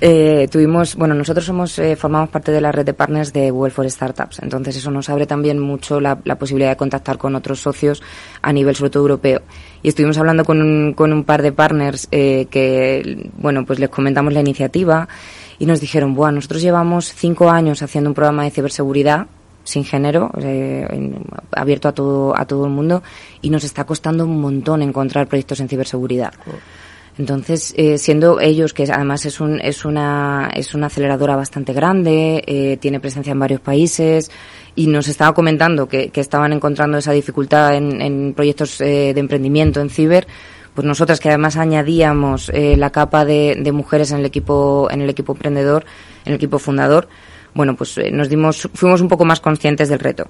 eh, 0.00 0.48
tuvimos, 0.50 0.96
bueno, 0.96 1.14
nosotros 1.14 1.44
somos 1.44 1.78
eh, 1.78 1.96
formamos 1.96 2.30
parte 2.30 2.52
de 2.52 2.60
la 2.60 2.72
red 2.72 2.86
de 2.86 2.94
partners 2.94 3.32
de 3.32 3.50
Google 3.50 3.70
for 3.70 3.90
Startups, 3.90 4.40
entonces 4.42 4.76
eso 4.76 4.90
nos 4.90 5.08
abre 5.10 5.26
también 5.26 5.58
mucho 5.58 6.00
la, 6.00 6.18
la 6.24 6.36
posibilidad 6.36 6.70
de 6.70 6.76
contactar 6.76 7.18
con 7.18 7.34
otros 7.34 7.60
socios 7.60 8.02
a 8.40 8.52
nivel 8.52 8.74
sobre 8.74 8.90
todo 8.90 9.02
europeo 9.02 9.42
y 9.82 9.88
estuvimos 9.88 10.16
hablando 10.18 10.44
con 10.44 10.60
un, 10.60 10.94
con 10.94 11.12
un 11.12 11.24
par 11.24 11.42
de 11.42 11.52
partners 11.52 12.08
eh, 12.10 12.46
que, 12.50 13.30
bueno, 13.36 13.64
pues 13.66 13.78
les 13.78 13.90
comentamos 13.90 14.32
la 14.32 14.40
iniciativa 14.40 15.08
y 15.62 15.66
nos 15.66 15.80
dijeron, 15.80 16.12
bueno, 16.12 16.32
nosotros 16.32 16.60
llevamos 16.60 17.14
cinco 17.14 17.48
años 17.48 17.82
haciendo 17.82 18.10
un 18.10 18.14
programa 18.14 18.42
de 18.42 18.50
ciberseguridad 18.50 19.28
sin 19.62 19.84
género, 19.84 20.32
eh, 20.40 20.84
en, 20.90 21.24
abierto 21.52 21.86
a 21.86 21.92
todo, 21.92 22.36
a 22.36 22.44
todo 22.46 22.64
el 22.64 22.72
mundo 22.72 23.00
y 23.42 23.48
nos 23.48 23.62
está 23.62 23.84
costando 23.84 24.24
un 24.24 24.40
montón 24.40 24.82
encontrar 24.82 25.28
proyectos 25.28 25.60
en 25.60 25.68
ciberseguridad. 25.68 26.32
Entonces, 27.16 27.72
eh, 27.76 27.96
siendo 27.96 28.40
ellos, 28.40 28.72
que 28.72 28.90
además 28.90 29.24
es, 29.24 29.38
un, 29.38 29.60
es, 29.60 29.84
una, 29.84 30.50
es 30.52 30.74
una 30.74 30.88
aceleradora 30.88 31.36
bastante 31.36 31.72
grande, 31.72 32.42
eh, 32.44 32.76
tiene 32.78 32.98
presencia 32.98 33.30
en 33.30 33.38
varios 33.38 33.60
países, 33.60 34.32
y 34.74 34.88
nos 34.88 35.06
estaba 35.06 35.32
comentando 35.32 35.86
que, 35.86 36.08
que 36.08 36.20
estaban 36.20 36.52
encontrando 36.52 36.98
esa 36.98 37.12
dificultad 37.12 37.76
en, 37.76 38.02
en 38.02 38.34
proyectos 38.34 38.80
eh, 38.80 39.12
de 39.14 39.20
emprendimiento 39.20 39.80
en 39.80 39.90
ciber, 39.90 40.26
pues 40.74 40.86
nosotras 40.86 41.20
que 41.20 41.28
además 41.28 41.56
añadíamos 41.56 42.48
eh, 42.50 42.76
la 42.76 42.90
capa 42.90 43.24
de, 43.24 43.70
mujeres 43.72 44.10
en 44.12 44.18
el 44.18 44.24
equipo 44.26 44.88
en 44.90 45.02
el 45.02 45.10
equipo 45.10 45.32
emprendedor, 45.32 45.84
en 46.24 46.32
el 46.32 46.36
equipo 46.36 46.58
fundador, 46.58 47.08
bueno, 47.54 47.76
pues 47.76 47.98
eh, 47.98 48.10
nos 48.10 48.28
dimos 48.28 48.68
fuimos 48.74 49.00
un 49.00 49.08
poco 49.08 49.24
más 49.24 49.40
conscientes 49.40 49.88
del 49.88 49.98
reto. 49.98 50.26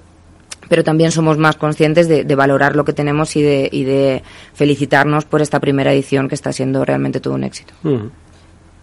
Pero 0.69 0.83
también 0.83 1.11
somos 1.11 1.37
más 1.37 1.57
conscientes 1.57 2.07
de, 2.07 2.23
de 2.23 2.35
valorar 2.35 2.75
lo 2.75 2.85
que 2.85 2.93
tenemos 2.93 3.35
y 3.35 3.41
de, 3.41 3.69
y 3.71 3.83
de 3.83 4.23
felicitarnos 4.53 5.25
por 5.25 5.41
esta 5.41 5.59
primera 5.59 5.91
edición 5.91 6.29
que 6.29 6.35
está 6.35 6.53
siendo 6.53 6.85
realmente 6.85 7.19
todo 7.19 7.33
un 7.33 7.43
éxito. 7.43 7.73
-huh. 7.83 8.09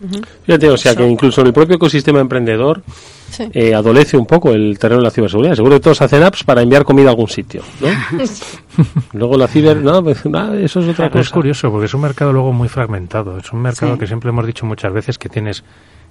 Uh 0.00 0.06
-huh. 0.06 0.26
Fíjate, 0.44 0.70
o 0.70 0.76
sea 0.76 0.94
que 0.94 1.06
incluso 1.06 1.40
en 1.42 1.48
el 1.48 1.52
propio 1.52 1.76
ecosistema 1.76 2.20
emprendedor 2.20 2.82
sí. 3.30 3.48
eh, 3.52 3.74
adolece 3.74 4.16
un 4.16 4.26
poco 4.26 4.52
el 4.52 4.78
terreno 4.78 5.00
de 5.00 5.04
la 5.04 5.10
ciberseguridad. 5.10 5.54
Seguro 5.54 5.76
que 5.76 5.80
todos 5.80 6.00
hacen 6.02 6.22
apps 6.22 6.44
para 6.44 6.62
enviar 6.62 6.84
comida 6.84 7.08
a 7.08 7.10
algún 7.10 7.28
sitio, 7.28 7.62
¿no? 7.80 7.88
luego 9.12 9.36
la 9.36 9.46
ciber, 9.46 9.76
no, 9.76 10.02
pues, 10.02 10.24
no, 10.26 10.54
eso 10.54 10.80
es 10.80 10.88
otra 10.88 11.06
Pero 11.06 11.10
cosa. 11.10 11.20
Es 11.20 11.30
curioso 11.30 11.70
porque 11.70 11.86
es 11.86 11.94
un 11.94 12.00
mercado 12.00 12.32
luego 12.32 12.52
muy 12.52 12.68
fragmentado. 12.68 13.38
Es 13.38 13.52
un 13.52 13.60
mercado 13.60 13.94
sí. 13.94 13.98
que 14.00 14.06
siempre 14.06 14.30
hemos 14.30 14.46
dicho 14.46 14.66
muchas 14.66 14.92
veces 14.92 15.18
que 15.18 15.28
tienes 15.28 15.64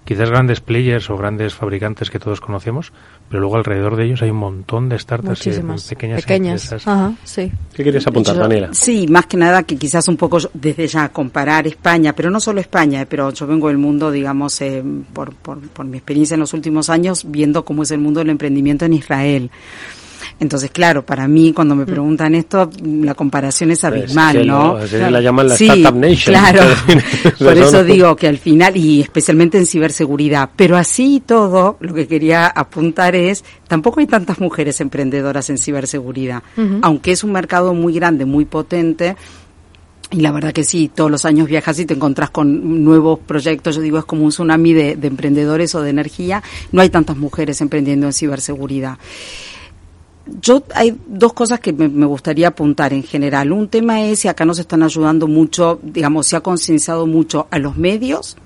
quizás 0.10 0.32
grandes 0.32 0.60
players 0.60 1.08
o 1.12 1.18
grandes 1.18 1.54
fabricantes 1.54 2.10
que 2.10 2.18
todos 2.18 2.42
conocemos, 2.42 2.92
pero 3.30 3.42
luego 3.42 3.58
alrededor 3.58 3.96
de 3.96 4.06
ellos 4.06 4.24
hay 4.24 4.32
un 4.32 4.38
montón 4.38 4.90
de 4.90 4.98
startups 4.98 5.46
y 5.46 5.52
de 5.52 5.62
pequeñas, 5.62 6.24
pequeñas. 6.24 6.64
empresas. 6.64 6.88
Ajá, 6.88 7.14
sí. 7.24 7.52
¿Qué 7.76 7.84
quieres 7.84 8.08
apuntar, 8.08 8.34
yo, 8.34 8.42
Daniela? 8.42 8.70
Sí, 8.72 9.06
más 9.08 9.28
que 9.28 9.38
nada 9.38 9.62
que 9.62 9.78
quizás 9.78 10.08
un 10.08 10.18
poco 10.18 10.40
desde 10.52 10.88
ya 10.88 11.10
comparar 11.10 11.68
España, 11.68 12.16
pero 12.16 12.32
no 12.32 12.40
solo 12.40 12.60
España, 12.60 13.06
pero 13.08 13.32
yo 13.32 13.46
vengo 13.46 13.68
del 13.68 13.78
mundo, 13.78 14.10
digamos, 14.10 14.60
eh, 14.62 14.84
por, 15.14 15.36
por, 15.36 15.60
por 15.60 15.86
mi 15.86 15.98
experiencia 15.98 16.34
en 16.34 16.40
los 16.40 16.56
últimos 16.56 16.90
años, 16.90 17.26
viendo 17.30 17.64
cómo 17.64 17.84
es 17.84 17.92
el 17.92 18.00
mundo 18.00 18.20
del 18.22 18.32
emprendimiento 18.32 18.86
en 18.86 18.94
Israel. 18.94 19.52
Entonces, 20.40 20.72
claro, 20.72 21.06
para 21.06 21.28
mí 21.28 21.52
cuando 21.52 21.76
me 21.76 21.86
preguntan 21.86 22.34
esto, 22.34 22.70
la 22.82 23.14
comparación 23.14 23.72
es 23.72 23.84
abismal, 23.84 24.36
pues, 24.38 24.48
¿no? 24.48 24.78
Claro. 24.78 25.12
La 25.12 25.22
llaman 25.22 25.50
la 25.50 25.56
sí, 25.58 25.68
Startup 25.68 26.00
Nation. 26.00 26.34
Claro, 26.34 26.62
por 27.40 27.58
eso 27.58 27.84
digo 27.84 28.16
que 28.16 28.28
al 28.28 28.38
final, 28.38 28.78
y 28.78 29.02
especialmente 29.02 29.58
en 29.58 29.66
ciberseguridad, 29.66 30.50
pero 30.56 30.78
así 30.78 31.16
y 31.16 31.20
todo, 31.20 31.78
lo 31.82 31.94
que 31.94 32.08
quería 32.08 32.48
apuntar 32.48 33.16
es, 33.16 33.44
tampoco 33.68 34.00
hay 34.00 34.08
tantas 34.08 34.40
mujeres 34.40 34.80
emprendedoras 34.80 35.50
en 35.50 35.58
ciberseguridad, 35.58 36.42
uh 36.56 36.62
-huh. 36.62 36.80
aunque 36.84 37.12
es 37.12 37.24
un 37.26 37.34
mercado 37.34 37.74
muy 37.74 37.94
grande, 37.94 38.24
muy 38.26 38.46
potente, 38.46 39.18
y 40.12 40.22
la 40.22 40.32
verdad 40.32 40.54
que 40.54 40.64
sí, 40.64 40.90
todos 40.94 41.12
los 41.12 41.26
años 41.26 41.48
viajas 41.48 41.78
y 41.80 41.86
te 41.86 41.94
encontrás 41.94 42.32
con 42.32 42.84
nuevos 42.84 43.20
proyectos. 43.20 43.76
Yo 43.76 43.82
digo, 43.82 44.00
es 44.00 44.06
como 44.06 44.24
un 44.24 44.32
tsunami 44.32 44.74
de, 44.74 44.96
de 44.96 45.08
emprendedores 45.08 45.76
o 45.76 45.84
de 45.84 45.92
energía. 45.92 46.42
No 46.72 46.82
hay 46.82 46.90
tantas 46.90 47.16
mujeres 47.16 47.62
emprendiendo 47.62 48.08
en 48.08 48.14
ciberseguridad 48.14 48.98
yo 50.42 50.64
hay 50.74 50.98
dos 51.08 51.34
cosas 51.34 51.60
que 51.60 51.74
me, 51.74 52.06
gustaría 52.06 52.50
apuntar 52.50 52.94
en 52.94 53.04
general. 53.04 53.52
Un 53.52 53.68
tema 53.68 54.02
es, 54.02 54.26
y 54.26 54.28
acá 54.28 54.46
nos 54.46 54.60
están 54.60 54.84
ayudando 54.84 55.28
mucho, 55.28 55.80
digamos, 55.84 56.28
se 56.28 56.36
ha 56.36 56.42
concienciado 56.42 57.06
mucho 57.08 57.48
a 57.52 57.60
los 57.60 57.78
medios, 57.78 58.38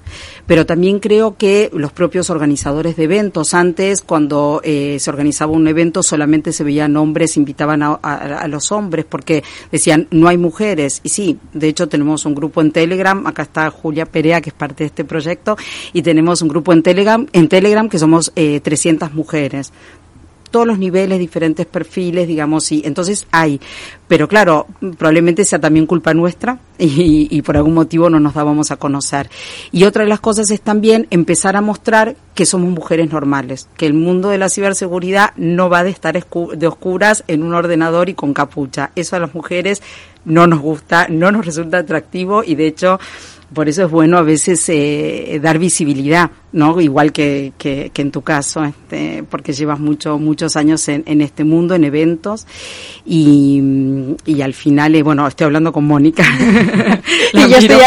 pero 0.45 0.65
también 0.65 0.99
creo 0.99 1.37
que 1.37 1.69
los 1.73 1.91
propios 1.91 2.29
organizadores 2.29 2.95
de 2.95 3.03
eventos, 3.03 3.53
antes 3.53 4.01
cuando 4.01 4.61
eh, 4.63 4.97
se 4.99 5.09
organizaba 5.09 5.51
un 5.51 5.67
evento 5.67 6.03
solamente 6.03 6.51
se 6.51 6.63
veían 6.63 6.97
hombres, 6.97 7.37
invitaban 7.37 7.83
a, 7.83 7.99
a, 8.01 8.15
a, 8.39 8.47
los 8.47 8.71
hombres 8.71 9.05
porque 9.07 9.43
decían 9.71 10.07
no 10.11 10.27
hay 10.27 10.37
mujeres. 10.37 11.01
Y 11.03 11.09
sí, 11.09 11.39
de 11.53 11.67
hecho 11.67 11.87
tenemos 11.87 12.25
un 12.25 12.35
grupo 12.35 12.61
en 12.61 12.71
Telegram, 12.71 13.25
acá 13.25 13.43
está 13.43 13.69
Julia 13.69 14.05
Perea 14.05 14.41
que 14.41 14.49
es 14.49 14.55
parte 14.55 14.83
de 14.83 14.87
este 14.87 15.05
proyecto, 15.05 15.57
y 15.93 16.01
tenemos 16.01 16.41
un 16.41 16.49
grupo 16.49 16.73
en 16.73 16.83
Telegram, 16.83 17.25
en 17.33 17.47
Telegram 17.47 17.89
que 17.89 17.99
somos 17.99 18.31
eh, 18.35 18.59
300 18.59 19.13
mujeres 19.13 19.71
todos 20.53 20.67
los 20.67 20.77
niveles, 20.77 21.17
diferentes 21.17 21.65
perfiles, 21.65 22.27
digamos, 22.27 22.71
y 22.71 22.83
entonces 22.85 23.25
hay. 23.31 23.59
Pero 24.07 24.27
claro, 24.27 24.67
probablemente 24.79 25.45
sea 25.45 25.59
también 25.59 25.87
culpa 25.87 26.13
nuestra 26.13 26.59
y, 26.77 27.27
y, 27.35 27.41
por 27.41 27.57
algún 27.57 27.73
motivo 27.73 28.07
no 28.07 28.19
nos 28.19 28.35
dábamos 28.35 28.69
a 28.69 28.75
conocer. 28.75 29.31
Y 29.71 29.85
otra 29.85 30.03
de 30.03 30.09
las 30.09 30.19
cosas 30.19 30.51
es 30.51 30.61
también 30.61 31.07
empezar 31.09 31.55
a 31.55 31.61
mostrar 31.61 32.15
que 32.35 32.45
somos 32.45 32.69
mujeres 32.69 33.11
normales, 33.11 33.67
que 33.77 33.87
el 33.87 33.95
mundo 33.95 34.29
de 34.29 34.37
la 34.37 34.47
ciberseguridad 34.47 35.31
no 35.37 35.69
va 35.69 35.83
de 35.83 35.89
estar 35.89 36.13
de 36.13 36.67
oscuras 36.67 37.23
en 37.27 37.41
un 37.41 37.55
ordenador 37.55 38.09
y 38.09 38.13
con 38.13 38.35
capucha. 38.35 38.91
Eso 38.95 39.15
a 39.15 39.19
las 39.19 39.33
mujeres 39.33 39.81
no 40.23 40.45
nos 40.45 40.59
gusta, 40.59 41.07
no 41.09 41.31
nos 41.31 41.47
resulta 41.47 41.79
atractivo 41.79 42.43
y 42.43 42.53
de 42.53 42.67
hecho 42.67 42.99
por 43.55 43.69
eso 43.69 43.85
es 43.85 43.91
bueno 43.91 44.17
a 44.17 44.21
veces 44.21 44.63
eh, 44.69 45.39
dar 45.41 45.57
visibilidad 45.57 46.29
¿no? 46.53 46.79
Igual 46.79 47.11
que, 47.11 47.53
que, 47.57 47.91
en 47.95 48.11
tu 48.11 48.21
caso, 48.21 48.63
este, 48.63 49.23
porque 49.29 49.53
llevas 49.53 49.79
mucho, 49.79 50.17
muchos 50.17 50.55
años 50.55 50.87
en, 50.87 51.03
en 51.05 51.21
este 51.21 51.43
mundo, 51.43 51.75
en 51.75 51.83
eventos, 51.83 52.47
y, 53.05 53.61
y 54.25 54.41
al 54.41 54.53
final, 54.53 54.95
eh, 54.95 55.03
bueno, 55.03 55.27
estoy 55.27 55.45
hablando 55.45 55.73
con 55.73 55.85
Mónica. 55.85 56.23
y 57.33 57.37
yo 57.37 57.57
estoy, 57.57 57.77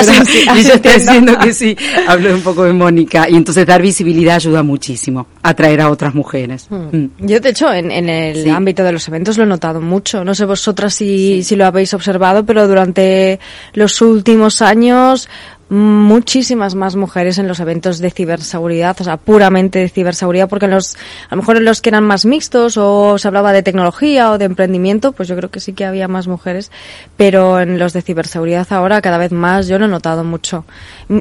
y 0.59 0.63
yo 0.65 0.75
estoy 0.75 0.93
haciendo 0.93 1.39
que 1.39 1.55
sí, 1.55 1.77
hablo 2.07 2.35
un 2.35 2.43
poco 2.43 2.65
de 2.65 2.73
Mónica, 2.73 3.29
y 3.31 3.37
entonces 3.37 3.67
dar 3.67 3.81
visibilidad 3.81 4.37
ayuda 4.37 4.63
muchísimo, 4.63 5.27
a 5.43 5.51
atraer 5.51 5.81
a 5.81 5.91
otras 5.91 6.15
mujeres. 6.15 6.67
Hmm. 6.69 6.97
Mm. 6.97 7.11
Yo, 7.21 7.41
de 7.41 7.49
hecho, 7.51 7.73
en, 7.73 7.91
en 7.91 8.09
el 8.09 8.51
ámbito 8.51 8.83
de 8.83 8.93
los 8.93 9.07
eventos 9.09 9.39
lo 9.39 9.45
he 9.45 9.47
notado 9.47 9.81
mucho, 9.81 10.25
no 10.25 10.35
sé 10.35 10.45
vosotras 10.45 10.95
si, 10.95 11.43
si 11.45 11.55
lo 11.57 11.67
habéis 11.67 11.95
observado, 11.95 12.45
pero 12.45 12.67
durante 12.67 13.39
los 13.75 14.01
últimos 14.03 14.61
años 14.61 15.29
muchísimas 15.69 16.77
más 16.77 16.95
mujeres 16.95 17.39
en 17.39 17.49
los 17.49 17.59
eventos 17.59 17.99
de 17.99 18.11
ciberseguridad, 18.11 18.97
o 19.01 19.05
sea, 19.05 19.17
puramente 19.17 19.81
de 19.81 19.89
ciberseguridad, 19.89 20.49
porque 20.49 20.69
los, 20.69 20.95
a 21.29 21.35
lo 21.35 21.39
mejor 21.39 21.57
en 21.57 21.65
los 21.65 21.81
que 21.81 21.89
eran 21.91 22.05
más 22.05 22.25
mixtos 22.25 22.77
o 22.77 23.19
se 23.19 23.27
hablaba 23.27 23.53
de 23.53 23.63
tecnología 23.63 24.31
o 24.31 24.39
de 24.39 24.45
emprendimiento, 24.45 25.13
pues 25.13 25.29
yo 25.29 25.37
creo 25.37 25.51
que 25.51 25.59
sí 25.59 25.73
que 25.73 25.85
había 25.85 26.07
más 26.07 26.29
mujeres, 26.29 26.71
pero 27.17 27.61
en 27.61 27.79
los 27.79 27.93
de 27.93 28.03
ciberseguridad 28.03 28.67
ahora 28.71 29.03
cada 29.03 29.19
vez 29.19 29.33
más 29.33 29.67
yo 29.67 29.79
lo 29.79 29.87
he 29.87 29.89
notado 29.89 30.23
mucho. 30.23 30.65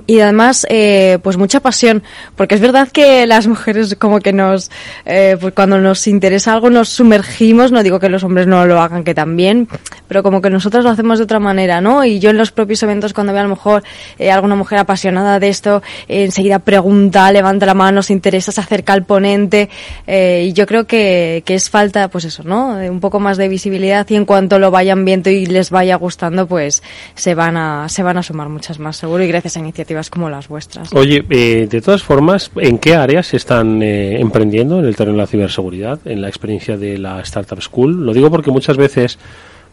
Y 0.05 0.19
además, 0.19 0.65
eh, 0.69 1.19
pues 1.23 1.37
mucha 1.37 1.59
pasión, 1.59 2.03
porque 2.35 2.55
es 2.55 2.61
verdad 2.61 2.89
que 2.89 3.25
las 3.25 3.47
mujeres 3.47 3.95
como 3.95 4.19
que 4.19 4.33
nos, 4.33 4.69
eh, 5.05 5.37
pues 5.39 5.53
cuando 5.53 5.79
nos 5.79 6.07
interesa 6.07 6.53
algo 6.53 6.69
nos 6.69 6.89
sumergimos, 6.89 7.71
no 7.71 7.81
digo 7.81 7.99
que 7.99 8.09
los 8.09 8.23
hombres 8.23 8.45
no 8.45 8.65
lo 8.65 8.79
hagan, 8.79 9.03
que 9.03 9.15
también, 9.15 9.67
pero 10.07 10.21
como 10.21 10.41
que 10.41 10.51
nosotros 10.51 10.83
lo 10.83 10.91
hacemos 10.91 11.17
de 11.17 11.23
otra 11.23 11.39
manera, 11.39 11.81
¿no? 11.81 12.05
Y 12.05 12.19
yo 12.19 12.29
en 12.29 12.37
los 12.37 12.51
propios 12.51 12.83
eventos 12.83 13.13
cuando 13.13 13.33
veo 13.33 13.41
a 13.41 13.43
lo 13.43 13.49
mejor 13.49 13.83
eh, 14.19 14.31
alguna 14.36 14.55
mujer 14.55 14.79
apasionada 14.79 15.39
de 15.39 15.49
esto, 15.49 15.81
enseguida 16.07 16.59
pregunta, 16.59 17.31
levanta 17.31 17.65
la 17.65 17.73
mano, 17.73 18.01
se 18.01 18.13
interesa, 18.13 18.51
se 18.51 18.61
acerca 18.61 18.93
al 18.93 19.05
ponente. 19.05 19.69
Eh, 20.07 20.47
y 20.49 20.53
yo 20.53 20.65
creo 20.65 20.86
que, 20.86 21.43
que, 21.45 21.55
es 21.55 21.69
falta, 21.69 22.09
pues 22.09 22.25
eso, 22.25 22.43
¿no? 22.43 22.75
un 22.75 22.99
poco 22.99 23.19
más 23.19 23.38
de 23.38 23.47
visibilidad 23.47 24.07
y 24.09 24.15
en 24.15 24.25
cuanto 24.25 24.59
lo 24.59 24.71
vayan 24.71 25.05
viendo 25.05 25.29
y 25.29 25.45
les 25.45 25.69
vaya 25.69 25.95
gustando, 25.95 26.47
pues 26.47 26.83
se 27.15 27.36
van 27.36 27.57
a, 27.57 27.89
se 27.89 28.03
van 28.03 28.17
a 28.17 28.23
sumar 28.23 28.49
muchas 28.49 28.79
más, 28.79 28.97
seguro, 28.97 29.23
y 29.23 29.27
gracias 29.27 29.57
a 29.57 29.59
iniciativas 29.59 30.09
como 30.09 30.29
las 30.29 30.47
vuestras. 30.47 30.93
Oye, 30.93 31.23
eh, 31.29 31.67
de 31.69 31.81
todas 31.81 32.03
formas, 32.03 32.51
¿en 32.55 32.77
qué 32.77 32.95
áreas 32.95 33.27
se 33.27 33.38
están 33.38 33.81
eh, 33.81 34.19
emprendiendo 34.19 34.79
en 34.79 34.86
el 34.86 34.95
terreno 34.95 35.17
de 35.17 35.23
la 35.23 35.27
ciberseguridad, 35.27 35.99
en 36.05 36.21
la 36.21 36.27
experiencia 36.27 36.77
de 36.77 36.97
la 36.97 37.19
Startup 37.21 37.61
School? 37.61 38.05
Lo 38.05 38.13
digo 38.13 38.29
porque 38.29 38.51
muchas 38.51 38.77
veces 38.77 39.17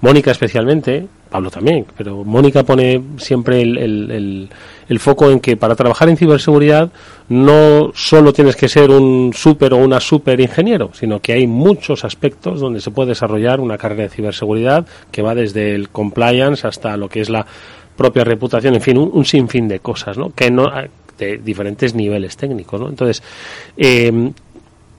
Mónica 0.03 0.32
especialmente, 0.32 1.07
Pablo 1.30 1.48
también, 1.48 1.86
pero 1.96 2.24
Mónica 2.24 2.64
pone 2.64 3.00
siempre 3.18 3.62
el, 3.62 4.48
el, 4.88 4.98
foco 4.98 5.30
en 5.30 5.38
que 5.38 5.57
para 5.57 5.76
trabajar 5.76 6.09
en 6.09 6.16
ciberseguridad 6.16 6.90
no 7.28 7.92
solo 7.94 8.32
tienes 8.32 8.57
que 8.57 8.68
ser 8.68 8.90
un 8.90 9.32
súper 9.32 9.72
o 9.72 9.76
una 9.76 10.00
super 10.00 10.40
ingeniero, 10.40 10.90
sino 10.92 11.20
que 11.20 11.34
hay 11.34 11.46
muchos 11.46 12.05
aspectos 12.05 12.59
donde 12.61 12.80
se 12.80 12.90
puede 12.90 13.11
desarrollar 13.11 13.61
una 13.61 13.78
carrera 13.78 14.03
de 14.03 14.09
ciberseguridad 14.09 14.86
que 15.12 15.22
va 15.22 15.36
desde 15.36 15.74
el 15.76 15.88
compliance 15.88 16.66
hasta 16.66 16.96
lo 16.96 17.09
que 17.09 17.20
es 17.20 17.30
la 17.30 17.46
propia 17.96 18.24
reputación, 18.24 18.74
en 18.74 18.80
fin, 18.80 18.98
un, 18.98 19.24
sinfín 19.24 19.68
de 19.68 19.78
cosas, 19.78 20.18
¿no? 20.18 20.34
Que 20.34 20.50
no 20.50 20.68
de 21.16 21.38
diferentes 21.38 21.94
niveles 21.94 22.36
técnicos, 22.36 22.80
¿no? 22.80 22.88
Entonces, 22.88 23.22
eh, 23.76 24.32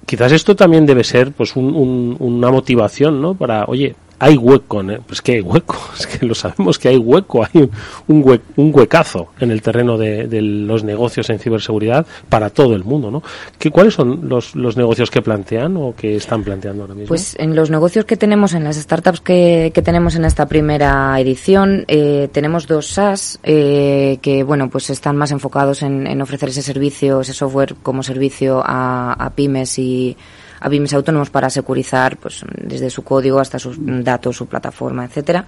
quizás 0.05 0.31
esto 0.31 0.55
también 0.55 0.85
debe 0.85 1.03
ser 1.03 1.33
pues 1.33 1.55
un, 1.55 2.15
una 2.19 2.51
motivación, 2.51 3.21
¿no? 3.21 3.33
Para, 3.33 3.65
oye, 3.65 3.95
hay 4.23 4.37
hueco, 4.37 4.81
pues 5.05 5.21
que 5.21 5.33
hay 5.33 5.41
hueco, 5.41 5.77
es 5.99 6.07
que 6.07 6.25
lo 6.25 6.33
sabemos 6.33 6.79
que 6.79 6.87
hay 6.87 6.97
hueco, 6.97 7.43
hay 7.43 7.69
un, 8.07 8.41
un 8.55 8.71
huecazo 8.73 9.27
en 9.39 9.51
el 9.51 9.61
terreno 9.61 9.97
de, 9.97 10.41
los 10.41 10.83
negocios 10.85 11.29
en 11.29 11.39
ciberseguridad 11.39 12.05
para 12.29 12.49
todo 12.49 12.73
el 12.73 12.85
mundo, 12.85 13.11
¿no? 13.11 13.21
¿Qué, 13.59 13.69
¿Cuáles 13.69 13.95
son 13.95 14.29
los, 14.29 14.55
los 14.55 14.77
negocios 14.77 15.11
que 15.11 15.21
plantean 15.21 15.75
o 15.75 15.93
que 15.95 16.15
están 16.15 16.43
planteando 16.43 16.83
ahora 16.83 16.95
mismo? 16.95 17.09
Pues 17.09 17.35
en 17.37 17.53
los 17.53 17.69
negocios 17.69 18.05
que 18.05 18.15
tenemos, 18.15 18.53
en 18.53 18.63
las 18.63 18.77
startups 18.77 19.19
que, 19.19 19.71
que 19.73 19.81
tenemos 19.81 20.15
en 20.15 20.23
esta 20.23 20.45
primera 20.45 21.19
edición, 21.19 21.83
eh, 21.89 22.29
tenemos 22.31 22.65
dos 22.67 22.87
SaaS 22.87 23.39
eh, 23.43 24.19
que, 24.21 24.43
bueno, 24.43 24.69
pues 24.69 24.89
están 24.89 25.17
más 25.17 25.31
enfocados 25.31 25.81
en, 25.81 26.07
en 26.07 26.21
ofrecer 26.21 26.49
ese 26.49 26.61
servicio, 26.61 27.21
ese 27.21 27.33
software 27.33 27.75
como 27.83 28.03
servicio 28.03 28.63
a, 28.65 29.13
a 29.13 29.29
pymes 29.31 29.77
y 29.79 30.15
a 30.63 30.69
pymes 30.69 30.93
autónomos 30.93 31.29
para 31.29 31.49
securizar 31.49 32.17
pues, 32.17 32.45
desde 32.55 32.89
su 32.89 33.03
código 33.03 33.39
hasta 33.39 33.59
sus 33.59 33.77
datos, 33.79 34.37
su 34.37 34.47
plataforma, 34.47 35.05
etcétera. 35.05 35.45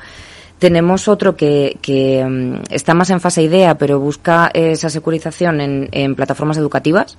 Tenemos 0.59 1.07
otro 1.07 1.35
que, 1.35 1.77
que 1.81 2.23
mm, 2.23 2.63
está 2.69 2.93
más 2.93 3.09
en 3.09 3.21
fase 3.21 3.41
idea, 3.41 3.77
pero 3.77 3.99
busca 3.99 4.51
esa 4.53 4.89
securización 4.89 5.61
en, 5.61 5.89
en 5.91 6.15
plataformas 6.15 6.57
educativas. 6.57 7.17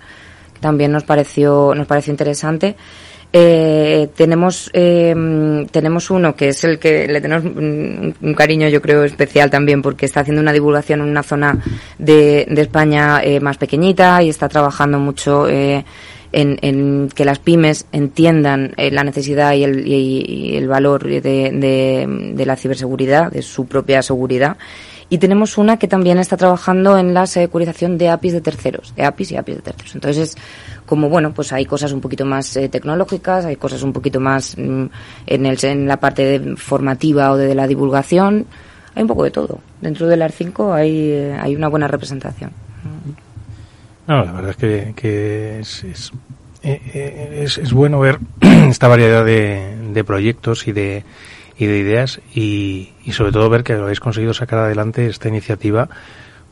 También 0.61 0.93
nos 0.93 1.05
pareció, 1.05 1.75
nos 1.75 1.87
pareció 1.87 2.13
interesante. 2.13 2.77
Eh, 3.33 4.09
tenemos 4.15 4.71
eh, 4.73 5.15
mm, 5.15 5.67
tenemos 5.67 6.11
uno 6.11 6.37
que 6.37 6.49
es 6.51 6.63
el 6.65 6.79
que 6.79 7.09
le 7.09 7.21
tenemos 7.21 7.45
un, 7.45 8.35
cariño 8.35 8.69
yo 8.69 8.81
creo 8.81 9.03
especial 9.05 9.51
también 9.51 9.83
porque 9.83 10.07
está 10.07 10.21
haciendo 10.21 10.41
una 10.41 10.53
divulgación 10.53 11.01
en 11.01 11.09
una 11.09 11.25
zona 11.25 11.59
de, 11.99 12.47
de 12.49 12.63
España 12.63 13.21
eh, 13.23 13.41
más 13.41 13.59
pequeñita 13.59 14.23
y 14.23 14.29
está 14.29 14.49
trabajando 14.49 15.01
mucho 15.01 15.47
eh, 16.37 16.59
en, 16.61 17.09
que 17.15 17.25
las 17.25 17.39
pymes 17.39 17.87
entiendan 17.93 18.75
eh, 18.77 18.91
la 18.91 19.05
necesidad 19.05 19.55
y 19.55 19.65
el, 19.65 19.89
y, 19.89 20.55
el 20.57 20.69
valor 20.69 21.03
de, 21.03 21.21
de, 21.23 22.47
la 22.47 22.57
ciberseguridad, 22.57 23.33
de 23.33 23.41
su 23.41 23.67
propia 23.67 24.03
seguridad. 24.03 24.59
Y 25.09 25.17
tenemos 25.17 25.57
una 25.57 25.79
que 25.79 25.89
también 25.89 26.19
está 26.19 26.37
trabajando 26.37 26.99
en 26.99 27.15
la 27.15 27.27
securización 27.27 27.97
de 27.97 28.11
APIs 28.11 28.35
de 28.35 28.41
terceros, 28.43 28.95
de 28.95 29.05
APIs 29.05 29.33
y 29.33 29.37
APIs 29.37 29.57
de 29.57 29.63
terceros. 29.63 29.95
Entonces, 29.95 30.37
como 30.85 31.09
bueno, 31.09 31.33
pues 31.33 31.55
hay 31.55 31.65
cosas 31.65 31.93
un 31.93 32.03
poquito 32.03 32.27
más 32.27 32.55
eh, 32.57 32.69
tecnológicas, 32.69 33.47
hay 33.47 33.57
cosas 33.57 33.83
un 33.83 33.95
poquito 33.95 34.21
más 34.21 34.59
mm, 34.59 34.85
en, 35.27 35.47
el, 35.47 35.65
en 35.65 35.89
la 35.89 35.99
parte 35.99 36.39
de 36.39 36.57
formativa 36.57 37.31
o 37.31 37.37
de, 37.39 37.55
la 37.55 37.67
divulgación, 37.67 38.45
hay 38.95 39.03
un 39.03 39.09
poco 39.09 39.25
de 39.25 39.31
todo. 39.31 39.61
Dentro 39.81 40.07
del 40.07 40.21
AR5 40.21 40.75
hay, 40.75 41.13
eh, 41.13 41.39
hay 41.41 41.57
una 41.57 41.69
buena 41.69 41.89
representación. 41.89 42.51
No, 44.07 44.25
la 44.25 44.33
verdad 44.33 44.51
es 44.51 44.57
que, 44.57 44.93
que 44.95 45.61
es, 45.61 45.83
es, 45.83 46.13
eh, 46.67 47.43
es, 47.45 47.59
es, 47.59 47.73
bueno 47.73 48.01
ver 48.01 48.19
esta 48.41 48.89
variedad 48.89 49.25
de, 49.25 49.77
de 49.93 50.05
proyectos 50.05 50.67
y 50.67 50.73
de, 50.73 51.05
y 51.57 51.67
de 51.67 51.79
ideas 51.79 52.21
y, 52.35 52.93
y 53.05 53.13
sobre 53.13 53.33
todo 53.33 53.49
ver 53.49 53.63
que 53.63 53.75
habéis 53.75 54.01
conseguido 54.01 54.35
sacar 54.35 54.59
adelante 54.59 55.07
esta 55.07 55.29
iniciativa 55.29 55.89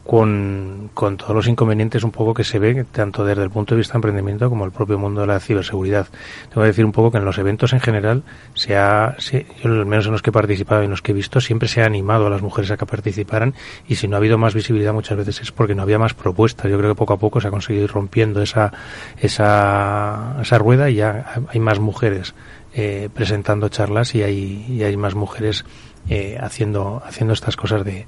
con, 0.06 0.90
con, 0.92 1.16
todos 1.16 1.34
los 1.34 1.48
inconvenientes 1.48 2.04
un 2.04 2.10
poco 2.10 2.34
que 2.34 2.44
se 2.44 2.58
ve 2.58 2.84
tanto 2.84 3.24
desde 3.24 3.42
el 3.42 3.50
punto 3.50 3.74
de 3.74 3.78
vista 3.78 3.94
de 3.94 3.98
emprendimiento 3.98 4.50
como 4.50 4.64
el 4.64 4.70
propio 4.70 4.98
mundo 4.98 5.22
de 5.22 5.26
la 5.26 5.40
ciberseguridad. 5.40 6.06
Tengo 6.50 6.60
que 6.62 6.68
decir 6.68 6.84
un 6.84 6.92
poco 6.92 7.10
que 7.10 7.18
en 7.18 7.24
los 7.24 7.38
eventos 7.38 7.72
en 7.72 7.80
general, 7.80 8.22
se 8.54 8.76
ha, 8.76 9.16
se, 9.18 9.46
yo 9.62 9.70
al 9.70 9.86
menos 9.86 10.06
en 10.06 10.12
los 10.12 10.20
que 10.20 10.30
he 10.30 10.32
participado 10.32 10.82
y 10.82 10.84
en 10.84 10.90
los 10.90 11.00
que 11.00 11.12
he 11.12 11.14
visto, 11.14 11.40
siempre 11.40 11.68
se 11.68 11.82
ha 11.82 11.86
animado 11.86 12.26
a 12.26 12.30
las 12.30 12.42
mujeres 12.42 12.70
a 12.70 12.76
que 12.76 12.84
participaran 12.84 13.54
y 13.88 13.96
si 13.96 14.06
no 14.06 14.16
ha 14.16 14.18
habido 14.18 14.36
más 14.36 14.54
visibilidad 14.54 14.92
muchas 14.92 15.16
veces 15.16 15.40
es 15.40 15.52
porque 15.52 15.74
no 15.74 15.82
había 15.82 15.98
más 15.98 16.12
propuestas. 16.12 16.70
Yo 16.70 16.76
creo 16.76 16.90
que 16.90 16.98
poco 16.98 17.14
a 17.14 17.18
poco 17.18 17.40
se 17.40 17.48
ha 17.48 17.50
conseguido 17.50 17.84
ir 17.84 17.90
rompiendo 17.90 18.42
esa, 18.42 18.72
esa, 19.18 20.36
esa 20.42 20.58
rueda 20.58 20.90
y 20.90 20.96
ya 20.96 21.42
hay 21.48 21.60
más 21.60 21.80
mujeres 21.80 22.34
eh, 22.74 23.08
presentando 23.14 23.68
charlas 23.70 24.14
y 24.14 24.22
hay, 24.22 24.66
y 24.68 24.82
hay 24.82 24.96
más 24.96 25.14
mujeres 25.14 25.64
eh, 26.10 26.36
haciendo, 26.40 27.02
haciendo 27.06 27.32
estas 27.32 27.56
cosas 27.56 27.84
de, 27.84 28.06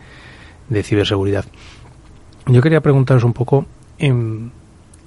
de 0.68 0.82
ciberseguridad. 0.82 1.44
Yo 2.46 2.62
quería 2.62 2.80
preguntaros 2.80 3.24
un 3.24 3.32
poco 3.32 3.66
em, 3.98 4.50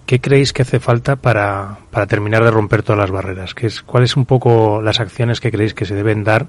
qué 0.06 0.20
creéis 0.20 0.52
que 0.52 0.64
hace 0.64 0.80
falta 0.80 1.16
para, 1.16 1.80
para 1.90 2.06
terminar 2.06 2.44
de 2.44 2.52
romper 2.52 2.84
todas 2.84 3.00
las 3.00 3.12
barreras. 3.12 3.54
¿Qué 3.54 3.68
es, 3.68 3.82
¿Cuáles 3.82 4.18
un 4.18 4.26
poco 4.26 4.82
las 4.82 5.00
acciones 5.00 5.40
que 5.40 5.52
creéis 5.52 5.74
que 5.74 5.86
se 5.86 5.96
deben 5.96 6.24
dar, 6.24 6.48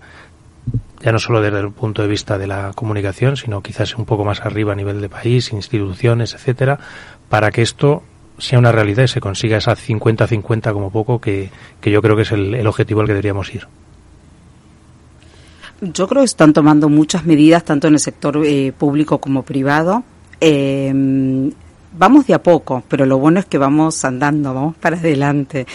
ya 1.01 1.13
no 1.13 1.19
solo 1.19 1.41
desde 1.41 1.61
el 1.61 1.71
punto 1.71 2.03
de 2.03 2.09
vista 2.09 2.39
de 2.39 2.47
la 2.47 2.73
comunicación, 2.75 3.37
sino 3.37 3.63
quizás 3.63 3.97
un 3.97 4.05
poco 4.05 4.25
más 4.25 4.41
arriba 4.41 4.73
a 4.73 4.77
nivel 4.77 5.01
de 5.01 5.09
país, 5.09 5.53
instituciones, 5.53 6.35
etcétera, 6.35 6.79
para 7.29 7.51
que 7.51 7.63
esto 7.63 8.03
sea 8.39 8.59
una 8.59 8.73
realidad 8.73 9.05
y 9.05 9.09
se 9.09 9.21
consiga 9.21 9.59
esa 9.59 9.77
50-50 9.77 10.73
como 10.73 10.91
poco 10.91 11.21
que, 11.21 11.51
que, 11.81 11.91
yo 11.91 12.03
creo 12.03 12.17
que 12.17 12.23
es 12.23 12.33
el, 12.33 12.67
objetivo 12.67 13.01
al 13.01 13.07
que 13.07 13.13
deberíamos 13.13 13.55
ir? 13.55 13.67
Yo 15.81 16.09
creo 16.09 16.23
que 16.23 16.27
están 16.27 16.53
tomando 16.53 16.89
muchas 16.89 17.25
medidas, 17.25 17.65
tanto 17.65 17.89
en 17.89 17.95
el 17.95 18.01
sector 18.01 18.41
eh, 18.45 18.73
público 18.77 19.19
como 19.19 19.43
privado, 19.45 20.03
eh, 20.41 20.93
vamos 21.93 22.27
de 22.27 22.35
a 22.35 22.43
poco, 22.43 22.83
pero 22.89 23.05
lo 23.05 23.19
bueno 23.19 23.41
es 23.41 23.47
que 23.47 23.59
vamos 23.59 24.05
andando, 24.05 24.55
vamos 24.55 24.77
para 24.77 24.97
adelante. 24.97 25.67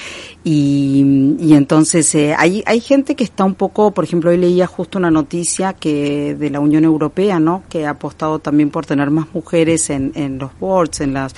Y, 0.44 1.36
y 1.40 1.54
entonces 1.54 2.14
eh, 2.16 2.36
hay, 2.38 2.64
hay 2.66 2.80
gente 2.80 3.16
que 3.16 3.24
está 3.24 3.44
un 3.44 3.56
poco, 3.56 3.92
por 3.92 4.04
ejemplo, 4.04 4.30
hoy 4.30 4.38
leía 4.38 4.68
justo 4.68 5.00
una 5.00 5.10
noticia 5.10 5.74
que 5.74 6.36
de 6.36 6.50
la 6.50 6.60
Unión 6.60 6.84
Europea, 6.84 7.40
¿no? 7.40 7.64
Que 7.70 7.86
ha 7.86 7.92
apostado 7.92 8.40
también 8.40 8.70
por 8.70 8.86
tener 8.86 9.10
más 9.10 9.28
mujeres 9.34 9.90
en, 9.90 10.12
en 10.16 10.38
los 10.38 10.58
boards, 10.60 11.02
en 11.02 11.14
las. 11.14 11.36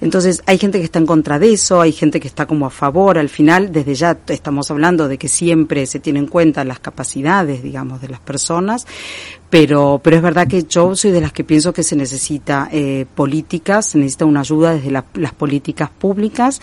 Entonces 0.00 0.42
hay 0.46 0.58
gente 0.58 0.78
que 0.78 0.84
está 0.84 1.00
en 1.00 1.06
contra 1.06 1.38
de 1.38 1.52
eso, 1.52 1.80
hay 1.80 1.92
gente 1.92 2.20
que 2.20 2.28
está 2.28 2.46
como 2.46 2.66
a 2.66 2.70
favor. 2.70 3.18
Al 3.18 3.28
final, 3.28 3.72
desde 3.72 3.94
ya 3.94 4.18
estamos 4.28 4.70
hablando 4.70 5.08
de 5.08 5.18
que 5.18 5.28
siempre 5.28 5.86
se 5.86 5.98
tienen 5.98 6.24
en 6.24 6.28
cuenta 6.28 6.64
las 6.64 6.78
capacidades, 6.78 7.62
digamos, 7.62 8.00
de 8.00 8.08
las 8.08 8.20
personas, 8.20 8.86
pero, 9.54 10.00
pero 10.02 10.16
es 10.16 10.22
verdad 10.22 10.48
que 10.48 10.64
yo 10.64 10.96
soy 10.96 11.12
de 11.12 11.20
las 11.20 11.32
que 11.32 11.44
pienso 11.44 11.72
que 11.72 11.84
se 11.84 11.94
necesita 11.94 12.68
eh, 12.72 13.06
políticas, 13.14 13.86
se 13.86 13.98
necesita 13.98 14.24
una 14.24 14.40
ayuda 14.40 14.74
desde 14.74 14.90
las 14.90 15.32
políticas 15.32 15.90
públicas 15.90 16.60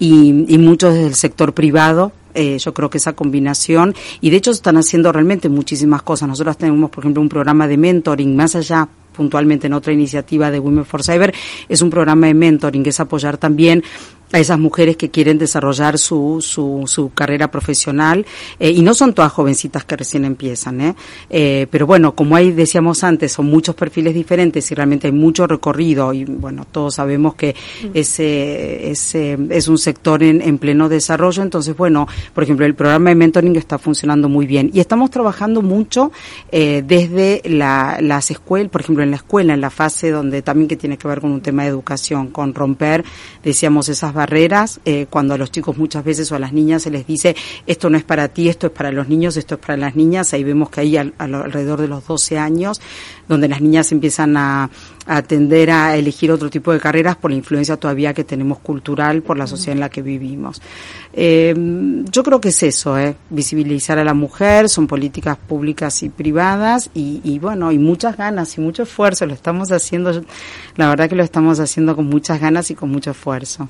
y, 0.00 0.52
y 0.52 0.58
mucho 0.58 0.90
desde 0.90 1.06
el 1.06 1.14
sector 1.14 1.54
privado 1.54 2.10
eh, 2.34 2.58
yo 2.58 2.74
creo 2.74 2.90
que 2.90 2.98
esa 2.98 3.12
combinación, 3.12 3.94
y 4.20 4.30
de 4.30 4.38
hecho 4.38 4.50
están 4.50 4.76
haciendo 4.76 5.12
realmente 5.12 5.48
muchísimas 5.48 6.02
cosas. 6.02 6.28
Nosotros 6.28 6.56
tenemos, 6.56 6.90
por 6.90 7.04
ejemplo, 7.04 7.22
un 7.22 7.28
programa 7.28 7.68
de 7.68 7.76
mentoring 7.76 8.34
más 8.34 8.56
allá 8.56 8.88
puntualmente 9.12 9.66
en 9.66 9.74
otra 9.74 9.92
iniciativa 9.92 10.50
de 10.50 10.58
Women 10.58 10.84
for 10.84 11.02
Cyber, 11.02 11.34
es 11.68 11.82
un 11.82 11.90
programa 11.90 12.26
de 12.26 12.34
mentoring, 12.34 12.86
es 12.86 13.00
apoyar 13.00 13.38
también 13.38 13.82
a 14.32 14.38
esas 14.38 14.58
mujeres 14.58 14.96
que 14.96 15.10
quieren 15.10 15.38
desarrollar 15.38 15.98
su, 15.98 16.38
su, 16.40 16.84
su 16.86 17.10
carrera 17.12 17.50
profesional 17.50 18.24
eh, 18.58 18.70
y 18.70 18.82
no 18.82 18.94
son 18.94 19.12
todas 19.12 19.30
jovencitas 19.30 19.84
que 19.84 19.96
recién 19.96 20.24
empiezan, 20.24 20.80
¿eh? 20.80 20.94
¿eh? 21.30 21.66
pero 21.70 21.86
bueno, 21.86 22.14
como 22.14 22.34
ahí 22.34 22.50
decíamos 22.50 23.04
antes, 23.04 23.32
son 23.32 23.46
muchos 23.46 23.74
perfiles 23.74 24.14
diferentes 24.14 24.70
y 24.70 24.74
realmente 24.74 25.06
hay 25.06 25.12
mucho 25.12 25.46
recorrido 25.46 26.12
y 26.12 26.24
bueno, 26.24 26.66
todos 26.70 26.94
sabemos 26.94 27.34
que 27.34 27.54
ese, 27.92 28.90
ese 28.90 29.38
es 29.50 29.68
un 29.68 29.78
sector 29.78 30.22
en, 30.22 30.40
en 30.40 30.58
pleno 30.58 30.88
desarrollo, 30.88 31.42
entonces 31.42 31.76
bueno, 31.76 32.08
por 32.34 32.44
ejemplo, 32.44 32.64
el 32.64 32.74
programa 32.74 33.10
de 33.10 33.16
mentoring 33.16 33.56
está 33.56 33.78
funcionando 33.78 34.28
muy 34.28 34.46
bien 34.46 34.70
y 34.72 34.80
estamos 34.80 35.10
trabajando 35.10 35.60
mucho 35.60 36.10
eh, 36.50 36.82
desde 36.86 37.42
la, 37.44 37.98
las 38.00 38.30
escuelas, 38.30 38.70
por 38.70 38.80
ejemplo, 38.80 39.01
en 39.02 39.10
la 39.10 39.16
escuela, 39.16 39.54
en 39.54 39.60
la 39.60 39.70
fase 39.70 40.10
donde 40.10 40.42
también 40.42 40.68
que 40.68 40.76
tiene 40.76 40.98
que 40.98 41.08
ver 41.08 41.20
con 41.20 41.32
un 41.32 41.40
tema 41.40 41.62
de 41.62 41.68
educación, 41.68 42.28
con 42.28 42.54
romper, 42.54 43.04
decíamos, 43.42 43.88
esas 43.88 44.14
barreras, 44.14 44.80
eh, 44.84 45.06
cuando 45.10 45.34
a 45.34 45.38
los 45.38 45.50
chicos 45.50 45.76
muchas 45.76 46.04
veces 46.04 46.30
o 46.32 46.36
a 46.36 46.38
las 46.38 46.52
niñas 46.52 46.82
se 46.82 46.90
les 46.90 47.06
dice 47.06 47.36
esto 47.66 47.90
no 47.90 47.96
es 47.96 48.04
para 48.04 48.28
ti, 48.28 48.48
esto 48.48 48.68
es 48.68 48.72
para 48.72 48.92
los 48.92 49.08
niños, 49.08 49.36
esto 49.36 49.54
es 49.56 49.60
para 49.60 49.76
las 49.76 49.96
niñas, 49.96 50.32
ahí 50.32 50.44
vemos 50.44 50.70
que 50.70 50.80
ahí 50.80 50.96
alrededor 50.96 51.80
de 51.80 51.88
los 51.88 52.06
12 52.06 52.38
años, 52.38 52.80
donde 53.32 53.48
las 53.48 53.60
niñas 53.60 53.90
empiezan 53.92 54.36
a, 54.36 54.70
a 55.06 55.22
tender 55.22 55.70
a 55.70 55.96
elegir 55.96 56.30
otro 56.30 56.48
tipo 56.48 56.72
de 56.72 56.78
carreras 56.78 57.16
por 57.16 57.30
la 57.30 57.36
influencia 57.36 57.76
todavía 57.76 58.14
que 58.14 58.24
tenemos 58.24 58.58
cultural 58.58 59.22
por 59.22 59.36
la 59.36 59.46
sociedad 59.46 59.74
en 59.74 59.80
la 59.80 59.88
que 59.88 60.02
vivimos. 60.02 60.62
Eh, 61.14 61.54
yo 62.10 62.22
creo 62.22 62.40
que 62.40 62.48
es 62.48 62.62
eso, 62.62 62.98
eh, 62.98 63.16
visibilizar 63.28 63.98
a 63.98 64.04
la 64.04 64.14
mujer, 64.14 64.68
son 64.68 64.86
políticas 64.86 65.36
públicas 65.36 66.02
y 66.02 66.08
privadas 66.08 66.90
y, 66.94 67.38
bueno, 67.38 67.72
y 67.72 67.78
muchas 67.78 68.16
ganas 68.16 68.56
y 68.56 68.60
mucho 68.60 68.84
esfuerzo, 68.84 69.26
lo 69.26 69.34
estamos 69.34 69.72
haciendo, 69.72 70.22
la 70.76 70.88
verdad 70.88 71.08
que 71.08 71.16
lo 71.16 71.22
estamos 71.22 71.60
haciendo 71.60 71.96
con 71.96 72.06
muchas 72.06 72.40
ganas 72.40 72.70
y 72.70 72.74
con 72.74 72.90
mucho 72.90 73.10
esfuerzo. 73.10 73.68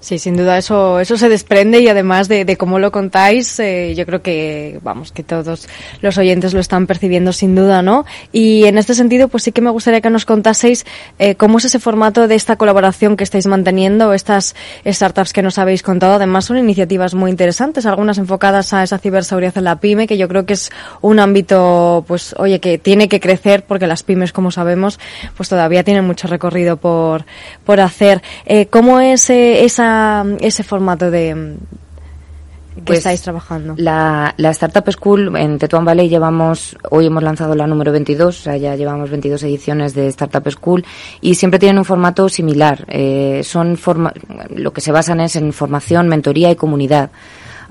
Sí, 0.00 0.18
sin 0.18 0.36
duda 0.36 0.58
eso, 0.58 1.00
eso 1.00 1.16
se 1.16 1.28
desprende 1.30 1.80
y 1.80 1.88
además 1.88 2.28
de, 2.28 2.44
de 2.44 2.56
cómo 2.56 2.78
lo 2.78 2.92
contáis, 2.92 3.58
eh, 3.60 3.94
yo 3.96 4.04
creo 4.04 4.20
que, 4.20 4.78
vamos, 4.82 5.12
que 5.12 5.22
todos 5.22 5.68
los 6.02 6.18
oyentes 6.18 6.52
lo 6.52 6.60
están 6.60 6.86
percibiendo 6.86 7.32
sin 7.32 7.54
duda, 7.54 7.80
¿no? 7.80 8.04
Y 8.30 8.61
en 8.66 8.78
este 8.78 8.94
sentido, 8.94 9.28
pues 9.28 9.44
sí 9.44 9.52
que 9.52 9.60
me 9.60 9.70
gustaría 9.70 10.00
que 10.00 10.10
nos 10.10 10.24
contaseis 10.24 10.84
eh, 11.18 11.34
cómo 11.34 11.58
es 11.58 11.64
ese 11.64 11.78
formato 11.78 12.28
de 12.28 12.34
esta 12.34 12.56
colaboración 12.56 13.16
que 13.16 13.24
estáis 13.24 13.46
manteniendo, 13.46 14.12
estas 14.12 14.54
startups 14.86 15.32
que 15.32 15.42
nos 15.42 15.58
habéis 15.58 15.82
contado. 15.82 16.14
Además, 16.14 16.44
son 16.44 16.58
iniciativas 16.58 17.14
muy 17.14 17.30
interesantes, 17.30 17.86
algunas 17.86 18.18
enfocadas 18.18 18.72
a 18.72 18.82
esa 18.82 18.98
ciberseguridad 18.98 19.56
en 19.58 19.64
la 19.64 19.76
pyme, 19.76 20.06
que 20.06 20.18
yo 20.18 20.28
creo 20.28 20.46
que 20.46 20.54
es 20.54 20.70
un 21.00 21.18
ámbito, 21.18 22.04
pues, 22.06 22.34
oye, 22.38 22.60
que 22.60 22.78
tiene 22.78 23.08
que 23.08 23.20
crecer 23.20 23.64
porque 23.66 23.86
las 23.86 24.02
pymes, 24.02 24.32
como 24.32 24.50
sabemos, 24.50 24.98
pues 25.36 25.48
todavía 25.48 25.84
tienen 25.84 26.04
mucho 26.04 26.28
recorrido 26.28 26.76
por, 26.76 27.24
por 27.64 27.80
hacer. 27.80 28.22
Eh, 28.46 28.66
¿Cómo 28.66 29.00
es 29.00 29.30
eh, 29.30 29.64
esa, 29.64 30.24
ese 30.40 30.62
formato 30.62 31.10
de, 31.10 31.56
que 32.74 32.82
Pues, 32.82 32.98
estáis 32.98 33.22
trabajando? 33.22 33.74
La, 33.76 34.34
la 34.36 34.50
Startup 34.50 34.90
School 34.92 35.36
en 35.36 35.58
Tetuán 35.58 35.84
Valley 35.84 36.08
llevamos, 36.08 36.76
hoy 36.90 37.06
hemos 37.06 37.22
lanzado 37.22 37.54
la 37.54 37.66
número 37.66 37.92
22, 37.92 38.38
o 38.38 38.42
sea, 38.42 38.56
ya 38.56 38.74
llevamos 38.76 39.10
22 39.10 39.42
ediciones 39.44 39.94
de 39.94 40.08
Startup 40.08 40.50
School 40.50 40.84
y 41.20 41.34
siempre 41.34 41.58
tienen 41.58 41.78
un 41.78 41.84
formato 41.84 42.28
similar. 42.28 42.84
Eh, 42.88 43.42
son 43.44 43.76
forma, 43.76 44.12
lo 44.54 44.72
que 44.72 44.80
se 44.80 44.92
basan 44.92 45.20
es 45.20 45.36
en 45.36 45.52
formación, 45.52 46.08
mentoría 46.08 46.50
y 46.50 46.56
comunidad. 46.56 47.10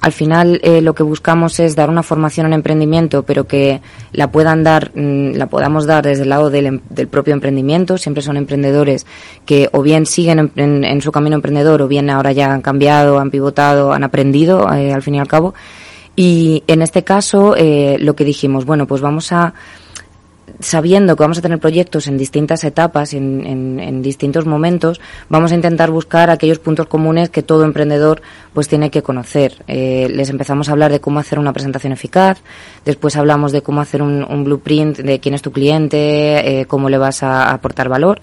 Al 0.02 0.12
final 0.12 0.60
eh, 0.64 0.82
lo 0.82 0.96
que 0.96 1.04
buscamos 1.04 1.60
es 1.60 1.76
dar 1.76 1.90
una 1.92 2.02
formación 2.02 2.48
en 2.48 2.54
emprendimiento, 2.54 3.22
pero 3.22 3.46
que 3.46 3.82
la 4.14 4.32
puedan 4.32 4.64
dar, 4.64 4.92
mm, 4.96 5.36
la 5.36 5.46
podamos 5.46 5.86
dar 5.86 6.04
desde 6.04 6.24
el 6.24 6.30
lado 6.30 6.50
del, 6.50 6.66
em- 6.66 6.80
del 6.90 7.08
propio 7.08 7.36
emprendimiento. 7.36 8.00
Siempre 8.00 8.24
son 8.24 8.36
emprendedores 8.36 9.06
que 9.46 9.70
o 9.72 9.84
bien 9.84 10.08
siguen 10.08 10.52
en, 10.56 11.02
su 11.04 11.12
camino 11.12 11.36
emprendedor 11.36 11.84
o 11.84 11.88
bien 11.88 12.10
ahora 12.10 12.32
ya 12.32 12.52
han 12.52 12.62
cambiado, 12.62 13.20
han 13.20 13.30
pivotado, 13.30 13.94
han 13.94 14.04
aprendido 14.04 14.68
eh, 14.74 14.92
al 14.92 15.04
fin 15.04 15.16
y 15.16 15.20
al 15.20 15.28
cabo. 15.28 15.54
Y 16.16 16.64
en 16.66 16.82
este 16.82 17.04
caso 17.04 17.56
eh, 17.56 17.98
lo 18.00 18.16
que 18.16 18.26
dijimos, 18.26 18.66
bueno, 18.66 18.88
pues 18.88 19.02
vamos 19.02 19.32
a 19.32 19.54
sabiendo 20.62 21.16
que 21.16 21.24
vamos 21.24 21.38
a 21.38 21.42
tener 21.42 21.60
proyectos 21.60 22.08
en 22.08 22.18
distintas 22.18 22.64
etapas, 22.64 23.14
en, 23.14 23.46
en, 23.46 23.80
en 23.80 24.02
distintos 24.02 24.46
momentos, 24.46 25.02
vamos 25.30 25.52
a 25.52 25.56
intentar 25.56 25.92
buscar 25.92 26.30
aquellos 26.30 26.60
puntos 26.60 26.88
comunes 26.88 27.30
que 27.30 27.44
todo 27.44 27.66
emprendedor 27.66 28.22
pues 28.54 28.68
tiene 28.68 28.90
que 28.90 29.02
conocer. 29.02 29.64
Eh, 29.68 30.08
les 30.12 30.30
empezamos 30.30 30.70
a 30.70 30.72
hablar 30.74 30.92
de 30.92 31.00
cómo 31.00 31.20
hacer 31.20 31.40
una 31.40 31.54
presentación 31.54 31.94
eficaz, 31.94 32.42
después 32.86 33.16
hablamos 33.16 33.52
de 33.52 33.62
cómo 33.62 33.82
hacer 33.82 34.02
un, 34.02 34.24
un 34.24 34.44
blueprint 34.44 34.98
de 35.00 35.20
quién 35.20 35.36
es 35.36 35.42
tu 35.42 35.52
cliente, 35.52 36.62
eh, 36.62 36.66
cómo 36.66 36.90
le 36.90 36.98
vas 36.98 37.24
a 37.24 37.52
aportar 37.52 37.90
valor. 37.90 38.22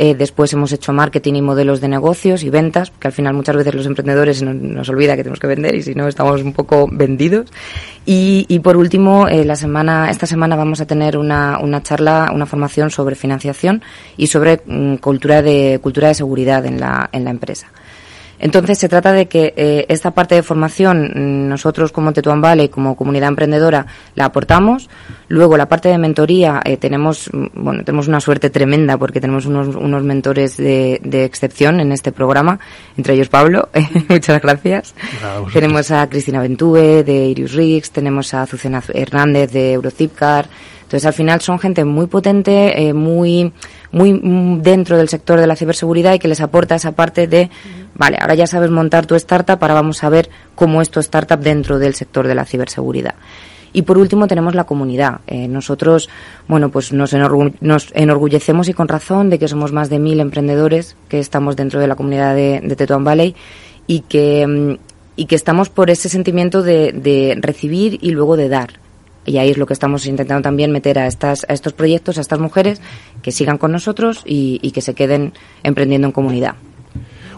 Eh, 0.00 0.14
después 0.14 0.52
hemos 0.52 0.70
hecho 0.70 0.92
marketing 0.92 1.34
y 1.34 1.42
modelos 1.42 1.80
de 1.80 1.88
negocios 1.88 2.44
y 2.44 2.50
ventas, 2.50 2.92
que 3.00 3.08
al 3.08 3.12
final 3.12 3.34
muchas 3.34 3.56
veces 3.56 3.74
los 3.74 3.84
emprendedores 3.84 4.40
nos, 4.44 4.54
nos 4.54 4.88
olvida 4.88 5.16
que 5.16 5.24
tenemos 5.24 5.40
que 5.40 5.48
vender 5.48 5.74
y 5.74 5.82
si 5.82 5.96
no 5.96 6.06
estamos 6.06 6.40
un 6.40 6.52
poco 6.52 6.88
vendidos. 6.88 7.50
Y, 8.06 8.46
y 8.48 8.60
por 8.60 8.76
último, 8.76 9.26
eh, 9.26 9.44
la 9.44 9.56
semana, 9.56 10.08
esta 10.08 10.24
semana 10.24 10.54
vamos 10.54 10.80
a 10.80 10.86
tener 10.86 11.18
una, 11.18 11.58
una 11.58 11.82
charla, 11.82 12.30
una 12.32 12.46
formación 12.46 12.90
sobre 12.90 13.16
financiación 13.16 13.82
y 14.16 14.28
sobre 14.28 14.60
mm, 14.64 14.98
cultura 14.98 15.42
de 15.42 15.80
cultura 15.82 16.06
de 16.06 16.14
seguridad 16.14 16.64
en 16.64 16.78
la, 16.78 17.10
en 17.10 17.24
la 17.24 17.30
empresa. 17.30 17.66
Entonces 18.38 18.78
se 18.78 18.88
trata 18.88 19.12
de 19.12 19.26
que 19.26 19.54
eh, 19.56 19.86
esta 19.88 20.12
parte 20.12 20.34
de 20.34 20.42
formación 20.42 21.12
mm, 21.14 21.48
nosotros 21.48 21.92
como 21.92 22.12
Tetuán 22.12 22.40
Valley, 22.40 22.68
como 22.68 22.96
comunidad 22.96 23.28
emprendedora, 23.28 23.86
la 24.14 24.26
aportamos. 24.26 24.88
Luego 25.28 25.56
la 25.56 25.68
parte 25.68 25.88
de 25.88 25.98
mentoría 25.98 26.60
eh, 26.64 26.76
tenemos 26.76 27.30
mm, 27.32 27.46
bueno 27.54 27.84
tenemos 27.84 28.08
una 28.08 28.20
suerte 28.20 28.50
tremenda 28.50 28.96
porque 28.98 29.20
tenemos 29.20 29.46
unos, 29.46 29.74
unos 29.74 30.02
mentores 30.02 30.56
de, 30.56 31.00
de 31.02 31.24
excepción 31.24 31.80
en 31.80 31.92
este 31.92 32.12
programa, 32.12 32.58
entre 32.96 33.14
ellos 33.14 33.28
Pablo. 33.28 33.68
Muchas 34.08 34.40
gracias. 34.40 34.94
tenemos 35.52 35.90
a 35.90 36.08
Cristina 36.08 36.40
Ventúe 36.40 37.02
de 37.04 37.26
Irius 37.26 37.52
Rix, 37.52 37.90
tenemos 37.90 38.34
a 38.34 38.42
Azucena 38.42 38.82
Hernández 38.92 39.52
de 39.52 39.72
Eurocipcar. 39.72 40.48
Entonces 40.88 41.06
al 41.06 41.12
final 41.12 41.40
son 41.42 41.58
gente 41.58 41.84
muy 41.84 42.06
potente, 42.06 42.88
eh, 42.88 42.94
muy 42.94 43.52
muy 43.92 44.12
mm, 44.12 44.62
dentro 44.62 44.96
del 44.96 45.08
sector 45.08 45.40
de 45.40 45.46
la 45.46 45.56
ciberseguridad 45.56 46.14
y 46.14 46.18
que 46.18 46.28
les 46.28 46.40
aporta 46.40 46.74
esa 46.74 46.92
parte 46.92 47.26
de, 47.26 47.50
vale, 47.94 48.18
ahora 48.20 48.34
ya 48.34 48.46
sabes 48.46 48.70
montar 48.70 49.06
tu 49.06 49.14
startup, 49.14 49.58
ahora 49.60 49.74
vamos 49.74 50.02
a 50.04 50.08
ver 50.08 50.28
cómo 50.54 50.82
es 50.82 50.90
tu 50.90 51.00
startup 51.00 51.38
dentro 51.38 51.78
del 51.78 51.94
sector 51.94 52.26
de 52.26 52.34
la 52.34 52.44
ciberseguridad. 52.44 53.14
Y 53.72 53.82
por 53.82 53.98
último 53.98 54.26
tenemos 54.26 54.54
la 54.54 54.64
comunidad. 54.64 55.20
Eh, 55.26 55.46
nosotros, 55.46 56.08
bueno, 56.48 56.70
pues 56.70 56.92
nos, 56.92 57.12
nos 57.60 57.88
enorgullecemos 57.94 58.68
y 58.68 58.72
con 58.72 58.88
razón 58.88 59.28
de 59.28 59.38
que 59.38 59.46
somos 59.46 59.72
más 59.72 59.90
de 59.90 59.98
mil 59.98 60.20
emprendedores 60.20 60.96
que 61.08 61.18
estamos 61.18 61.54
dentro 61.54 61.78
de 61.78 61.86
la 61.86 61.94
comunidad 61.94 62.34
de, 62.34 62.60
de 62.64 62.76
Tetuán 62.76 63.04
Valley 63.04 63.36
y 63.86 64.00
que, 64.00 64.46
mm, 64.46 64.78
y 65.16 65.26
que 65.26 65.34
estamos 65.34 65.68
por 65.68 65.90
ese 65.90 66.08
sentimiento 66.08 66.62
de 66.62 67.38
recibir 67.40 67.98
y 68.00 68.10
luego 68.10 68.36
de 68.36 68.48
dar. 68.48 68.87
Y 69.28 69.36
ahí 69.36 69.50
es 69.50 69.58
lo 69.58 69.66
que 69.66 69.74
estamos 69.74 70.06
intentando 70.06 70.42
también 70.42 70.72
meter 70.72 70.98
a, 70.98 71.06
estas, 71.06 71.44
a 71.48 71.52
estos 71.52 71.74
proyectos, 71.74 72.16
a 72.16 72.22
estas 72.22 72.38
mujeres, 72.38 72.80
que 73.22 73.30
sigan 73.30 73.58
con 73.58 73.70
nosotros 73.70 74.22
y, 74.24 74.70
que 74.70 74.80
se 74.80 74.94
queden 74.94 75.34
emprendiendo 75.62 76.06
en 76.06 76.12
comunidad. 76.12 76.54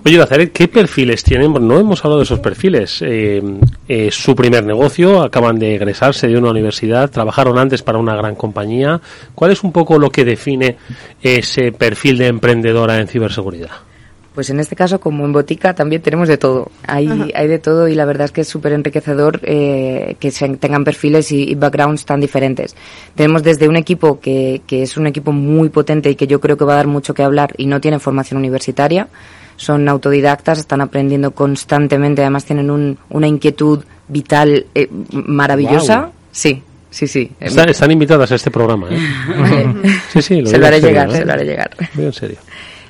Oye, 0.05 0.17
Nazaret, 0.17 0.53
¿qué 0.53 0.69
perfiles 0.69 1.25
tienen? 1.25 1.53
No 1.53 1.79
hemos 1.79 2.03
hablado 2.05 2.21
de 2.21 2.25
esos 2.25 2.39
perfiles. 2.39 3.03
Eh, 3.03 3.43
eh, 3.89 4.09
su 4.11 4.35
primer 4.35 4.65
negocio, 4.65 5.21
acaban 5.21 5.59
de 5.59 5.75
egresarse 5.75 6.29
de 6.29 6.39
una 6.39 6.51
universidad, 6.51 7.11
trabajaron 7.11 7.59
antes 7.59 7.83
para 7.83 7.99
una 7.99 8.15
gran 8.15 8.37
compañía. 8.37 9.01
¿Cuál 9.35 9.51
es 9.51 9.63
un 9.63 9.73
poco 9.73 9.99
lo 9.99 10.11
que 10.11 10.25
define 10.25 10.77
ese 11.21 11.73
perfil 11.73 12.19
de 12.19 12.29
emprendedora 12.29 12.99
en 12.99 13.09
ciberseguridad? 13.09 13.90
Pues 14.35 14.49
en 14.49 14.61
este 14.61 14.77
caso, 14.77 15.01
como 15.01 15.25
en 15.25 15.33
Botica, 15.33 15.75
también 15.75 16.03
tenemos 16.03 16.29
de 16.29 16.37
todo. 16.37 16.71
Hay, 16.87 17.33
hay 17.35 17.49
de 17.49 17.59
todo 17.59 17.89
y 17.89 17.95
la 17.97 18.05
verdad 18.05 18.27
es 18.27 18.33
que 18.33 18.43
es 18.43 18.49
súper 18.49 18.73
enriquecedor 18.73 19.41
eh, 19.43 20.15
que 20.21 20.31
se 20.31 20.49
tengan 20.51 20.85
perfiles 20.85 21.33
y, 21.33 21.51
y 21.51 21.55
backgrounds 21.57 22.05
tan 22.05 22.21
diferentes. 22.21 22.77
Tenemos 23.17 23.43
desde 23.43 23.69
un 23.69 23.77
equipo 23.77 24.21
que, 24.21 24.63
que 24.69 24.83
es 24.83 24.97
un 24.97 25.09
equipo 25.09 25.33
muy 25.33 25.69
potente 25.69 26.11
y 26.11 26.15
que 26.15 26.29
yo 26.29 26.41
creo 26.41 26.57
que 26.57 26.65
va 26.65 26.75
a 26.75 26.77
dar 26.77 26.87
mucho 26.87 27.13
que 27.13 27.25
hablar 27.25 27.55
y 27.57 27.67
no 27.67 27.81
tiene 27.81 27.99
formación 27.99 28.39
universitaria. 28.39 29.09
Son 29.57 29.89
autodidactas, 29.89 30.59
están 30.61 30.81
aprendiendo 30.81 31.33
constantemente, 31.33 32.23
además 32.23 32.45
tienen 32.45 32.71
un, 32.71 32.99
una 33.11 33.27
inquietud 33.27 33.85
vital 34.09 34.67
eh, 34.75 34.89
maravillosa. 35.11 36.13
Sí, 36.31 36.63
sí, 36.89 37.07
sí. 37.07 37.33
Están, 37.41 37.69
están 37.69 37.91
invitadas 37.91 38.31
a 38.33 38.37
este 38.37 38.51
programa, 38.51 38.89
¿eh? 38.91 38.99
Sí, 40.13 40.23
sí, 40.23 40.41
lo 40.41 40.49
se 40.49 40.57
lo 40.57 40.67
haré 40.67 40.81
llegar, 40.81 41.11
¿eh? 41.11 41.17
se 41.17 41.25
lo 41.25 41.33
haré 41.33 41.45
llegar. 41.45 41.71
Muy 41.95 42.07
en 42.07 42.13
serio. 42.13 42.39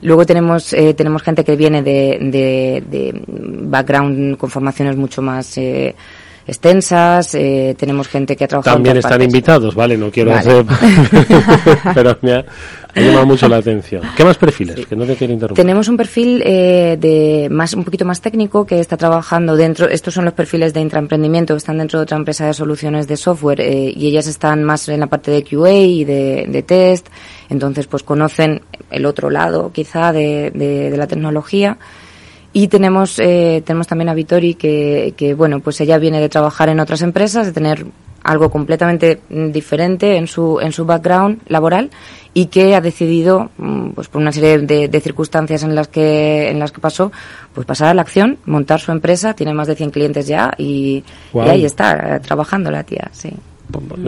Luego 0.03 0.25
tenemos 0.27 0.73
eh, 0.73 0.95
tenemos 0.95 1.23
gente 1.23 1.45
que 1.45 1.57
viene 1.57 1.83
de, 1.83 2.19
de, 2.21 2.83
de 2.89 3.23
background 3.27 4.37
con 4.37 4.51
formaciones 4.51 4.97
mucho 4.97 5.21
más 5.23 5.57
eh, 5.59 5.95
extensas, 6.47 7.35
eh, 7.37 7.77
tenemos 7.79 8.09
gente 8.09 8.35
que 8.35 8.45
ha 8.45 8.49
trabajado 8.49 8.75
También 8.77 8.97
en 8.97 8.99
están 8.99 9.13
partes. 9.13 9.27
invitados, 9.27 9.75
¿vale? 9.75 9.97
No 9.97 10.11
quiero 10.11 10.31
Vale. 10.33 10.41
hacer... 10.41 10.65
pero 11.95 12.19
me 12.23 12.33
ha, 12.33 12.45
me 12.95 13.03
ha 13.03 13.05
llamado 13.05 13.27
mucho 13.27 13.49
la 13.49 13.59
atención. 13.59 14.03
¿Qué 14.17 14.25
más 14.25 14.37
perfiles? 14.37 14.85
Que 14.87 14.97
no 14.97 15.05
te 15.07 15.15
quiero 15.15 15.33
interrumpir. 15.33 15.63
Tenemos 15.63 15.87
un 15.87 15.97
perfil 15.97 16.43
eh, 16.45 16.97
de 16.99 17.49
más 17.51 17.75
un 17.75 17.85
poquito 17.85 18.05
más 18.05 18.21
técnico 18.21 18.67
que 18.67 18.81
está 18.81 18.97
trabajando 18.97 19.55
dentro. 19.55 19.89
Estos 19.89 20.15
son 20.15 20.25
los 20.25 20.35
perfiles 20.35 20.75
de 20.75 20.81
intraemprendimiento 20.81 21.55
que 21.55 21.59
están 21.59 21.79
dentro 21.79 22.01
de 22.01 22.05
otra 22.05 22.17
empresa 22.17 22.47
de 22.47 22.55
soluciones 22.55 23.07
de 23.07 23.17
software 23.17 23.61
eh, 23.61 23.93
y 23.95 24.09
ellas 24.09 24.27
están 24.27 24.65
más 24.65 24.89
en 24.89 24.99
la 25.01 25.07
parte 25.07 25.31
de 25.31 25.45
QA 25.45 25.71
y 25.73 26.05
de, 26.05 26.47
de 26.49 26.63
test. 26.63 27.07
Entonces, 27.51 27.87
pues 27.87 28.03
conocen 28.03 28.63
el 28.91 29.05
otro 29.07 29.29
lado, 29.29 29.71
quizá, 29.73 30.13
de, 30.13 30.51
de- 30.55 30.91
de 30.91 30.97
la 30.97 31.07
tecnología. 31.07 31.77
Y 32.53 32.69
tenemos, 32.69 33.19
eh, 33.19 33.63
tenemos 33.65 33.87
también 33.87 34.09
a 34.09 34.15
Vitori 34.15 34.55
que, 34.55 35.15
que, 35.17 35.35
bueno, 35.35 35.61
pues 35.61 35.81
ella 35.81 35.99
viene 35.99 36.21
de 36.21 36.29
trabajar 36.29 36.69
en 36.69 36.81
otras 36.81 37.03
empresas, 37.03 37.47
de 37.47 37.53
tener 37.53 37.85
algo 38.23 38.51
completamente 38.51 39.21
mm, 39.31 39.51
diferente 39.51 40.17
en 40.17 40.27
su, 40.27 40.59
en 40.61 40.73
su 40.73 40.85
background 40.85 41.41
laboral 41.49 41.91
y 42.35 42.47
que 42.47 42.75
ha 42.75 42.81
decidido, 42.81 43.51
mm, 43.57 43.91
pues 43.91 44.09
por 44.09 44.21
una 44.21 44.31
serie 44.33 44.59
de, 44.59 44.89
de 44.89 45.01
circunstancias 45.01 45.63
en 45.63 45.75
las 45.75 45.89
que, 45.89 46.51
en 46.51 46.59
las 46.59 46.71
que 46.73 46.81
pasó, 46.81 47.11
pues 47.55 47.67
pasar 47.67 47.89
a 47.89 47.95
la 47.95 48.03
acción, 48.03 48.37
montar 48.47 48.79
su 48.81 48.93
empresa, 48.93 49.35
tiene 49.35 49.55
más 49.55 49.69
de 49.69 49.77
100 49.77 49.91
clientes 49.91 50.27
ya 50.27 50.53
y, 50.59 51.03
y 51.47 51.51
ahí 51.51 51.65
está, 51.65 52.19
trabajando 52.21 52.71
la 52.71 52.83
tía, 52.85 53.09
sí. 53.13 53.31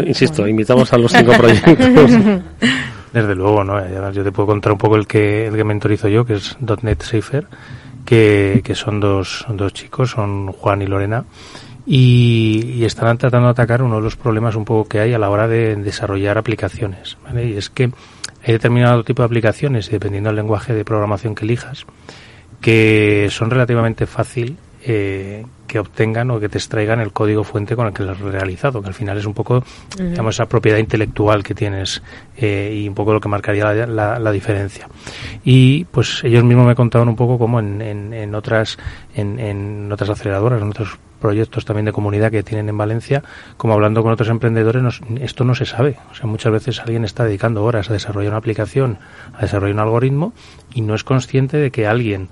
Insisto, 0.09 0.47
invitamos 0.49 0.93
a 0.93 0.99
los 0.99 1.13
cinco 1.13 1.33
proyectos. 1.39 2.11
Desde 3.13 3.35
luego, 3.35 3.63
¿no? 3.63 3.77
Además 3.77 4.15
yo 4.15 4.25
te 4.25 4.33
puedo 4.33 4.47
contar 4.47 4.73
un 4.73 4.79
poco 4.79 4.97
el 4.97 5.07
que, 5.07 5.47
el 5.47 5.55
que 5.55 5.65
mentorizo 5.65 6.09
yo, 6.09 6.25
que 6.25 6.35
es 6.35 6.57
.NET 6.61 7.03
Safer, 7.03 7.47
que, 8.05 8.63
que 8.65 8.75
son 8.75 9.01
dos, 9.01 9.45
dos 9.51 9.73
chicos, 9.75 10.11
son 10.11 10.51
Juan 10.53 10.83
y 10.83 10.87
Lorena, 10.87 11.25
y, 11.85 12.73
y 12.77 12.85
están 12.85 13.19
tratando 13.19 13.49
de 13.49 13.53
atacar 13.53 13.83
uno 13.83 13.97
de 13.97 14.03
los 14.03 14.17
problemas 14.17 14.55
un 14.57 14.65
poco 14.65 14.89
que 14.89 15.01
hay 15.01 15.13
a 15.13 15.19
la 15.19 15.29
hora 15.29 15.47
de 15.47 15.77
desarrollar 15.77 16.39
aplicaciones, 16.39 17.19
¿vale? 17.25 17.47
Y 17.47 17.57
es 17.57 17.69
que 17.69 17.91
hay 18.45 18.53
determinado 18.53 19.05
tipo 19.05 19.23
de 19.23 19.27
aplicaciones, 19.27 19.91
dependiendo 19.91 20.31
del 20.31 20.37
lenguaje 20.37 20.73
de 20.73 20.85
programación 20.85 21.35
que 21.35 21.45
elijas, 21.45 21.85
que 22.61 23.29
son 23.31 23.51
relativamente 23.51 24.07
fácil 24.07 24.57
eh, 24.85 25.45
que 25.73 25.79
obtengan 25.79 26.31
o 26.31 26.39
que 26.39 26.51
te 26.51 26.59
extraigan 26.59 27.01
el 27.01 27.13
código 27.13 27.45
fuente 27.45 27.75
con 27.75 27.87
el 27.87 27.95
que 27.95 28.03
lo 28.03 28.13
has 28.13 28.21
realizado, 28.21 28.83
que 28.83 28.89
al 28.89 28.95
final 28.95 29.17
es 29.17 29.25
un 29.25 29.33
poco, 29.33 29.65
Ujú. 29.95 30.05
digamos, 30.11 30.35
esa 30.37 30.45
propiedad 30.45 30.77
intelectual 30.77 31.43
que 31.43 31.55
tienes 31.55 32.03
eh, 32.37 32.79
y 32.83 32.87
un 32.89 32.95
poco 32.95 33.15
lo 33.15 33.21
que 33.21 33.29
marcaría 33.31 33.65
la, 33.73 33.87
la- 33.87 34.19
la 34.19 34.31
diferencia. 34.33 34.87
Y 35.45 35.85
pues 35.85 36.23
ellos 36.25 36.45
mismos 36.45 36.67
me 36.67 36.75
contaban 36.75 37.09
un 37.09 37.17
poco 37.17 37.39
cómo 37.39 37.59
en, 37.59 37.81
en, 37.81 38.13
en 38.13 38.35
otras 38.35 38.77
en, 39.15 39.39
en 39.41 39.91
otras 39.91 40.11
aceleradoras, 40.11 40.61
en 40.61 40.69
otros 40.69 40.99
proyectos 41.21 41.65
también 41.65 41.87
de 41.87 41.93
comunidad 41.93 42.31
que 42.33 42.43
tienen 42.43 42.69
en 42.69 42.77
Valencia, 42.77 43.23
como 43.57 43.73
hablando 43.75 44.03
con 44.03 44.13
otros 44.13 44.29
emprendedores, 44.29 44.83
nos- 44.83 45.01
esto 45.23 45.45
no 45.45 45.55
se 45.55 45.65
sabe. 45.65 45.97
O 46.11 46.15
sea, 46.15 46.27
muchas 46.27 46.53
veces 46.53 46.81
alguien 46.81 47.05
está 47.07 47.25
dedicando 47.25 47.65
horas 47.65 47.89
a 47.89 47.95
desarrollar 47.95 48.33
una 48.33 48.39
aplicación, 48.39 48.99
a 49.39 49.41
desarrollar 49.41 49.75
un 49.77 49.81
algoritmo 49.81 50.33
y 50.75 50.83
no 50.83 50.95
es 50.95 51.03
consciente 51.03 51.57
de 51.57 51.71
que 51.71 51.87
alguien 51.87 52.29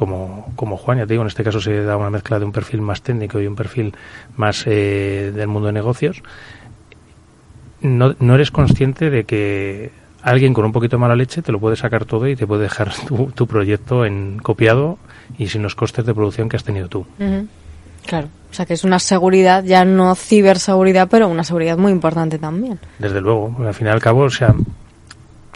como, 0.00 0.50
como 0.56 0.78
Juan, 0.78 0.96
ya 0.96 1.06
te 1.06 1.12
digo, 1.12 1.22
en 1.22 1.28
este 1.28 1.44
caso 1.44 1.60
se 1.60 1.84
da 1.84 1.98
una 1.98 2.08
mezcla 2.08 2.38
de 2.38 2.46
un 2.46 2.52
perfil 2.52 2.80
más 2.80 3.02
técnico 3.02 3.38
y 3.38 3.46
un 3.46 3.54
perfil 3.54 3.94
más 4.34 4.64
eh, 4.66 5.30
del 5.34 5.46
mundo 5.46 5.66
de 5.66 5.74
negocios, 5.74 6.22
no, 7.82 8.16
no 8.18 8.34
eres 8.34 8.50
consciente 8.50 9.10
de 9.10 9.24
que 9.24 9.90
alguien 10.22 10.54
con 10.54 10.64
un 10.64 10.72
poquito 10.72 10.96
de 10.96 11.02
mala 11.02 11.16
leche 11.16 11.42
te 11.42 11.52
lo 11.52 11.60
puede 11.60 11.76
sacar 11.76 12.06
todo 12.06 12.26
y 12.28 12.34
te 12.34 12.46
puede 12.46 12.62
dejar 12.62 12.94
tu, 13.06 13.26
tu 13.32 13.46
proyecto 13.46 14.06
en 14.06 14.38
copiado 14.38 14.96
y 15.36 15.48
sin 15.48 15.62
los 15.62 15.74
costes 15.74 16.06
de 16.06 16.14
producción 16.14 16.48
que 16.48 16.56
has 16.56 16.64
tenido 16.64 16.88
tú. 16.88 17.04
Claro, 18.06 18.28
o 18.50 18.54
sea 18.54 18.64
que 18.64 18.72
es 18.72 18.84
una 18.84 19.00
seguridad, 19.00 19.64
ya 19.64 19.84
no 19.84 20.14
ciberseguridad, 20.14 21.08
pero 21.10 21.28
una 21.28 21.44
seguridad 21.44 21.76
muy 21.76 21.92
importante 21.92 22.38
también. 22.38 22.78
Desde 22.98 23.20
luego, 23.20 23.54
al 23.58 23.74
fin 23.74 23.88
y 23.88 23.90
al 23.90 24.00
cabo, 24.00 24.22
o 24.22 24.30
sea, 24.30 24.54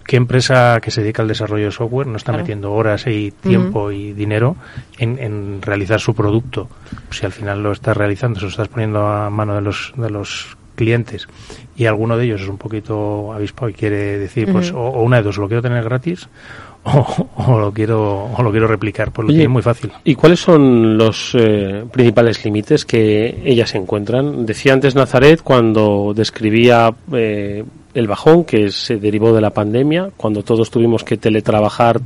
¿qué 0.07 0.17
empresa 0.17 0.79
que 0.81 0.91
se 0.91 1.03
dedica 1.03 1.23
al 1.23 1.29
desarrollo 1.29 1.67
de 1.67 1.71
software 1.73 2.07
no 2.07 2.17
está 2.17 2.33
Claro. 2.33 2.43
metiendo 2.45 2.73
horas 2.73 3.07
y 3.07 3.31
tiempo 3.33 3.91
y 3.91 4.13
dinero 4.13 4.57
en, 4.99 5.19
en 5.19 5.63
realizar 5.63 6.01
su 6.01 6.15
producto? 6.15 6.69
Si 7.11 7.25
al 7.27 7.33
final 7.33 7.63
lo 7.63 7.73
estás 7.73 7.97
realizando, 7.97 8.39
se 8.41 8.45
lo 8.47 8.51
estás 8.51 8.69
poniendo 8.69 9.07
a 9.07 9.31
mano 9.31 9.55
de 9.55 9.61
los, 9.63 9.93
de 9.97 10.11
los 10.11 10.57
clientes 10.75 11.29
y 11.77 11.87
alguno 11.87 12.17
de 12.17 12.25
ellos 12.25 12.41
es 12.43 12.49
un 12.49 12.59
poquito 12.59 13.33
avispado 13.33 13.69
y 13.69 13.75
quiere 13.75 14.19
decir, 14.19 14.51
pues, 14.51 14.73
o, 14.73 14.79
o 14.81 15.03
una 15.03 15.19
de 15.19 15.23
dos, 15.23 15.39
lo 15.39 15.47
quiero 15.47 15.63
tener 15.63 15.85
gratis 15.85 16.29
o, 16.85 17.29
o 17.37 17.59
lo 17.59 17.73
quiero 17.73 18.25
o 18.37 18.43
lo 18.43 18.51
quiero 18.51 18.67
replicar, 18.67 19.11
pues 19.13 19.25
lo 19.25 19.29
Oye, 19.31 19.39
tiene 19.39 19.49
muy 19.53 19.63
fácil. 19.63 19.91
¿Y 20.05 20.15
cuáles 20.17 20.41
son 20.41 20.99
los 20.99 21.35
eh, 21.39 21.85
principales 21.93 22.45
límites 22.45 22.85
que 22.85 23.41
ellas 23.45 23.75
encuentran? 23.75 24.45
Decía 24.45 24.73
antes 24.75 24.95
Nazaret 24.95 25.41
cuando 25.43 26.13
describía 26.15 26.93
eh, 27.13 27.65
el 27.95 28.07
bajón 28.09 28.45
que 28.45 28.71
se 28.71 28.97
derivó 28.97 29.33
de 29.33 29.41
la 29.41 29.51
pandemia, 29.51 30.11
cuando 30.17 30.43
todos 30.43 30.71
tuvimos 30.71 31.05
que 31.05 31.17
teletrabajar, 31.17 32.01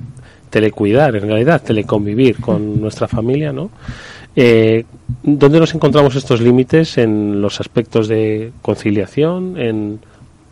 telecuidar, 0.50 1.16
en 1.16 1.22
realidad, 1.28 1.62
teleconvivir 1.62 2.40
con 2.40 2.80
nuestra 2.80 3.08
familia, 3.08 3.52
¿no? 3.52 3.70
Eh, 4.36 4.84
¿Dónde 5.22 5.58
nos 5.58 5.74
encontramos 5.74 6.14
estos 6.14 6.40
límites 6.40 6.96
en 6.98 7.40
los 7.42 7.60
aspectos 7.60 8.06
de 8.08 8.52
conciliación, 8.62 9.58
en 9.58 9.98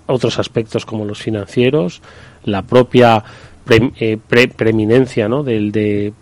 otros 0.07 0.39
aspectos 0.39 0.85
como 0.87 1.05
los 1.05 1.19
financieros, 1.23 2.01
la 2.45 2.63
propia 2.63 3.23
pre- 3.65 3.93
eh, 4.01 4.19
pre- 4.27 4.49
preeminencia 4.49 5.29
¿no? 5.29 5.43
del, 5.43 5.71
de 5.73 6.13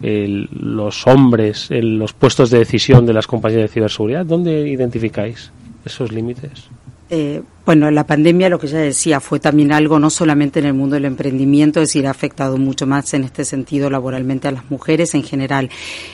los 0.53 1.07
hombres 1.07 1.71
en 1.71 1.99
los 1.99 2.13
puestos 2.13 2.51
de 2.51 2.59
decisión 2.59 3.07
de 3.07 3.13
las 3.13 3.27
compañías 3.27 3.63
de 3.63 3.69
ciberseguridad? 3.69 4.27
¿Dónde 4.27 4.69
identificáis 4.69 5.51
esos 5.85 6.13
límites? 6.13 6.65
Eh, 7.11 7.43
bueno, 7.67 7.91
la 7.91 8.07
pandemia, 8.07 8.51
lo 8.51 8.59
que 8.59 8.67
ya 8.67 8.79
decía, 8.79 9.21
fue 9.21 9.41
también 9.41 9.73
algo 9.73 9.99
no 9.99 10.11
solamente 10.11 10.61
en 10.61 10.67
el 10.67 10.75
mundo 10.75 10.97
del 10.97 11.07
emprendimiento, 11.07 11.81
es 11.81 11.89
decir, 11.89 12.07
ha 12.07 12.11
afectado 12.11 12.59
mucho 12.59 12.87
más 12.87 13.15
en 13.15 13.25
este 13.25 13.47
sentido 13.47 13.89
laboralmente 13.89 14.49
a 14.49 14.53
las 14.53 14.71
mujeres 14.71 15.15
en 15.15 15.23
general. 15.23 15.71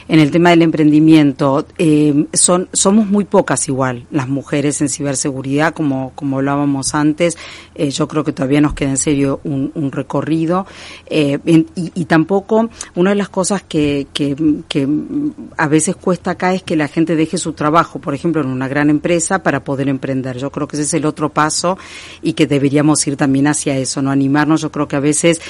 En 0.07 0.21
el 0.21 0.31
tema 0.31 0.51
del 0.51 0.63
emprendimiento, 0.63 1.67
eh, 1.77 2.27
son, 2.33 2.69
somos 2.73 3.09
muy 3.09 3.25
pocas 3.25 3.69
igual 3.69 4.07
las 4.13 4.29
mujeres 4.29 4.81
en 4.81 4.89
ciberseguridad, 4.89 5.75
como, 5.75 6.13
como 6.15 6.37
hablábamos 6.37 6.95
antes. 6.95 7.37
Eh, 7.75 7.91
yo 7.91 8.07
creo 8.07 8.23
que 8.23 8.33
todavía 8.33 8.61
nos 8.61 8.75
queda 8.75 8.91
en 8.91 8.97
serio 8.97 9.41
un, 9.43 9.73
un 9.75 9.91
recorrido. 9.91 10.67
Eh, 11.07 11.39
y 11.75 12.05
tampoco, 12.05 12.71
una 12.95 13.11
de 13.11 13.17
las 13.17 13.29
cosas 13.29 13.65
que, 13.65 14.07
que, 14.13 14.37
que 14.69 14.87
a 15.57 15.67
veces 15.67 15.97
cuesta 15.97 16.33
acá 16.33 16.55
es 16.55 16.63
que 16.63 16.77
la 16.77 16.87
gente 16.87 17.17
deje 17.17 17.39
su 17.39 17.55
trabajo, 17.55 17.99
por 17.99 18.15
ejemplo, 18.15 18.41
en 18.41 18.49
una 18.49 18.69
gran 18.69 18.89
empresa 18.89 19.43
para 19.43 19.65
poder 19.65 19.89
emprender. 19.89 20.39
Yo 20.39 20.51
creo 20.53 20.69
que 20.69 20.77
ese 20.77 20.85
es 20.85 20.95
el 20.95 21.07
otro 21.07 21.29
paso 21.31 21.40
y 22.23 22.33
que 22.35 22.47
deberíamos 22.47 23.07
ir 23.07 23.17
también 23.17 23.47
hacia 23.47 23.77
eso, 23.77 24.03
no 24.03 24.11
animarnos. 24.11 24.61
Yo 24.61 24.71
creo 24.71 24.89
que 24.89 24.97
a 24.97 25.01
veces 25.01 25.41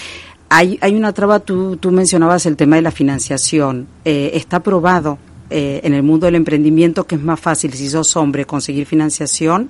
hay, 0.48 0.78
hay 0.80 0.94
una 0.94 1.12
traba, 1.12 1.40
tú, 1.40 1.76
tú 1.76 1.90
mencionabas 1.90 2.46
el 2.46 2.56
tema 2.56 2.76
de 2.76 2.82
la 2.82 2.90
financiación. 2.90 3.86
Eh, 4.04 4.32
está 4.34 4.60
probado 4.60 5.18
eh, 5.48 5.80
en 5.82 5.94
el 5.94 6.04
mundo 6.04 6.26
del 6.26 6.36
emprendimiento 6.36 7.08
que 7.08 7.16
es 7.16 7.22
más 7.22 7.40
fácil 7.40 7.72
si 7.72 7.88
sos 7.88 8.16
hombre 8.16 8.44
conseguir 8.44 8.86
financiación, 8.86 9.68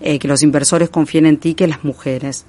eh, 0.00 0.18
que 0.18 0.26
los 0.26 0.42
inversores 0.42 0.88
confíen 0.88 1.26
en 1.26 1.36
ti 1.36 1.54
que 1.54 1.66
las 1.66 1.84
mujeres. 1.84 2.46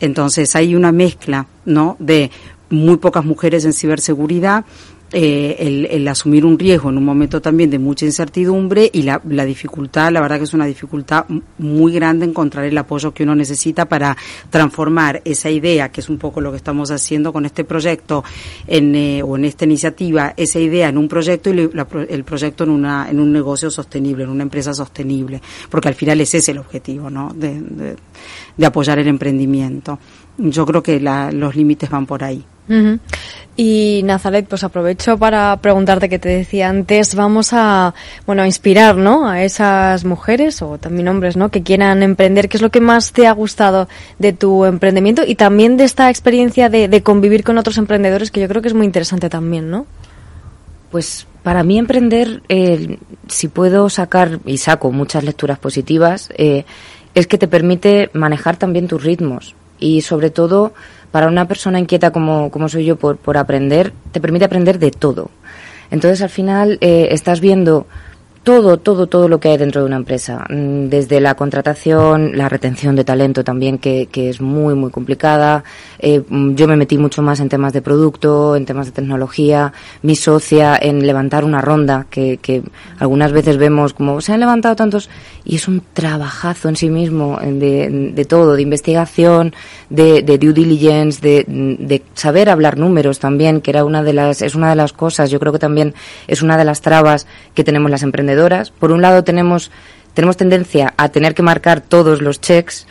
Entonces 0.00 0.54
hay 0.56 0.74
una 0.74 0.90
mezcla, 0.90 1.46
¿no? 1.64 1.96
De 1.98 2.30
muy 2.70 2.96
pocas 2.96 3.24
mujeres 3.24 3.64
en 3.64 3.72
ciberseguridad, 3.72 4.64
eh, 5.12 5.56
el, 5.58 5.86
el 5.86 6.06
asumir 6.08 6.44
un 6.44 6.58
riesgo 6.58 6.90
en 6.90 6.98
un 6.98 7.04
momento 7.04 7.40
también 7.40 7.70
de 7.70 7.78
mucha 7.78 8.04
incertidumbre 8.04 8.90
y 8.92 9.02
la, 9.02 9.20
la 9.28 9.44
dificultad, 9.44 10.12
la 10.12 10.20
verdad 10.20 10.38
que 10.38 10.44
es 10.44 10.54
una 10.54 10.66
dificultad 10.66 11.24
muy 11.58 11.92
grande 11.92 12.26
encontrar 12.26 12.64
el 12.66 12.76
apoyo 12.76 13.12
que 13.14 13.22
uno 13.22 13.34
necesita 13.34 13.86
para 13.86 14.16
transformar 14.50 15.22
esa 15.24 15.50
idea, 15.50 15.90
que 15.90 16.00
es 16.00 16.08
un 16.08 16.18
poco 16.18 16.40
lo 16.40 16.50
que 16.50 16.56
estamos 16.58 16.90
haciendo 16.90 17.32
con 17.32 17.46
este 17.46 17.64
proyecto 17.64 18.22
en, 18.66 18.94
eh, 18.94 19.22
o 19.22 19.36
en 19.36 19.44
esta 19.44 19.64
iniciativa, 19.64 20.34
esa 20.36 20.60
idea 20.60 20.88
en 20.88 20.98
un 20.98 21.08
proyecto 21.08 21.50
y 21.50 21.70
la 21.72 21.86
el 22.08 22.24
proyecto 22.24 22.64
en, 22.64 22.70
una, 22.70 23.08
en 23.10 23.18
un 23.20 23.32
negocio 23.32 23.70
sostenible, 23.70 24.24
en 24.24 24.30
una 24.30 24.42
empresa 24.42 24.74
sostenible, 24.74 25.40
porque 25.70 25.88
al 25.88 25.94
final 25.94 26.20
ese 26.20 26.38
es 26.38 26.48
el 26.50 26.58
objetivo, 26.58 27.08
¿no? 27.10 27.32
De- 27.34 27.96
de 28.58 28.66
apoyar 28.66 28.98
el 28.98 29.08
emprendimiento. 29.08 29.98
Yo 30.36 30.66
creo 30.66 30.82
que 30.82 31.00
la- 31.00 31.32
los 31.32 31.56
límites 31.56 31.88
van 31.88 32.04
por 32.04 32.22
ahí. 32.22 32.44
Y 33.56 34.02
Nazaret, 34.04 34.46
pues 34.46 34.62
aprovecho 34.62 35.16
para 35.16 35.56
preguntarte 35.56 36.10
que 36.10 36.18
te 36.18 36.28
decía 36.28 36.68
antes, 36.68 37.14
vamos 37.14 37.54
a, 37.54 37.94
bueno, 38.26 38.42
a 38.42 38.46
inspirar, 38.46 38.96
¿no? 38.96 39.26
A 39.26 39.42
esas 39.42 40.04
mujeres 40.04 40.60
o 40.60 40.76
también 40.76 41.08
hombres, 41.08 41.36
¿no? 41.38 41.48
Que 41.50 41.62
quieran 41.62 42.02
emprender. 42.02 42.48
¿Qué 42.50 42.58
es 42.58 42.62
lo 42.62 42.70
que 42.70 42.82
más 42.82 43.12
te 43.12 43.26
ha 43.26 43.32
gustado 43.32 43.88
de 44.18 44.34
tu 44.34 44.66
emprendimiento 44.66 45.22
y 45.26 45.34
también 45.34 45.78
de 45.78 45.84
esta 45.84 46.10
experiencia 46.10 46.68
de, 46.68 46.88
de 46.88 47.02
convivir 47.02 47.42
con 47.42 47.56
otros 47.56 47.78
emprendedores 47.78 48.30
que 48.30 48.40
yo 48.40 48.48
creo 48.48 48.60
que 48.60 48.68
es 48.68 48.74
muy 48.74 48.84
interesante 48.86 49.30
también, 49.30 49.70
¿no? 49.70 49.86
Pues 50.90 51.26
para 51.42 51.62
mí 51.64 51.78
emprender, 51.78 52.42
eh, 52.50 52.98
si 53.28 53.48
puedo 53.48 53.88
sacar, 53.88 54.40
y 54.44 54.58
saco 54.58 54.92
muchas 54.92 55.24
lecturas 55.24 55.58
positivas, 55.58 56.28
eh, 56.36 56.64
es 57.18 57.26
que 57.26 57.38
te 57.38 57.48
permite 57.48 58.10
manejar 58.12 58.56
también 58.56 58.86
tus 58.86 59.02
ritmos. 59.02 59.54
Y 59.80 60.02
sobre 60.02 60.30
todo, 60.30 60.72
para 61.10 61.28
una 61.28 61.48
persona 61.48 61.78
inquieta 61.78 62.10
como, 62.10 62.50
como 62.50 62.68
soy 62.68 62.84
yo 62.84 62.96
por, 62.96 63.16
por 63.16 63.36
aprender, 63.36 63.92
te 64.12 64.20
permite 64.20 64.44
aprender 64.44 64.78
de 64.78 64.90
todo. 64.90 65.30
Entonces 65.90 66.22
al 66.22 66.28
final 66.28 66.78
eh, 66.80 67.08
estás 67.10 67.40
viendo 67.40 67.86
todo, 68.48 68.78
todo, 68.78 69.06
todo 69.08 69.28
lo 69.28 69.40
que 69.40 69.50
hay 69.50 69.58
dentro 69.58 69.82
de 69.82 69.88
una 69.88 69.96
empresa. 69.96 70.46
Mm, 70.48 70.88
desde 70.88 71.20
la 71.20 71.34
contratación, 71.34 72.32
la 72.34 72.48
retención 72.48 72.96
de 72.96 73.04
talento 73.04 73.44
también, 73.44 73.76
que, 73.76 74.08
que 74.10 74.30
es 74.30 74.40
muy, 74.40 74.74
muy 74.74 74.90
complicada. 74.90 75.64
Eh, 75.98 76.22
mm, 76.26 76.54
yo 76.54 76.66
me 76.66 76.74
metí 76.74 76.96
mucho 76.96 77.20
más 77.20 77.40
en 77.40 77.50
temas 77.50 77.74
de 77.74 77.82
producto, 77.82 78.56
en 78.56 78.64
temas 78.64 78.86
de 78.86 78.92
tecnología. 78.92 79.74
Mi 80.00 80.16
socia 80.16 80.78
en 80.80 81.06
levantar 81.06 81.44
una 81.44 81.60
ronda, 81.60 82.06
que, 82.08 82.38
que 82.38 82.62
algunas 82.98 83.32
veces 83.32 83.58
vemos 83.58 83.92
como 83.92 84.22
se 84.22 84.32
han 84.32 84.40
levantado 84.40 84.74
tantos, 84.76 85.10
y 85.44 85.56
es 85.56 85.68
un 85.68 85.82
trabajazo 85.92 86.70
en 86.70 86.76
sí 86.76 86.88
mismo, 86.88 87.38
de, 87.42 88.12
de 88.14 88.24
todo, 88.24 88.56
de 88.56 88.62
investigación, 88.62 89.52
de, 89.90 90.22
due 90.22 90.54
diligence, 90.54 91.20
de, 91.20 91.44
de 91.46 92.02
saber 92.14 92.48
hablar 92.48 92.78
números 92.78 93.18
también, 93.18 93.60
que 93.60 93.72
era 93.72 93.84
una 93.84 94.02
de 94.02 94.14
las, 94.14 94.40
es 94.40 94.54
una 94.54 94.70
de 94.70 94.76
las 94.76 94.94
cosas, 94.94 95.30
yo 95.30 95.38
creo 95.38 95.52
que 95.52 95.58
también 95.58 95.92
es 96.26 96.40
una 96.40 96.56
de 96.56 96.64
las 96.64 96.80
trabas 96.80 97.26
que 97.54 97.62
tenemos 97.62 97.90
las 97.90 98.02
emprendedoras 98.02 98.37
por 98.70 98.92
un 98.92 99.02
lado 99.02 99.24
tenemos 99.24 99.70
tenemos 100.18 100.36
tendencia 100.36 100.94
a 100.96 101.10
tener 101.10 101.32
que 101.32 101.42
marcar 101.42 101.80
todos 101.80 102.22
los 102.22 102.40
checks, 102.40 102.88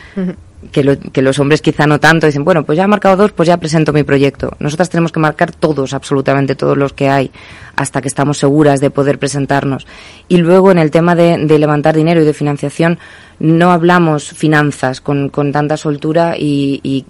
que, 0.72 0.98
que, 1.12 1.20
los 1.20 1.38
hombres 1.38 1.60
quizá 1.60 1.86
no 1.86 2.00
tanto, 2.00 2.26
dicen, 2.26 2.42
bueno, 2.42 2.64
pues 2.64 2.78
ya 2.78 2.84
he 2.84 2.88
marcado 2.88 3.18
dos, 3.18 3.32
pues 3.32 3.46
ya 3.46 3.58
presento 3.58 3.92
mi 3.92 4.02
proyecto. 4.02 4.56
Nosotras 4.60 4.88
tenemos 4.88 5.12
que 5.12 5.20
marcar 5.20 5.52
todos, 5.52 5.92
absolutamente 5.92 6.54
todos 6.54 6.78
los 6.78 6.94
que 6.94 7.10
hay, 7.10 7.30
hasta 7.76 8.00
que 8.00 8.08
estamos 8.08 8.38
seguras 8.38 8.80
de 8.80 8.88
poder 8.88 9.18
presentarnos. 9.18 9.86
Y 10.26 10.38
luego 10.38 10.70
en 10.70 10.78
el 10.78 10.90
tema 10.90 11.14
de, 11.14 11.36
levantar 11.58 11.94
dinero 11.94 12.22
y 12.22 12.24
de 12.24 12.32
financiación, 12.32 12.98
no 13.38 13.72
hablamos 13.72 14.30
finanzas 14.30 15.02
con, 15.02 15.28
con 15.28 15.52
tanta 15.52 15.76
soltura 15.76 16.34
y, 16.38 16.80
y 16.82 17.04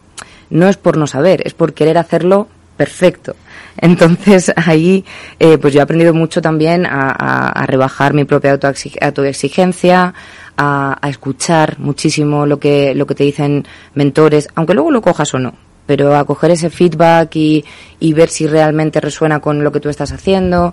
no 0.51 0.69
es 0.69 0.77
por 0.79 0.97
no 0.97 1.07
saber, 1.07 1.47
es 1.47 1.55
por 1.55 1.75
querer 1.75 1.97
hacerlo 1.97 2.49
perfecto. 2.79 3.37
Entonces 3.77 4.51
ahí 4.57 5.05
eh, 5.39 5.59
pues 5.59 5.75
yo 5.75 5.81
he 5.81 5.83
aprendido 5.83 6.15
mucho 6.15 6.41
también 6.41 6.87
a, 6.87 7.67
rebajar 7.67 8.15
mi 8.15 8.25
propia 8.25 8.59
autoexigencia, 9.03 10.15
a, 10.57 10.99
a, 11.03 11.11
escuchar 11.11 11.79
muchísimo 11.79 12.47
lo 12.47 12.59
que, 12.59 12.95
lo 12.95 13.07
que 13.07 13.15
te 13.15 13.25
dicen 13.25 13.67
mentores, 13.95 14.49
aunque 14.55 14.73
luego 14.73 14.91
lo 14.91 15.03
cojas 15.03 15.35
o 15.35 15.39
no, 15.39 15.53
pero 15.85 16.17
a 16.17 16.25
coger 16.25 16.53
ese 16.53 16.71
feedback 16.71 17.37
y, 17.37 17.65
y 18.01 18.15
ver 18.15 18.31
si 18.31 18.47
realmente 18.47 19.01
resuena 19.01 19.41
con 19.41 19.63
lo 19.63 19.71
que 19.71 19.81
tú 19.81 19.91
estás 19.91 20.13
haciendo. 20.13 20.73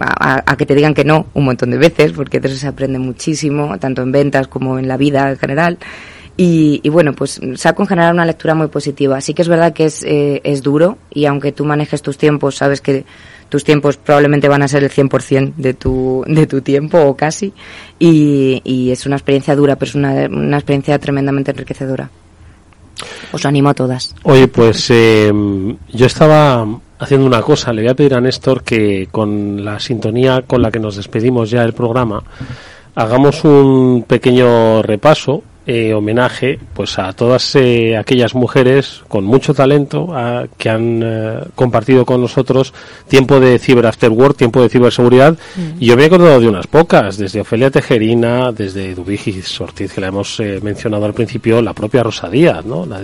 A, 0.00 0.44
a, 0.46 0.56
que 0.56 0.64
te 0.64 0.76
digan 0.76 0.94
que 0.94 1.02
no 1.02 1.26
un 1.34 1.44
montón 1.44 1.70
de 1.70 1.78
veces, 1.78 2.12
porque 2.12 2.38
de 2.38 2.48
eso 2.48 2.56
se 2.56 2.68
aprende 2.68 3.00
muchísimo, 3.00 3.78
tanto 3.80 4.02
en 4.02 4.12
ventas 4.12 4.46
como 4.46 4.78
en 4.78 4.86
la 4.86 4.96
vida 4.96 5.30
en 5.30 5.38
general. 5.38 5.78
Y, 6.40 6.88
bueno, 6.88 7.14
pues 7.14 7.40
saco 7.56 7.82
en 7.82 7.88
general 7.88 8.14
una 8.14 8.24
lectura 8.24 8.54
muy 8.54 8.68
positiva. 8.68 9.20
Sí 9.20 9.34
que 9.34 9.42
es 9.42 9.48
verdad 9.48 9.72
que 9.72 9.86
es, 9.86 10.04
eh, 10.04 10.40
es 10.44 10.62
duro 10.62 10.96
y 11.10 11.26
aunque 11.26 11.50
tú 11.50 11.64
manejes 11.64 12.00
tus 12.00 12.16
tiempos, 12.16 12.54
sabes 12.54 12.80
que 12.80 13.04
tus 13.48 13.64
tiempos 13.64 13.96
probablemente 13.96 14.46
van 14.46 14.62
a 14.62 14.68
ser 14.68 14.84
el 14.84 14.90
100% 14.90 15.54
de 15.56 15.74
tu, 15.74 16.24
de 16.28 16.46
tu 16.46 16.60
tiempo 16.60 17.00
o 17.00 17.16
casi. 17.16 17.52
Y, 17.98 18.60
y 18.62 18.92
es 18.92 19.04
una 19.04 19.16
experiencia 19.16 19.56
dura, 19.56 19.74
pero 19.74 19.88
es 19.88 19.94
una, 19.96 20.12
una 20.30 20.58
experiencia 20.58 20.96
tremendamente 21.00 21.50
enriquecedora. 21.50 22.08
Os 23.32 23.44
animo 23.44 23.70
a 23.70 23.74
todas. 23.74 24.14
Oye, 24.22 24.46
pues 24.46 24.86
eh, 24.90 25.32
yo 25.92 26.06
estaba 26.06 26.64
haciendo 27.00 27.26
una 27.26 27.42
cosa. 27.42 27.72
Le 27.72 27.82
voy 27.82 27.90
a 27.90 27.94
pedir 27.96 28.14
a 28.14 28.20
Néstor 28.20 28.62
que 28.62 29.08
con 29.10 29.64
la 29.64 29.80
sintonía 29.80 30.42
con 30.42 30.62
la 30.62 30.70
que 30.70 30.78
nos 30.78 30.94
despedimos 30.94 31.50
ya 31.50 31.62
del 31.62 31.72
programa, 31.72 32.22
hagamos 32.94 33.42
un 33.42 34.04
pequeño 34.06 34.82
repaso 34.82 35.42
eh, 35.70 35.92
homenaje 35.92 36.58
pues 36.72 36.98
a 36.98 37.12
todas 37.12 37.54
eh, 37.54 37.94
aquellas 37.94 38.34
mujeres 38.34 39.02
con 39.06 39.24
mucho 39.24 39.52
talento 39.52 40.14
que 40.56 40.70
han 40.70 41.02
eh, 41.04 41.40
compartido 41.54 42.06
con 42.06 42.22
nosotros 42.22 42.72
tiempo 43.06 43.38
de 43.38 43.58
Cyber 43.58 43.84
After 43.84 44.08
Work, 44.08 44.38
tiempo 44.38 44.62
de 44.62 44.70
ciberseguridad. 44.70 45.34
Mm. 45.56 45.76
Y 45.78 45.86
yo 45.88 45.96
me 45.98 46.04
he 46.04 46.06
acordado 46.06 46.40
de 46.40 46.48
unas 46.48 46.66
pocas, 46.66 47.18
desde 47.18 47.42
Ofelia 47.42 47.70
Tejerina, 47.70 48.50
desde 48.50 48.94
Dubigis 48.94 49.60
Ortiz, 49.60 49.92
que 49.92 50.00
la 50.00 50.06
hemos 50.06 50.40
mencionado 50.62 51.04
al 51.04 51.12
principio, 51.12 51.60
la 51.60 51.74
propia 51.74 52.02
Rosa 52.02 52.30
Díaz, 52.30 52.64
¿no? 52.64 52.86
la 52.86 53.02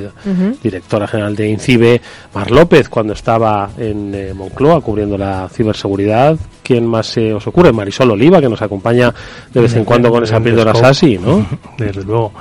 directora 0.62 1.06
general 1.06 1.36
de 1.36 1.50
INCIBE, 1.50 2.00
Mar 2.34 2.50
López, 2.50 2.88
cuando 2.88 3.12
estaba 3.12 3.68
en 3.76 4.34
Moncloa 4.34 4.80
cubriendo 4.80 5.18
la 5.18 5.50
ciberseguridad. 5.52 6.38
¿Quién 6.64 6.86
más 6.86 7.08
se 7.08 7.34
os 7.34 7.46
ocurre? 7.46 7.72
Marisol 7.72 8.10
Oliva, 8.10 8.40
que 8.40 8.48
nos 8.48 8.62
acompaña 8.62 9.14
de 9.52 9.60
vez 9.60 9.76
en 9.76 9.84
cuando 9.84 10.10
con 10.10 10.24
esa 10.24 10.40
píldora 10.40 10.74
Sasi, 10.74 11.18
¿no? 11.18 11.46
Desde 11.78 12.02
luego. 12.02 12.32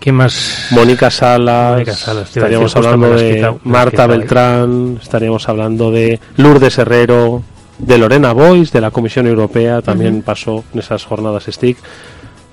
¿Quién 0.00 0.14
más? 0.14 0.68
Mónica 0.70 1.10
Sala, 1.10 1.82
estaríamos 1.82 2.74
hablando 2.74 3.14
de 3.14 3.54
Marta 3.64 4.06
Beltrán, 4.06 4.98
estaríamos 5.02 5.46
hablando 5.48 5.90
de 5.90 6.18
Lourdes 6.36 6.78
Herrero, 6.78 7.42
de 7.78 7.98
Lorena 7.98 8.32
Boys, 8.32 8.72
de 8.72 8.80
la 8.80 8.90
Comisión 8.90 9.26
Europea, 9.26 9.82
también 9.82 10.22
pasó 10.22 10.64
en 10.72 10.80
esas 10.80 11.04
jornadas 11.04 11.44
STIC. 11.50 11.76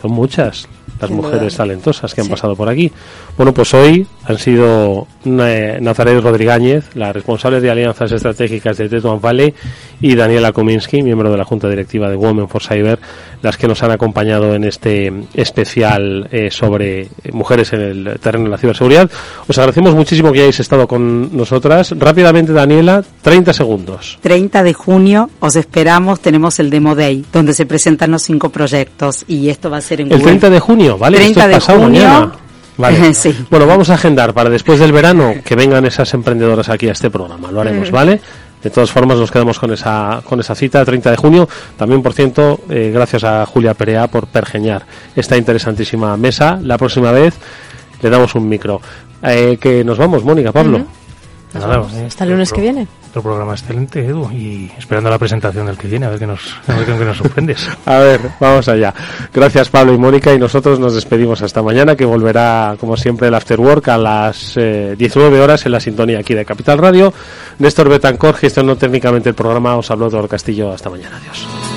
Son 0.02 0.12
muchas 0.12 0.68
las 1.00 1.10
mujeres 1.12 1.56
talentosas 1.56 2.14
que 2.14 2.22
han 2.22 2.28
pasado 2.28 2.56
por 2.56 2.70
aquí. 2.70 2.92
Bueno, 3.38 3.54
pues 3.54 3.74
hoy 3.74 4.06
han 4.26 4.38
sido 4.38 5.08
eh, 5.26 5.78
Nazaret 5.82 6.22
Rodríguez, 6.22 6.86
la 6.96 7.12
responsable 7.12 7.62
de 7.62 7.72
alianzas 7.72 8.12
estratégicas 8.12 8.78
de 8.78 8.90
Tetuan 8.90 9.20
Valley, 9.20 9.54
y 10.02 10.16
Daniela 10.16 10.52
Kominsky, 10.52 11.02
miembro 11.02 11.32
de 11.32 11.38
la 11.38 11.46
Junta 11.46 11.70
Directiva 11.70 12.10
de 12.10 12.16
Women 12.16 12.48
for 12.48 12.62
Cyber, 12.64 13.00
las 13.42 13.58
que 13.58 13.68
nos 13.68 13.82
han 13.84 13.92
acompañado 13.92 14.54
en 14.54 14.64
este 14.64 15.12
especial 15.34 16.28
eh, 16.32 16.50
sobre 16.52 17.08
mujeres 17.32 17.74
en 17.74 17.82
el 17.82 18.20
terreno 18.20 18.46
de 18.46 18.52
la 18.52 18.58
ciberseguridad. 18.58 19.10
Os 19.48 19.58
agradecemos 19.58 19.96
muchísimo 19.96 20.32
que 20.32 20.40
hayáis 20.40 20.60
estado 20.60 20.88
con 20.88 21.36
nosotras. 21.36 21.94
Rápidamente, 21.98 22.54
Daniela, 22.54 23.04
30 23.22 23.54
segundos. 23.54 24.20
30 24.22 24.64
de 24.64 24.74
junio 24.74 25.30
os 25.40 25.56
esperamos, 25.56 26.20
tenemos 26.20 26.60
el 26.60 26.70
Demo 26.70 26.96
Day, 26.96 27.26
donde 27.32 27.54
se 27.54 27.66
presentan 27.66 28.12
los 28.12 28.24
cinco 28.24 28.50
proyectos 28.50 29.26
y 29.28 29.50
esto 29.50 29.70
va 29.70 29.78
a 29.78 29.82
ser 29.82 30.02
en 30.02 30.12
El 30.12 30.22
30 30.22 30.50
de 30.50 30.60
junio, 30.60 30.85
¿vale? 30.94 31.18
30 31.18 31.48
de 31.48 31.60
junio. 31.60 32.32
Vale. 32.78 33.14
Bueno, 33.50 33.68
vamos 33.68 33.90
a 33.90 33.94
agendar 33.94 34.34
para 34.34 34.50
después 34.50 34.80
del 34.80 34.92
verano 34.92 35.34
que 35.44 35.56
vengan 35.56 35.86
esas 35.86 36.14
emprendedoras 36.14 36.70
aquí 36.70 36.90
a 36.90 36.92
este 36.92 37.10
programa. 37.10 37.52
Lo 37.52 37.62
haremos, 37.62 37.90
¿vale? 37.90 38.20
De 38.62 38.70
todas 38.70 38.92
formas, 38.92 39.18
nos 39.18 39.32
quedamos 39.32 39.60
con 39.60 39.72
esa, 39.72 40.22
con 40.26 40.40
esa 40.40 40.56
cita, 40.56 40.84
30 40.84 41.12
de 41.12 41.18
junio. 41.18 41.48
También, 41.78 42.02
por 42.02 42.14
cierto, 42.14 42.62
eh, 42.70 42.92
gracias 42.94 43.24
a 43.24 43.46
Julia 43.46 43.74
Perea 43.76 44.08
por 44.08 44.28
pergeñar 44.28 44.86
esta 45.16 45.38
interesantísima 45.38 46.18
mesa. 46.18 46.60
La 46.62 46.78
próxima 46.78 47.12
vez 47.12 47.36
le 48.02 48.10
damos 48.10 48.34
un 48.36 48.50
micro. 48.50 48.82
Eh, 49.22 49.58
que 49.62 49.84
nos 49.84 49.98
vamos, 49.98 50.24
Mónica, 50.24 50.52
Pablo. 50.52 50.86
Hasta 51.56 52.24
el 52.24 52.30
lunes 52.32 52.52
que 52.52 52.62
viene. 52.62 52.88
Otro 53.10 53.22
programa 53.22 53.54
excelente, 53.54 54.06
Edu, 54.06 54.30
y 54.32 54.72
esperando 54.78 55.10
la 55.10 55.18
presentación 55.18 55.66
del 55.66 55.78
que 55.78 55.88
viene, 55.88 56.06
a 56.06 56.10
ver 56.10 56.20
qué 56.20 56.28
nos, 56.28 56.56
a 56.68 56.76
ver 56.76 56.86
qué 56.86 57.06
nos 57.06 57.18
sorprendes. 57.18 57.68
a 57.86 58.00
ver, 58.00 58.20
vamos 58.40 58.68
allá. 58.68 58.94
Gracias, 59.34 59.70
Pablo 59.70 59.94
y 59.94 59.98
Mónica, 59.98 60.34
y 60.34 60.40
nosotros 60.40 60.80
nos 60.80 60.94
despedimos 60.94 61.42
hasta 61.42 61.62
mañana, 61.64 61.96
que 61.96 62.06
volverá, 62.06 62.76
como 62.80 62.98
siempre, 62.98 63.30
el 63.30 63.34
After 63.36 63.60
Work 63.60 63.88
a 63.90 63.98
las 63.98 64.56
19 64.56 65.38
eh, 65.38 65.40
horas 65.40 65.66
en 65.66 65.72
la 65.72 65.80
sintonía 65.80 66.20
aquí 66.20 66.34
de 66.34 66.46
Capital 66.46 66.78
Radio. 66.78 67.14
Néstor 67.60 67.90
Betancor 67.90 68.36
gestionó 68.36 68.76
técnicamente 68.76 69.30
el 69.30 69.36
programa. 69.36 69.78
Os 69.78 69.90
habló 69.92 70.10
todo 70.10 70.28
Castillo. 70.28 70.72
Hasta 70.72 70.90
mañana. 70.90 71.18
Adiós. 71.18 71.75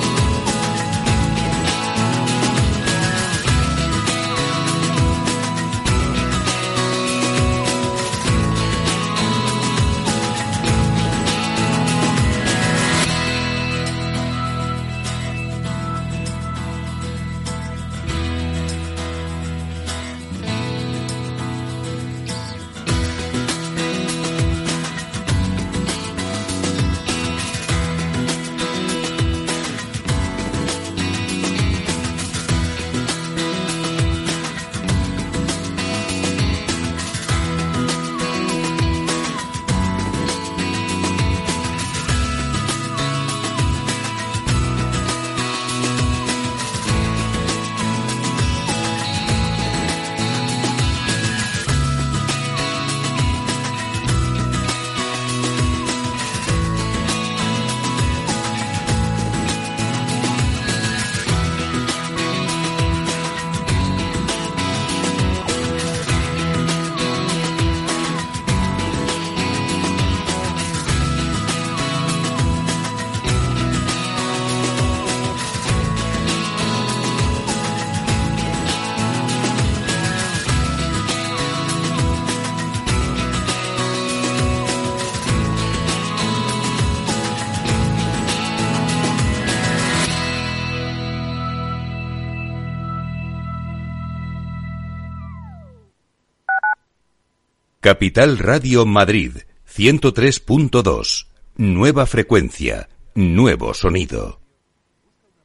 Capital 97.89 98.37
Radio 98.37 98.85
Madrid 98.85 99.31
103.2. 99.75 101.25
Nueva 101.57 102.05
frecuencia, 102.05 102.87
nuevo 103.15 103.73
sonido. 103.73 104.39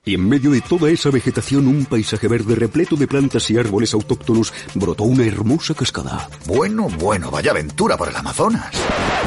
Y 0.04 0.12
en 0.12 0.28
medio 0.28 0.50
de 0.50 0.60
toda 0.60 0.90
esa 0.90 1.08
vegetación, 1.08 1.66
un 1.66 1.86
paisaje 1.86 2.28
verde 2.28 2.54
repleto 2.54 2.96
de 2.96 3.06
plantas 3.06 3.50
y 3.50 3.56
árboles 3.56 3.94
autóctonos, 3.94 4.52
brotó 4.74 5.04
una 5.04 5.24
hermosa 5.24 5.72
cascada. 5.72 6.28
Bueno, 6.44 6.88
bueno, 6.98 7.30
vaya 7.30 7.52
aventura 7.52 7.96
por 7.96 8.10
el 8.10 8.16
Amazonas. 8.16 8.74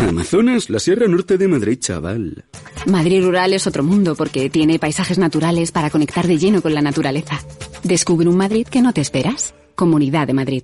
Amazonas, 0.08 0.70
la 0.70 0.78
Sierra 0.78 1.08
Norte 1.08 1.40
de 1.40 1.48
Madrid, 1.48 1.80
chaval. 1.80 2.46
Madrid 2.86 3.24
rural 3.24 3.52
es 3.54 3.66
otro 3.66 3.82
mundo 3.82 4.14
porque 4.14 4.52
tiene 4.52 4.78
paisajes 4.78 5.18
naturales 5.18 5.72
para 5.72 5.90
conectar 5.90 6.28
de 6.28 6.38
lleno 6.38 6.62
con 6.62 6.76
la 6.76 6.84
naturaleza. 6.84 7.42
Descubre 7.82 8.30
un 8.30 8.38
Madrid 8.38 8.68
que 8.68 8.84
no 8.84 8.94
te 8.94 9.02
esperas. 9.02 9.56
Comunidad 9.74 10.28
de 10.28 10.34
Madrid. 10.34 10.64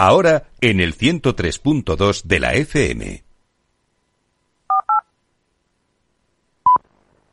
Ahora 0.00 0.44
en 0.62 0.80
el 0.80 0.96
103.2 0.96 2.22
de 2.22 2.40
la 2.40 2.54
FM. 2.54 3.22